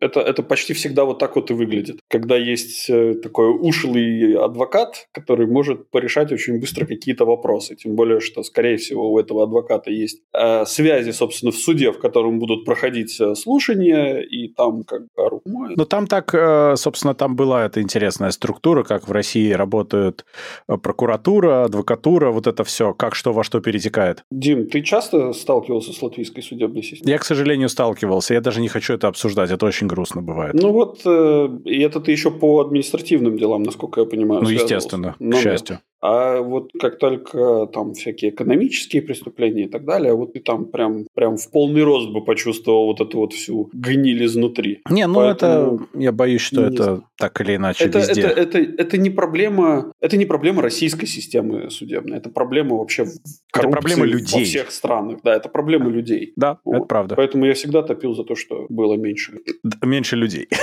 [0.00, 2.00] это, это почти всегда вот так вот и выглядит.
[2.08, 7.76] Когда есть э, такой ушлый адвокат, который может порешать очень быстро какие-то вопросы.
[7.76, 11.98] Тем более, что, скорее всего, у этого адвоката есть э, связи, собственно, в суде, в
[11.98, 15.76] котором будут проходить э, слушания, и там как бы моет.
[15.76, 20.24] Ну, там так, э, собственно, там была эта интересная структура, как в России работают
[20.66, 24.24] прокуратура, адвокатура, вот это все, как что во что перетекает.
[24.30, 27.12] Дим, ты часто сталкивался с латвийской судебной системой?
[27.12, 30.54] Я, к сожалению, сталкивался, я даже не хочу это обсуждать, это очень грустно бывает.
[30.54, 34.42] Ну вот, э, и это ты еще по административным делам, насколько я понимаю.
[34.42, 35.42] Ну, естественно, Ну, к да.
[35.42, 35.80] счастью.
[36.00, 41.06] А вот как только там всякие экономические преступления и так далее, вот ты там прям,
[41.14, 44.80] прям в полный рост бы почувствовал вот эту вот всю гниль изнутри.
[44.90, 45.76] Не, ну Поэтому...
[45.76, 47.04] это, я боюсь, что это знаю.
[47.16, 48.22] так или иначе это, везде.
[48.22, 53.06] Это, это, это, не проблема, это не проблема российской системы судебной, это проблема вообще
[53.52, 54.40] это проблема людей.
[54.40, 55.18] во всех странах.
[55.24, 56.32] Да, это проблема людей.
[56.36, 56.76] Да, вот.
[56.76, 57.16] это правда.
[57.16, 59.40] Поэтому я всегда топил за то, что было меньше.
[59.82, 60.48] Меньше людей.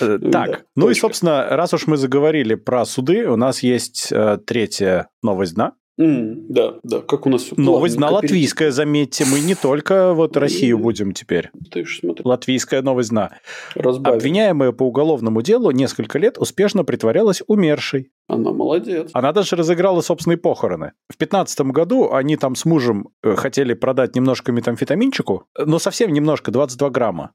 [0.00, 4.38] Э, так, ну и, собственно, раз уж мы заговорили про суды, у нас есть э,
[4.44, 5.74] третья новость дна.
[6.00, 10.36] Mm, да, да, как у нас все Новость на латвийская, заметьте, мы не только вот
[10.36, 11.50] Россию будем теперь.
[12.22, 13.32] Латвийская новость на.
[13.74, 14.16] Разбавим.
[14.16, 18.12] Обвиняемая по уголовному делу несколько лет успешно притворялась умершей.
[18.28, 19.10] Она молодец.
[19.12, 20.92] Она даже разыграла собственные похороны.
[21.10, 26.52] В 15 году они там с мужем э, хотели продать немножко метамфетаминчику, но совсем немножко,
[26.52, 27.32] 22 грамма.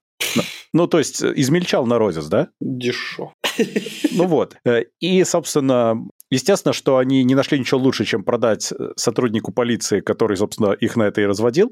[0.71, 2.47] Ну, то есть измельчал народец, да?
[2.61, 3.33] Дешево.
[4.11, 4.55] Ну вот.
[4.65, 5.97] Э, и, собственно,
[6.33, 10.95] Естественно, что они не нашли ничего лучше, чем продать э, сотруднику полиции, который, собственно, их
[10.95, 11.71] на это и разводил.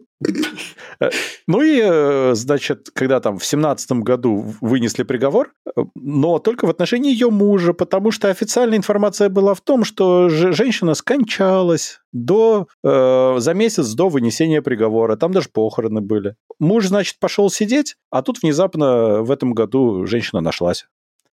[0.99, 1.10] Э,
[1.48, 5.52] ну и, значит, когда там в семнадцатом году вынесли приговор,
[5.95, 10.94] но только в отношении ее мужа, потому что официальная информация была в том, что женщина
[10.94, 15.16] скончалась до, э, за месяц до вынесения приговора.
[15.16, 16.36] Там даже похороны были.
[16.60, 20.86] Муж, значит, пошел сидеть, а тут внезапно в этом году женщина нашлась.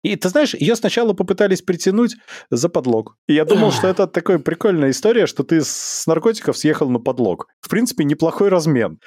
[0.06, 2.15] И ты знаешь, ее сначала попытались притянуть
[2.52, 3.18] за подлог.
[3.27, 7.48] И я думал, что это такая прикольная история, что ты с наркотиков съехал на подлог.
[7.60, 8.99] В принципе, неплохой размен.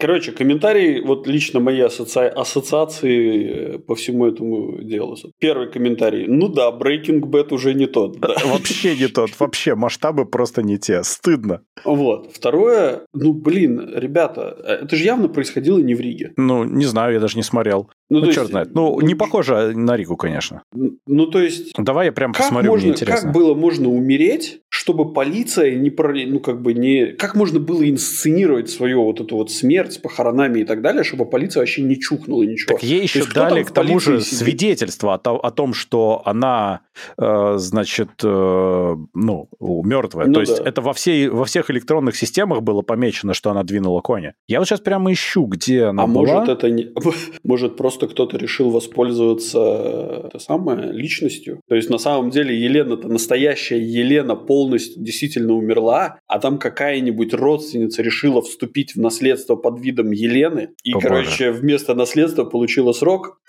[0.00, 2.20] Короче, комментарий, вот лично мои асоци...
[2.20, 5.16] ассоциации э, по всему этому делу.
[5.40, 6.26] Первый комментарий.
[6.28, 8.18] Ну да, Breaking Bad уже не тот.
[8.20, 8.36] Да.
[8.44, 9.30] Вообще не тот.
[9.40, 11.02] Вообще масштабы просто не те.
[11.02, 11.62] Стыдно.
[11.84, 12.30] Вот.
[12.32, 13.02] Второе.
[13.12, 16.32] Ну, блин, ребята, э, это же явно происходило не в Риге.
[16.36, 17.90] Ну, не знаю, я даже не смотрел.
[18.10, 18.74] Ну, ну черт есть, знает.
[18.74, 20.62] Ну, не похоже на Ригу, конечно.
[20.72, 21.72] Ну, то есть...
[21.76, 23.22] Давай я прям посмотрю, можно, мне интересно.
[23.22, 25.92] Как было можно умереть, чтобы полиция не...
[26.26, 27.12] Ну, как бы не...
[27.12, 31.26] Как можно было инсценировать свою вот эту вот смерть с похоронами и так далее, чтобы
[31.26, 32.74] полиция вообще не чухнула ничего.
[32.74, 34.38] Так ей еще есть, дали к тому же сидит?
[34.38, 36.80] свидетельство о, о том, что она,
[37.18, 40.26] э, значит, э, ну, мертвая.
[40.26, 40.52] Ну, то да.
[40.52, 44.34] есть это во, всей, во всех электронных системах было помечено, что она двинула коня.
[44.46, 46.20] Я вот сейчас прямо ищу, где она а была.
[46.20, 46.88] может это не...
[47.44, 51.60] Может просто просто кто-то решил воспользоваться это самое, личностью.
[51.68, 58.02] То есть на самом деле Елена-то настоящая Елена полностью действительно умерла, а там какая-нибудь родственница
[58.02, 61.60] решила вступить в наследство под видом Елены и, О, короче, боже.
[61.60, 63.40] вместо наследства получила срок.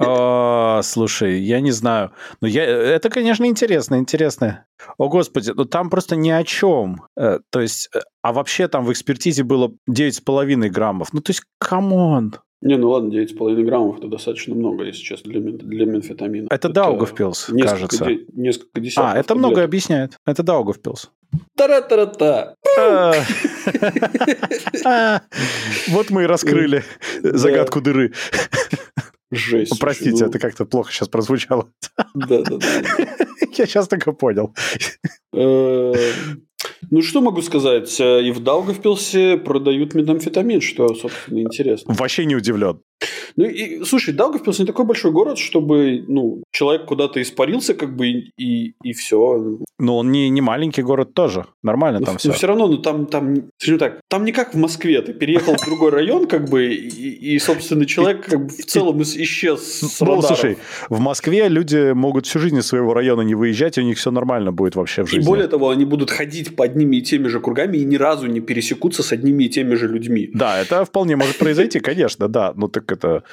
[0.00, 2.12] О, слушай, я не знаю.
[2.40, 4.64] Но я, это, конечно, интересно, интересно.
[4.98, 7.02] О, господи, ну там просто ни о чем.
[7.18, 11.12] Э, то есть, э, а вообще там в экспертизе было 9,5 граммов.
[11.12, 12.34] Ну, то есть, come on.
[12.62, 16.46] Не, ну ладно, 9,5 граммов это достаточно много, если честно, для, для метамфетамина.
[16.46, 18.06] Это, это Даугавпилс, кажется.
[18.06, 19.12] Де, несколько десятков.
[19.12, 19.36] А, это таблеток.
[19.36, 20.16] многое объясняет.
[20.24, 21.10] Это Даугавпилс.
[21.56, 22.54] Тара-тара-та.
[25.88, 26.84] Вот мы и раскрыли
[27.22, 28.12] загадку дыры.
[29.30, 29.78] Жесть.
[29.80, 30.30] Простите, ну...
[30.30, 31.68] это как-то плохо сейчас прозвучало.
[32.14, 32.66] Да, да, да.
[33.52, 34.54] Я сейчас только понял.
[36.90, 38.00] Ну, что могу сказать?
[38.00, 41.94] Э, и в Даугавпилсе продают метамфетамин, что, собственно, интересно.
[41.94, 42.80] Вообще не удивлен.
[43.36, 48.08] Ну, и, слушай, Даугавпилс не такой большой город, чтобы, ну, человек куда-то испарился, как бы,
[48.08, 49.58] и, и все.
[49.78, 51.44] Ну, он не, не маленький город тоже.
[51.62, 52.28] Нормально там но, все.
[52.28, 55.02] Но все равно, ну, там, там, скажем так, там не как в Москве.
[55.02, 59.02] Ты переехал в другой район, как бы, и, и собственно, человек как бы в целом
[59.02, 60.56] исчез с Ну, слушай,
[60.88, 64.10] в Москве люди могут всю жизнь из своего района не выезжать, и у них все
[64.10, 65.22] нормально будет вообще в жизни.
[65.22, 68.26] И более того, они будут ходить по одними и теми же кругами и ни разу
[68.26, 70.30] не пересекутся с одними и теми же людьми.
[70.32, 72.54] Да, это вполне может произойти, конечно, да.
[72.56, 73.24] Ну, так это...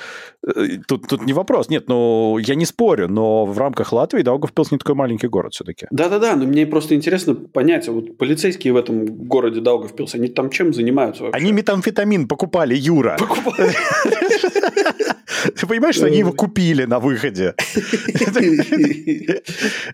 [0.45, 1.69] Э, тут, тут не вопрос.
[1.69, 5.87] Нет, ну, я не спорю, но в рамках Латвии Даугавпилс не такой маленький город все-таки.
[5.91, 10.73] Да-да-да, но мне просто интересно понять, вот полицейские в этом городе Даугавпилс, они там чем
[10.73, 11.37] занимаются вообще?
[11.37, 13.17] Они метамфетамин покупали, Юра.
[13.19, 13.71] Покупали?
[15.55, 17.55] Ты понимаешь, что они его купили на выходе?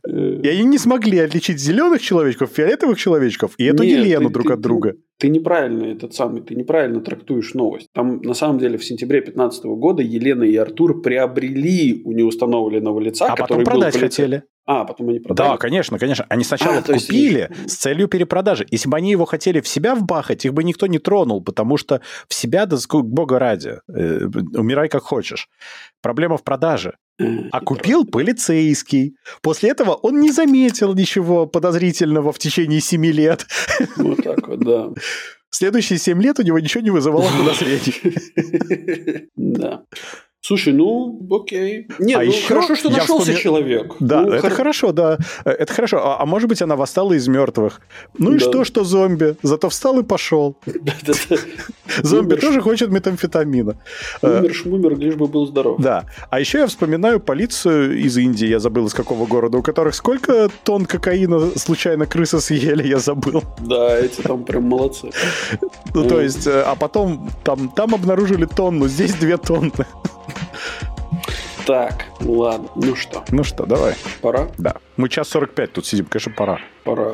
[0.07, 4.95] И они не смогли отличить зеленых человечков, фиолетовых человечков и эту Елену друг от друга.
[5.17, 7.87] Ты неправильно этот самый, ты неправильно трактуешь новость.
[7.93, 13.25] Там на самом деле в сентябре 2015 года Елена и Артур приобрели у неустановленного лица,
[13.25, 14.43] а который потом продать был хотели.
[14.71, 15.49] А, потом они продали?
[15.49, 16.27] Да, конечно, конечно.
[16.29, 17.71] Они сначала а, купили есть...
[17.71, 18.67] с целью перепродажи.
[18.69, 22.01] Если бы они его хотели в себя вбахать, их бы никто не тронул, потому что
[22.27, 25.49] в себя, да бога ради, э, умирай как хочешь.
[26.03, 26.97] Проблема в продаже.
[27.51, 29.15] А купил полицейский.
[29.41, 33.47] После этого он не заметил ничего подозрительного в течение семи лет.
[33.97, 34.89] Вот так вот, да.
[35.49, 39.29] Следующие семь лет у него ничего не вызывало подозрений.
[39.35, 39.83] Да.
[40.41, 41.87] Слушай, ну, окей.
[41.99, 43.95] Нет, А ну, еще хорошо, что нашелся вспомни- человек.
[43.99, 45.17] Да, Ну, это хор- хорошо, да.
[45.43, 45.97] Э, Это хорошо.
[46.01, 47.81] А, а может быть, она восстала из мертвых.
[48.17, 48.39] Ну и Да.
[48.39, 49.35] что, что зомби?
[49.43, 50.55] Зато встал и пошел.
[52.03, 53.75] Зомби тоже хочет метамфетамина.
[54.21, 55.81] Э, Умер, шмумер, лишь бы был здоров.
[55.81, 56.05] Да.
[56.29, 60.49] А еще я вспоминаю полицию из Индии, я забыл из какого города, у которых сколько
[60.63, 63.43] тонн кокаина случайно крысы съели, я забыл.
[63.59, 65.09] Да, эти там прям молодцы.
[65.93, 66.23] Ну, то Мгм.
[66.23, 69.71] есть, э, а потом там обнаружили тонну, здесь две тонны.
[71.65, 73.95] Так, ладно, ну что, Ну что, давай.
[74.21, 74.47] пора?
[74.57, 74.75] Да.
[74.97, 76.59] Мы час 45 тут сидим, конечно, пора.
[76.83, 77.13] Пора.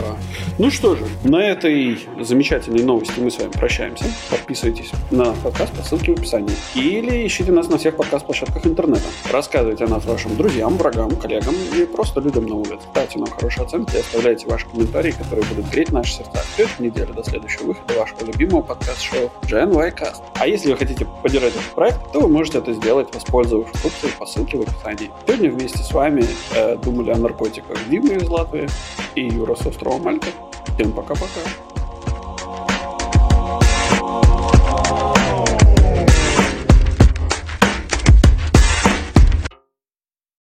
[0.58, 4.06] Ну что же, на этой замечательной новости мы с вами прощаемся.
[4.32, 6.56] Подписывайтесь на подкаст по ссылке в описании.
[6.74, 9.04] Или ищите нас на всех подкаст-площадках интернета.
[9.32, 12.80] Рассказывайте о нас вашим друзьям, врагам, коллегам и просто людям на улице.
[12.92, 16.42] Ставьте нам хорошие оценки и оставляйте ваши комментарии, которые будут греть наши сердца.
[16.58, 20.22] Эту неделю до следующего выхода вашего любимого подкаст-шоу GNY Cast.
[20.40, 24.26] А если вы хотите поддержать этот проект, то вы можете это сделать, воспользовавшись функцией по
[24.26, 24.95] ссылке в описании.
[25.26, 28.68] Сегодня вместе с вами э, думали о наркотиках Дима из Латвии
[29.16, 29.66] и Юра с
[30.00, 30.28] Мальта.
[30.76, 31.42] Всем пока-пока.